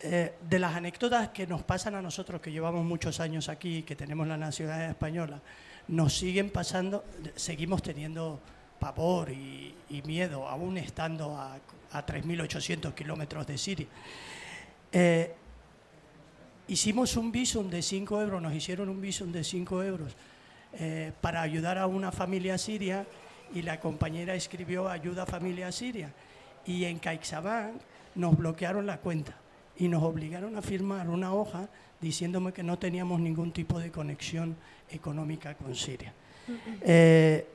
[0.00, 3.96] eh, de las anécdotas que nos pasan a nosotros, que llevamos muchos años aquí, que
[3.96, 5.40] tenemos la nacionalidad española,
[5.88, 7.04] nos siguen pasando,
[7.34, 8.40] seguimos teniendo
[8.78, 11.54] pavor y, miedo, aún estando a,
[11.92, 13.86] a 3.800 kilómetros de Siria.
[14.92, 15.34] Eh,
[16.68, 20.16] hicimos un visum de 5 euros, nos hicieron un visum de 5 euros
[20.78, 23.06] eh, para ayudar a una familia siria
[23.54, 26.12] y la compañera escribió ayuda a familia siria
[26.66, 27.80] y en CaixaBank
[28.14, 29.36] nos bloquearon la cuenta
[29.78, 31.68] y nos obligaron a firmar una hoja
[32.00, 34.56] diciéndome que no teníamos ningún tipo de conexión
[34.90, 36.12] económica con Siria.
[36.82, 37.46] Eh,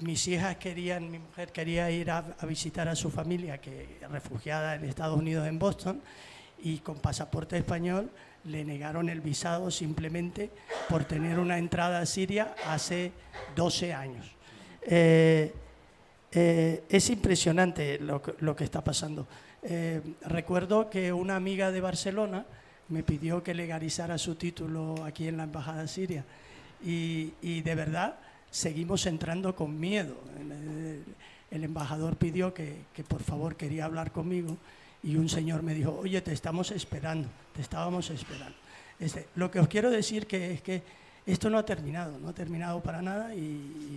[0.00, 4.74] mis hijas querían, mi mujer quería ir a, a visitar a su familia, que refugiada
[4.76, 6.00] en Estados Unidos, en Boston,
[6.62, 8.10] y con pasaporte español
[8.44, 10.50] le negaron el visado simplemente
[10.88, 13.12] por tener una entrada a Siria hace
[13.56, 14.30] 12 años.
[14.82, 15.52] Eh,
[16.32, 19.26] eh, es impresionante lo, que- lo que está pasando.
[20.22, 22.46] Recuerdo que una amiga de Barcelona
[22.90, 26.24] me pidió que legalizara su título aquí en la Embajada Siria
[26.84, 28.16] y, y de verdad
[28.50, 30.16] seguimos entrando con miedo.
[31.50, 34.56] El, embajador pidió que, que por favor quería hablar conmigo
[35.02, 38.56] y un señor me dijo, oye, te estamos esperando, te estábamos esperando.
[38.98, 40.82] Este, lo que os quiero decir que es que
[41.26, 43.38] esto no ha terminado, no ha terminado para nada y,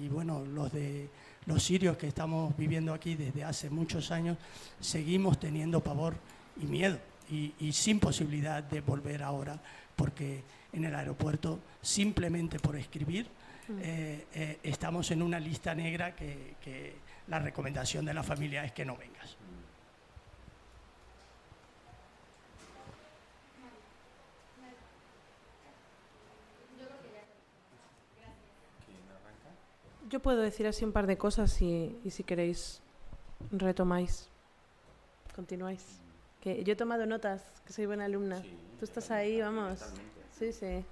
[0.04, 1.10] y bueno, los de
[1.46, 4.38] los sirios que estamos viviendo aquí desde hace muchos años
[4.80, 6.16] seguimos teniendo pavor
[6.62, 6.98] y miedo
[7.30, 9.60] y, y sin posibilidad de volver ahora
[9.96, 13.28] porque en el aeropuerto simplemente por escribir
[13.82, 16.96] eh, eh, estamos en una lista negra que, que
[17.28, 19.38] la recomendación de la familia es que no vengas.
[30.10, 32.82] Yo puedo decir así un par de cosas y, y si queréis
[33.52, 34.30] retomáis,
[35.34, 36.03] continuáis.
[36.44, 38.42] Que yo he tomado notas, que soy buena alumna.
[38.78, 39.80] Tú estás ahí, vamos.
[40.38, 40.84] Sí, sí.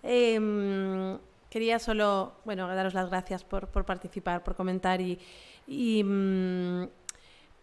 [0.00, 1.18] Em,
[1.50, 5.18] quería solo, bueno, daros las gracias por, por participar, por comentar y,
[5.66, 6.84] y mm,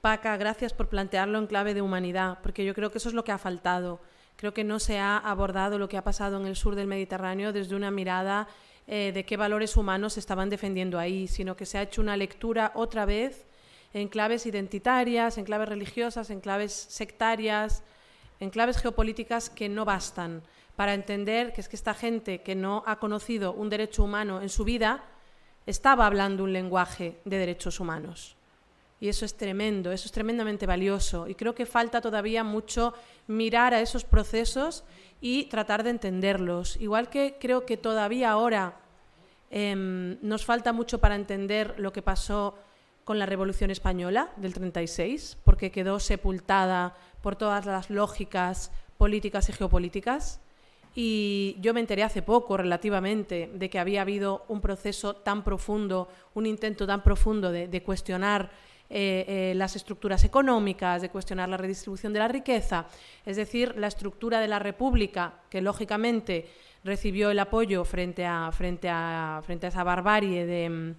[0.02, 3.24] Paca, gracias por plantearlo en clave de humanidad, porque yo creo que eso es lo
[3.24, 4.02] que ha faltado.
[4.36, 7.54] Creo que no se ha abordado lo que ha pasado en el sur del Mediterráneo
[7.54, 8.50] desde una mirada
[8.86, 12.18] eh, de qué valores humanos se estaban defendiendo ahí, sino que se ha hecho una
[12.18, 13.46] lectura otra vez
[13.94, 17.84] en claves identitarias, en claves religiosas, en claves sectarias,
[18.40, 20.42] en claves geopolíticas que no bastan
[20.76, 24.50] para entender que es que esta gente que no ha conocido un derecho humano en
[24.50, 25.04] su vida
[25.66, 28.36] estaba hablando un lenguaje de derechos humanos.
[29.00, 31.28] Y eso es tremendo, eso es tremendamente valioso.
[31.28, 32.94] Y creo que falta todavía mucho
[33.28, 34.84] mirar a esos procesos
[35.20, 36.78] y tratar de entenderlos.
[36.78, 38.78] Igual que creo que todavía ahora
[39.50, 42.56] em, nos falta mucho para entender lo que pasó
[43.12, 49.52] con la Revolución Española del 36, porque quedó sepultada por todas las lógicas políticas y
[49.52, 50.40] geopolíticas.
[50.96, 56.08] Y yo me enteré hace poco, relativamente, de que había habido un proceso tan profundo,
[56.36, 58.50] un intento tan profundo de, de cuestionar
[58.90, 62.86] eh, eh, las estructuras económicas, de cuestionar la redistribución de la riqueza,
[63.26, 66.48] es decir, la estructura de la República, que lógicamente
[66.86, 70.96] recibió el apoyo frente a, frente a, frente a esa barbarie de,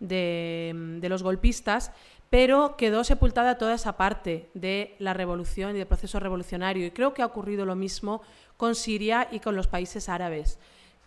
[0.00, 1.92] de, de los golpistas,
[2.30, 6.86] pero quedó sepultada toda esa parte de la revolución y del proceso revolucionario.
[6.86, 8.22] Y creo que ha ocurrido lo mismo
[8.56, 10.58] con Siria y con los países árabes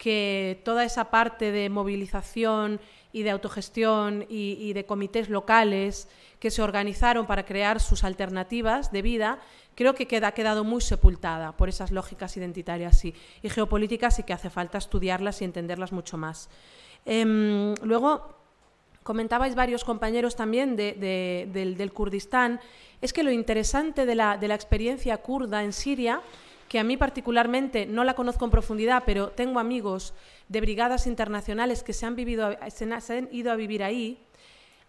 [0.01, 2.81] que toda esa parte de movilización
[3.13, 6.09] y de autogestión y, de comités locales
[6.39, 9.38] que se organizaron para crear sus alternativas de vida,
[9.76, 13.13] creo que queda, ha quedado muy sepultada por esas lógicas identitarias y,
[13.43, 16.49] geopolíticas y que hace falta estudiarlas y entenderlas mucho más.
[17.05, 18.40] Em, luego,
[19.03, 22.60] comentabais varios compañeros también del, Kurdistán,
[23.02, 26.22] es que lo interesante de la, de la experiencia kurda en Siria
[26.72, 30.14] que a mí particularmente no la conozco en profundidad, pero tengo amigos
[30.48, 34.18] de brigadas internacionales que se han, vivido, se han ido a vivir ahí,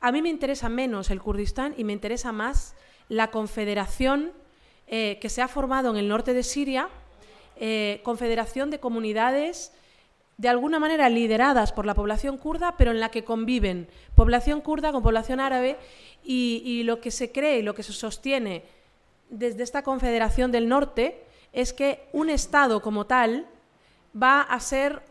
[0.01, 2.77] a mí me interesa menos el Kurdistán y me interesa más
[3.09, 4.33] la confederación
[4.87, 6.89] eh, que se ha formado en el norte de Siria,
[7.57, 9.73] eh, confederación de comunidades
[10.43, 13.87] de alguna manera lideradas por la población kurda, pero en la que conviven
[14.17, 15.77] población kurda con población árabe
[16.25, 18.65] y, y lo que se cree y lo que se sostiene
[19.31, 23.47] desde esta confederación del norte es que un Estado como tal
[24.21, 25.05] va a ser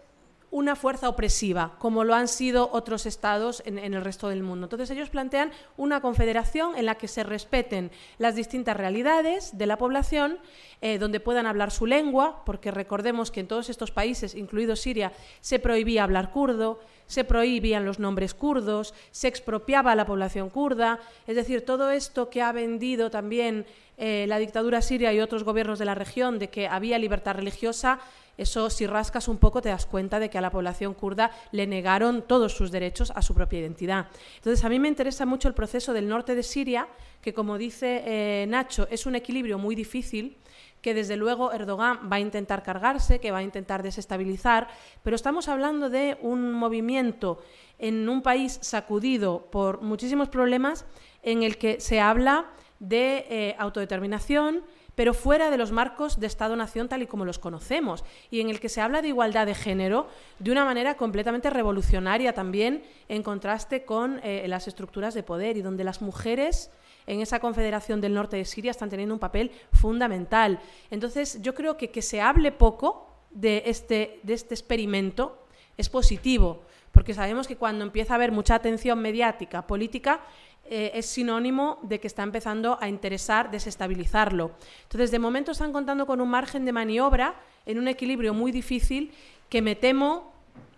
[0.52, 4.66] una fuerza opresiva, como lo han sido otros estados en, el resto del mundo.
[4.66, 9.78] Entonces ellos plantean una confederación en la que se respeten las distintas realidades de la
[9.78, 10.40] población,
[10.82, 15.14] eh, donde puedan hablar su lengua, porque recordemos que en todos estos países, incluido Siria,
[15.40, 20.98] se prohibía hablar kurdo, se prohibían los nombres kurdos, se expropiaba a la población kurda,
[21.28, 23.66] es decir, todo esto que ha vendido también
[23.98, 28.00] eh, la dictadura siria y otros gobiernos de la región de que había libertad religiosa,
[28.38, 31.68] eso si rascas un poco te das cuenta de que a la población kurda le
[31.68, 34.08] negaron todos sus derechos a su propia identidad.
[34.38, 36.88] Entonces a mí me interesa mucho el proceso del norte de Siria,
[37.22, 40.38] que como dice eh, Nacho, es un equilibrio muy difícil
[40.82, 44.68] que desde luego Erdogan va a intentar cargarse, que va a intentar desestabilizar,
[45.04, 47.40] pero estamos hablando de un movimiento
[47.78, 50.86] en un país sacudido por muchísimos problemas
[51.24, 52.48] en el que se habla
[52.80, 54.64] de eh, autodeterminación,
[54.96, 58.60] pero fuera de los marcos de Estado-Nación tal y como los conocemos, y en el
[58.60, 60.08] que se habla de igualdad de género
[60.40, 65.62] de una manera completamente revolucionaria también, en contraste con eh, las estructuras de poder, y
[65.62, 66.72] donde las mujeres
[67.08, 70.60] en esa confederación del norte de Siria están teniendo un papel fundamental.
[70.90, 75.46] Entonces, yo creo que que se hable poco de este, de este experimento
[75.78, 80.22] es positivo, porque sabemos que cuando empieza a haber mucha atención mediática, política,
[80.66, 84.52] eh, es sinónimo de que está empezando a interesar desestabilizarlo.
[84.84, 89.12] Entonces, de momento están contando con un margen de maniobra en un equilibrio muy difícil
[89.50, 90.32] que me temo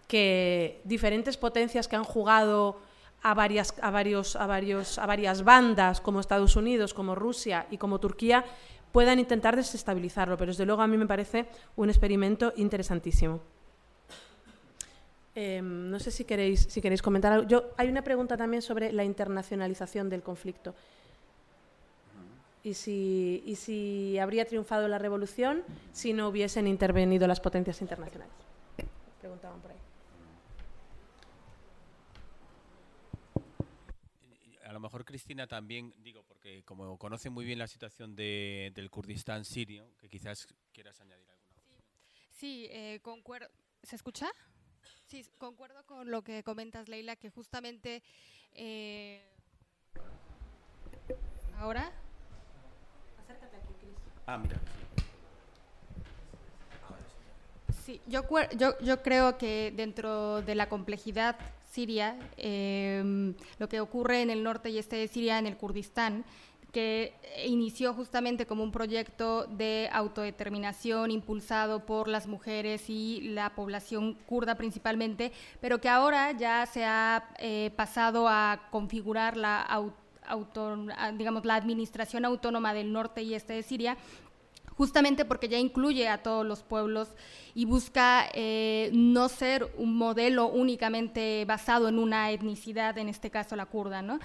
[0.08, 2.80] que diferentes potencias que han jugado
[3.24, 7.78] a varias, a varios, a varios, a varias bandas, como Estados Unidos, como Rusia y
[7.78, 8.46] como Turquía,
[8.92, 10.38] puedan intentar desestabilizarlo.
[10.38, 13.42] Pero desde luego a mí me parece un experimento interesantísimo.
[15.36, 17.48] Em, no sé si queréis, si queréis comentar algo.
[17.48, 20.76] Yo, hay una pregunta también sobre la internacionalización del conflicto.
[22.64, 28.34] Y si, y si habría triunfado la revolución si no hubiesen intervenido las potencias internacionales.
[29.20, 29.78] Preguntaban por ahí.
[34.64, 38.92] A lo mejor Cristina también, digo, porque como conoce muy bien la situación de, del
[38.92, 41.84] Kurdistán sirio, que quizás quieras añadir alguna cosa.
[42.32, 43.50] Sí, eh, concuerdo.
[43.82, 44.30] ¿Se escucha?
[45.06, 48.04] Sí, concuerdo con lo que comentas, Leila, que justamente
[48.52, 49.26] eh,
[51.56, 51.92] ahora.
[53.18, 53.98] Acércate aquí, Cris.
[54.28, 54.58] Ah, mira.
[54.58, 54.83] Sí,
[58.08, 58.24] yo,
[58.58, 61.36] yo, yo creo que dentro de la complejidad
[61.70, 66.24] siria, eh, lo que ocurre en el norte y este de Siria, en el Kurdistán,
[66.72, 67.14] que
[67.46, 74.56] inició justamente como un proyecto de autodeterminación impulsado por las mujeres y la población kurda
[74.56, 75.32] principalmente,
[75.62, 79.94] pero que ahora ya se ha eh, pasado a configurar la
[81.18, 83.98] digamos, la administración autónoma del norte y este de Siria,
[84.76, 87.10] justamente porque ya incluye a todos los pueblos
[87.56, 93.56] y busca eh, no ser un modelo únicamente basado en una etnicidad, en este caso
[93.56, 94.20] la kurda, ¿no?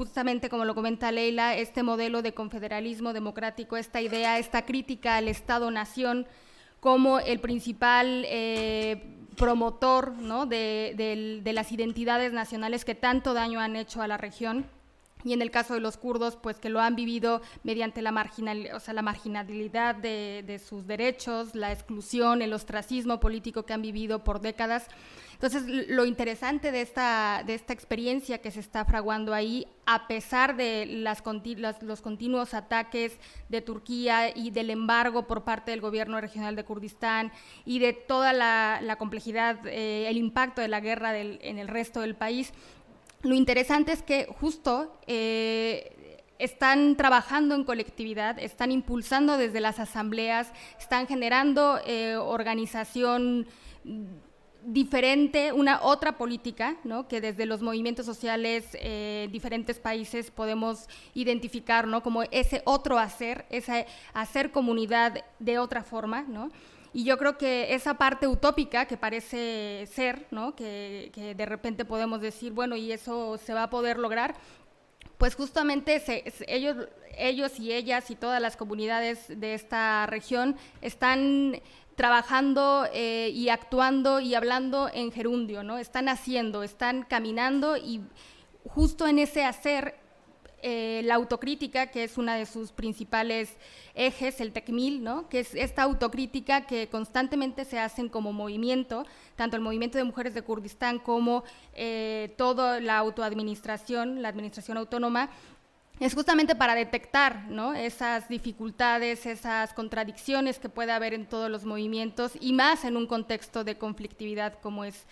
[0.00, 5.28] justamente como lo comenta Leila, este modelo de confederalismo democrático, esta idea, esta crítica al
[5.28, 6.26] Estado-nación
[6.80, 10.14] como el principal eh, promotor
[10.48, 14.64] de, las identidades nacionales que tanto daño han hecho a la región.
[15.24, 18.68] Y en el caso de los kurdos, pues que lo han vivido mediante la, marginal,
[18.74, 23.82] o sea, la marginalidad de, de sus derechos, la exclusión, el ostracismo político que han
[23.82, 24.86] vivido por décadas.
[25.42, 30.54] Entonces, lo interesante de esta, de esta experiencia que se está fraguando ahí, a pesar
[30.54, 31.22] de las,
[31.80, 33.18] los continuos ataques
[33.48, 37.32] de Turquía y del embargo por parte del gobierno regional de Kurdistán
[37.64, 42.16] y de toda la, complejidad, eh, el impacto de la guerra en el resto del
[42.16, 42.52] país,
[43.22, 50.52] lo interesante es que justo eh, están trabajando en colectividad, están impulsando desde las asambleas,
[50.78, 53.46] están generando eh, organización
[54.64, 57.08] diferente, una otra política, ¿no?
[57.08, 62.02] que desde los movimientos sociales eh, en diferentes países podemos identificar ¿no?
[62.02, 66.22] como ese otro hacer, ese hacer comunidad de otra forma.
[66.22, 66.50] ¿no?
[66.92, 70.56] Y yo creo que esa parte utópica que parece ser, ¿no?
[70.56, 74.34] que, de repente podemos decir, bueno, y eso se va a poder lograr,
[75.16, 76.02] pues justamente
[76.48, 81.60] ellos, ellos y ellas y todas las comunidades de esta región están
[81.94, 85.76] trabajando eh, y actuando y hablando en gerundio, ¿no?
[85.76, 88.00] Están haciendo, están caminando y
[88.64, 89.99] justo en ese hacer
[90.62, 93.56] eh, la autocrítica, que es una de sus principales
[93.94, 95.28] ejes, el TECMIL, ¿no?
[95.28, 99.06] que es esta autocrítica que constantemente se hacen como movimiento,
[99.36, 105.30] tanto el movimiento de mujeres de Kurdistán como eh, toda la autoadministración, la administración autónoma,
[106.00, 107.74] es justamente para detectar ¿no?
[107.74, 113.06] esas dificultades, esas contradicciones que puede haber en todos los movimientos y más en un
[113.06, 115.06] contexto de conflictividad como es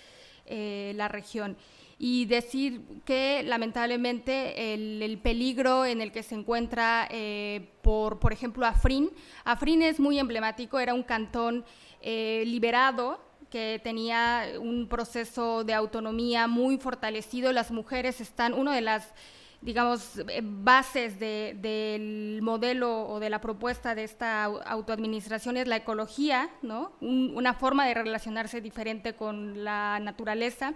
[0.46, 1.58] eh, la región
[1.98, 8.64] y decir que lamentablemente el, peligro en el que se encuentra, eh, por, por ejemplo,
[8.64, 9.10] Afrin,
[9.44, 11.64] Afrin es muy emblemático, era un cantón
[12.00, 13.20] eh, liberado
[13.50, 19.12] que tenía un proceso de autonomía muy fortalecido, las mujeres están, una de las
[19.60, 26.48] digamos, eh, bases del modelo o de la propuesta de esta autoadministración es la ecología,
[26.62, 26.92] ¿no?
[27.00, 30.74] una forma de relacionarse diferente con la naturaleza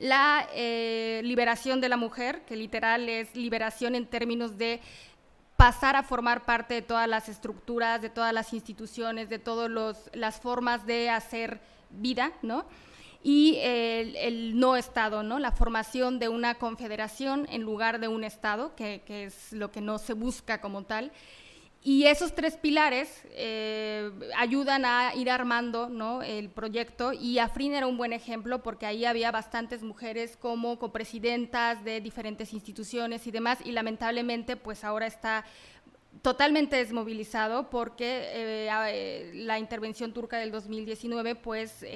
[0.00, 4.80] la eh, liberación de la mujer, que literal es liberación en términos de
[5.56, 9.70] pasar a formar parte de todas las estructuras, de todas las instituciones, de todas
[10.14, 11.60] las formas de hacer
[11.90, 12.64] vida, ¿no?
[13.22, 15.38] Y el, el, no Estado, ¿no?
[15.38, 19.82] La formación de una confederación en lugar de un Estado, que, que es lo que
[19.82, 21.12] no se busca como tal.
[21.82, 26.22] Y esos tres pilares eh, ayudan a ir armando ¿no?
[26.22, 31.82] el proyecto y Afrin era un buen ejemplo porque ahí había bastantes mujeres como copresidentas
[31.82, 35.46] de diferentes instituciones y demás y lamentablemente pues ahora está
[36.20, 41.86] totalmente desmovilizado porque eh, eh, la intervención turca del 2019 pues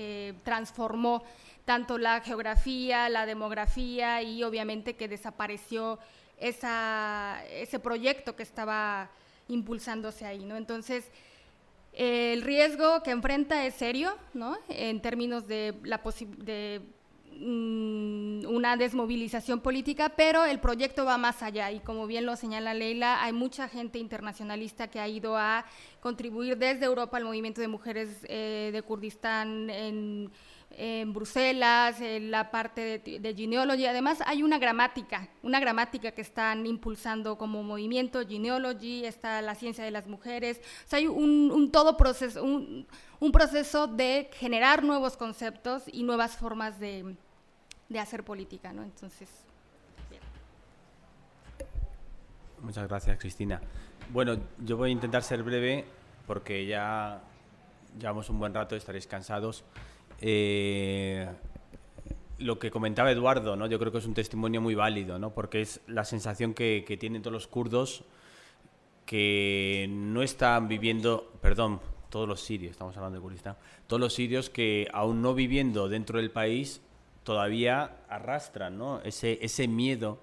[0.44, 1.24] transformó
[1.66, 5.98] tanto la geografía, la demografía y obviamente que desapareció
[6.38, 9.10] esa, ese proyecto que estaba
[9.48, 10.56] impulsándose ahí, ¿no?
[10.56, 11.10] Entonces,
[11.92, 14.56] el riesgo que enfrenta es serio, ¿no?
[14.68, 16.00] En términos de la
[16.38, 16.82] de
[17.38, 22.74] mm, una desmovilización política, pero el proyecto va más allá y como bien lo señala
[22.74, 25.64] Leila, hay mucha gente internacionalista que ha ido a
[26.00, 30.32] contribuir desde Europa al movimiento de mujeres eh, de Kurdistán en
[30.78, 33.86] en Bruselas, en la parte de, de genealogy.
[33.86, 39.84] Además, hay una gramática, una gramática que están impulsando como movimiento, genealogy, está la ciencia
[39.84, 40.60] de las mujeres.
[40.86, 42.86] O sea, hay un, todo proceso, un,
[43.32, 47.16] proceso de generar nuevos conceptos y nuevas formas de,
[47.98, 48.82] hacer política, ¿no?
[48.82, 49.28] Entonces.
[52.60, 53.60] Muchas gracias, Cristina.
[54.10, 55.84] Bueno, yo voy a intentar ser breve
[56.26, 57.22] porque ya
[57.98, 59.64] llevamos un buen rato, estaréis cansados.
[60.26, 61.28] Eh,
[62.38, 63.66] lo que comentaba Eduardo, ¿no?
[63.66, 65.34] yo creo que es un testimonio muy válido, ¿no?
[65.34, 68.04] porque es la sensación que, tienen todos los kurdos
[69.04, 71.78] que no están viviendo, perdón,
[72.08, 73.56] todos los sirios, estamos hablando de Kurdistán,
[73.86, 76.80] todos los sirios que aún no viviendo dentro del país
[77.22, 79.02] todavía arrastran ¿no?
[79.02, 80.18] ese, ese miedo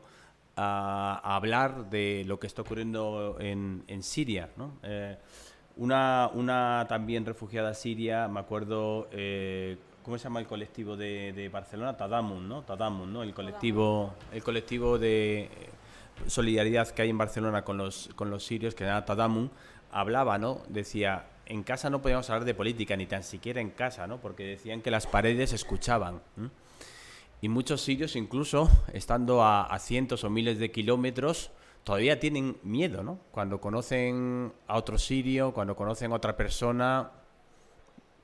[0.56, 4.50] a, hablar de lo que está ocurriendo en, en Siria.
[4.58, 4.80] ¿no?
[4.82, 5.16] Eh,
[5.78, 11.50] una, una también refugiada siria, me acuerdo eh, ¿Cómo se llama el colectivo de, de
[11.50, 11.96] Barcelona?
[11.96, 12.64] Tadamun, ¿no?
[12.64, 13.22] Tadamun, ¿no?
[13.22, 15.48] El colectivo, el colectivo de
[16.26, 19.52] solidaridad que hay en Barcelona con los, con los sirios, que era Tadamun,
[19.92, 20.64] hablaba, ¿no?
[20.70, 24.20] Decía, en casa no podíamos hablar de política, ni tan siquiera en casa, ¿no?
[24.20, 26.22] Porque decían que las paredes escuchaban.
[27.40, 31.52] Y muchos sirios, incluso estando a, a, cientos o miles de kilómetros,
[31.84, 33.20] todavía tienen miedo, ¿no?
[33.32, 37.12] Cuando conocen a otro sirio, cuando conocen a otra persona,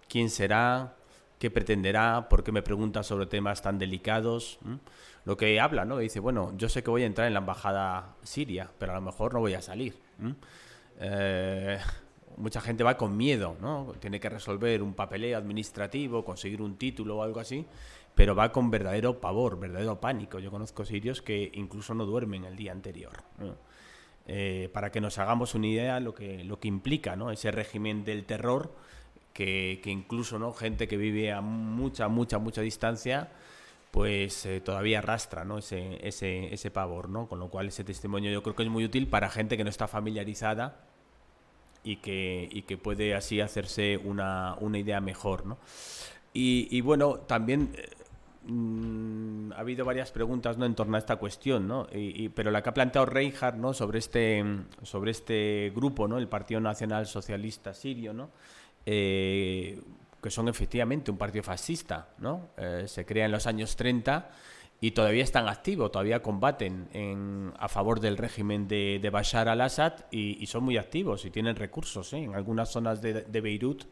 [0.07, 0.96] quién será,
[1.39, 4.59] qué pretenderá, por qué me pregunta sobre temas tan delicados.
[5.25, 5.97] Lo que habla, ¿no?
[5.97, 9.01] Dice, bueno, yo sé que voy a entrar en la embajada siria, pero a lo
[9.01, 9.99] mejor no voy a salir.
[10.99, 11.77] Eh,
[12.37, 13.93] mucha gente va con miedo, ¿no?
[13.99, 17.65] Tiene que resolver un papeleo administrativo, conseguir un título o algo así,
[18.15, 20.39] pero va con verdadero pavor, verdadero pánico.
[20.39, 23.17] Yo conozco sirios que incluso no duermen el día anterior.
[24.25, 27.31] Eh, para que nos hagamos una idea lo que, lo que implica ¿no?
[27.31, 28.73] ese régimen del terror
[29.37, 30.51] que, incluso ¿no?
[30.51, 33.29] gente que vive a mucha, mucha, mucha distancia,
[33.91, 35.59] pues eh, todavía arrastra ¿no?
[35.59, 37.27] ese, ese, ese pavor, ¿no?
[37.27, 39.69] Con lo cual ese testimonio yo creo que es muy útil para gente que no
[39.69, 40.79] está familiarizada
[41.83, 45.59] y que, y que puede así hacerse una, una idea mejor, ¿no?
[46.33, 47.89] Y, bueno, también eh,
[48.45, 50.65] mm, ha habido varias preguntas ¿no?
[50.67, 51.87] en torno a esta cuestión, ¿no?
[51.91, 53.73] Y, pero la que ha planteado Reinhardt ¿no?
[53.73, 54.45] sobre, este,
[54.83, 56.19] sobre este grupo, ¿no?
[56.19, 58.29] el Partido Nacional Socialista Sirio, ¿no?
[58.89, 59.81] Eh,
[60.23, 62.51] que son efectivamente un partido fascista, ¿no?
[62.55, 64.29] Eh, se crea en los años 30
[64.79, 70.45] y todavía están activos, todavía combaten en, a favor del régimen de, Bashar al-Assad y,
[70.47, 72.13] son muy activos y tienen recursos.
[72.13, 72.19] ¿eh?
[72.19, 73.87] En algunas zonas de Beirut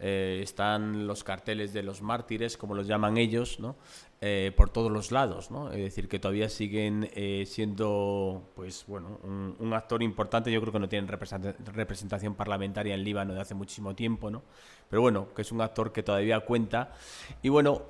[0.00, 3.76] eh, están los carteles de los mártires, como los llaman ellos, ¿no?
[4.20, 5.70] Eh, por todos los lados, ¿no?
[5.70, 7.08] Es decir, que todavía siguen
[7.46, 10.52] siendo, pues bueno, un, un, actor importante.
[10.52, 14.42] Yo creo que no tienen representación parlamentaria en Líbano de hace muchísimo tiempo, ¿no?
[14.90, 16.92] Pero bueno, que es un actor que todavía cuenta.
[17.42, 17.82] Y bueno,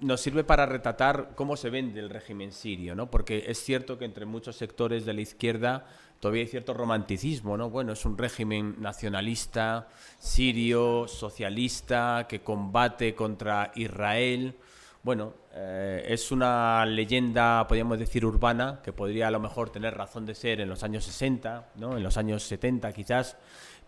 [0.00, 3.10] nos sirve para retratar cómo se vende el régimen sirio, ¿no?
[3.10, 5.86] Porque es cierto que entre muchos sectores de la izquierda
[6.20, 7.70] todavía hay cierto romanticismo, ¿no?
[7.70, 9.88] Bueno, es un régimen nacionalista,
[10.18, 14.56] sirio, socialista, que combate contra Israel.
[15.02, 20.26] Bueno, eh, es una leyenda, podríamos decir, urbana, que podría a lo mejor tener razón
[20.26, 21.96] de ser en los años 60, ¿no?
[21.96, 23.36] En los años 70 quizás,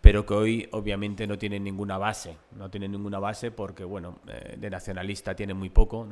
[0.00, 4.56] pero que hoy obviamente no tiene ninguna base, no tiene ninguna base porque, bueno, eh,
[4.58, 6.06] de nacionalista tiene muy poco.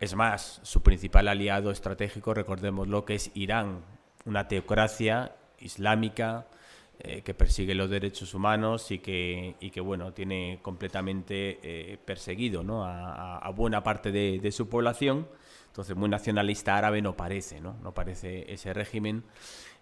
[0.00, 3.84] Es más, su principal aliado estratégico, recordemos lo que es Irán,
[4.24, 6.46] una teocracia islámica
[7.04, 12.62] eh, que persigue los derechos humanos y que, y que bueno, tiene completamente eh, perseguido
[12.62, 12.84] ¿no?
[12.84, 15.26] a, buena parte de, su población.
[15.66, 17.76] Entonces, muy nacionalista árabe no parece, ¿no?
[17.82, 19.24] No parece ese régimen.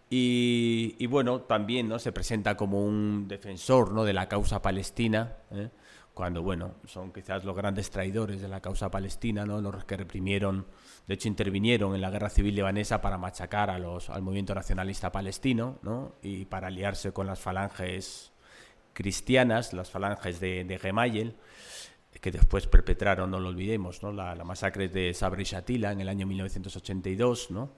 [0.09, 1.99] Y, bueno, también ¿no?
[1.99, 4.05] se presenta como un defensor ¿no?
[4.05, 5.69] de la causa palestina, ¿eh?
[6.15, 9.61] cuando bueno, son quizás los grandes traidores de la causa palestina, ¿no?
[9.61, 10.67] los que reprimieron,
[11.11, 15.11] de hecho intervinieron en la guerra civil libanesa para machacar a los, al movimiento nacionalista
[15.11, 16.13] palestino ¿no?
[16.23, 18.31] y para aliarse con las falanges
[18.93, 21.35] cristianas, las falanges de, de Gemayel
[22.19, 24.13] que después perpetraron, no lo olvidemos, ¿no?
[24.13, 27.51] La, masacre de Sabri Shatila en el año 1982.
[27.51, 27.71] ¿no?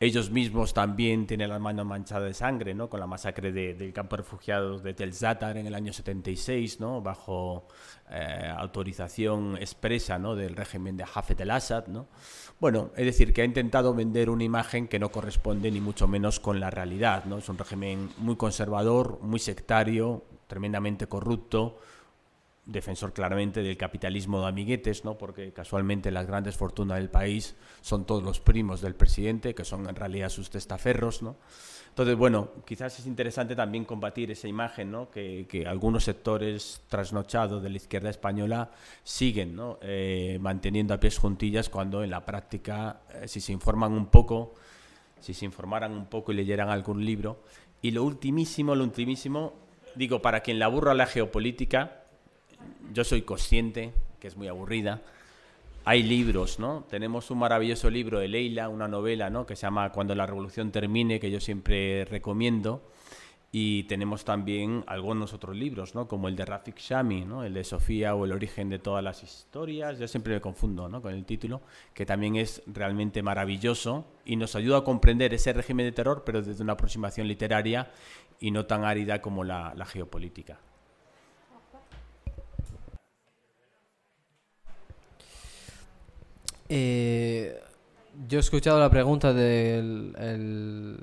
[0.00, 2.88] Ellos mismos también tienen las manos manchadas de sangre ¿no?
[2.88, 7.02] con la masacre del campo de refugiados de Tel Zatar en el año 76, ¿no?
[7.02, 7.68] bajo
[8.10, 10.34] eh, autorización expresa ¿no?
[10.34, 11.86] del régimen de Hafez el-Assad.
[11.88, 12.08] ¿no?
[12.58, 16.40] Bueno, es decir, que ha intentado vender una imagen que no corresponde ni mucho menos
[16.40, 17.26] con la realidad.
[17.26, 17.38] ¿no?
[17.38, 21.78] Es un régimen muy conservador, muy sectario, tremendamente corrupto
[22.66, 25.18] defensor claramente del capitalismo de amiguetes, ¿no?
[25.18, 29.88] porque casualmente las grandes fortunas del país son todos los primos del presidente, que son
[29.88, 31.22] en realidad sus testaferros.
[31.22, 31.36] ¿no?
[31.90, 35.10] Entonces, bueno, quizás es interesante también combatir esa imagen ¿no?
[35.10, 38.70] que, algunos sectores trasnochados de la izquierda española
[39.02, 39.78] siguen ¿no?
[39.82, 44.54] Eh, manteniendo a pies juntillas cuando en la práctica, eh, si se informan un poco,
[45.20, 47.42] si se informaran un poco y leyeran algún libro.
[47.82, 49.52] Y lo ultimísimo, lo ultimísimo,
[49.94, 52.03] digo, para quien le aburra la geopolítica,
[52.92, 53.92] yo soy consciente
[54.24, 55.02] que es muy aburrida.
[55.84, 56.86] Hay libros, ¿no?
[56.88, 59.44] Tenemos un maravilloso libro de Leila, una novela, ¿no?
[59.44, 62.80] Que se llama Cuando la revolución termine, que yo siempre recomiendo.
[63.52, 66.08] Y tenemos también algunos otros libros, ¿no?
[66.08, 67.44] Como el de Rafik Shami, ¿no?
[67.44, 69.98] El de Sofía o El origen de todas las historias.
[69.98, 71.02] Yo siempre me confundo, ¿no?
[71.02, 71.60] Con el título,
[71.92, 76.40] que también es realmente maravilloso y nos ayuda a comprender ese régimen de terror, pero
[76.40, 77.90] desde una aproximación literaria
[78.40, 80.58] y no tan árida como la geopolítica.
[86.68, 87.60] Eh,
[88.28, 90.98] yo he escuchado la pregunta del el,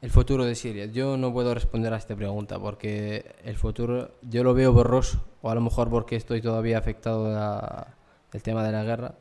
[0.00, 0.86] eh, futuro de Siria.
[0.86, 5.50] Yo no puedo responder a esta pregunta porque el futuro yo lo veo borroso, o
[5.50, 7.26] a lo mejor porque estoy todavía afectado
[8.32, 9.14] del tema de la guerra.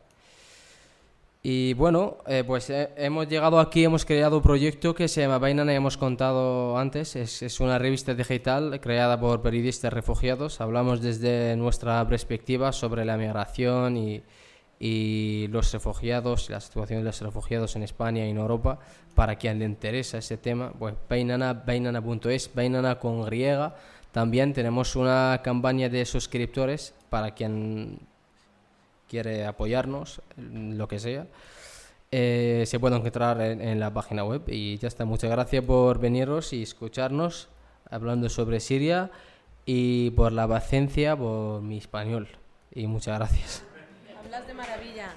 [1.44, 5.74] Y bueno, eh, pues hemos llegado aquí, hemos creado un proyecto que se llama Bainana,
[5.74, 10.62] hemos contado antes, es, es, una revista digital creada por periodistas refugiados.
[10.62, 14.22] Hablamos desde nuestra perspectiva sobre la migración y,
[14.84, 18.80] y los refugiados, la situación de los refugiados en España y en Europa,
[19.14, 23.76] para quien le interesa ese tema, pues Bainana, Bainana.es, Bainana con griega.
[24.12, 28.00] También tenemos una campaña de suscriptores para quien
[29.08, 31.28] quiere apoyarnos, lo que sea.
[32.10, 35.06] Eh, se puede encontrar en, en, la página web y ya está.
[35.06, 37.50] Muchas gracias por veniros y escucharnos
[37.88, 39.12] hablando sobre Siria
[39.64, 42.30] y por la paciencia por mi español.
[42.74, 43.71] Y muchas gracias.
[44.32, 45.14] Las de maravilla.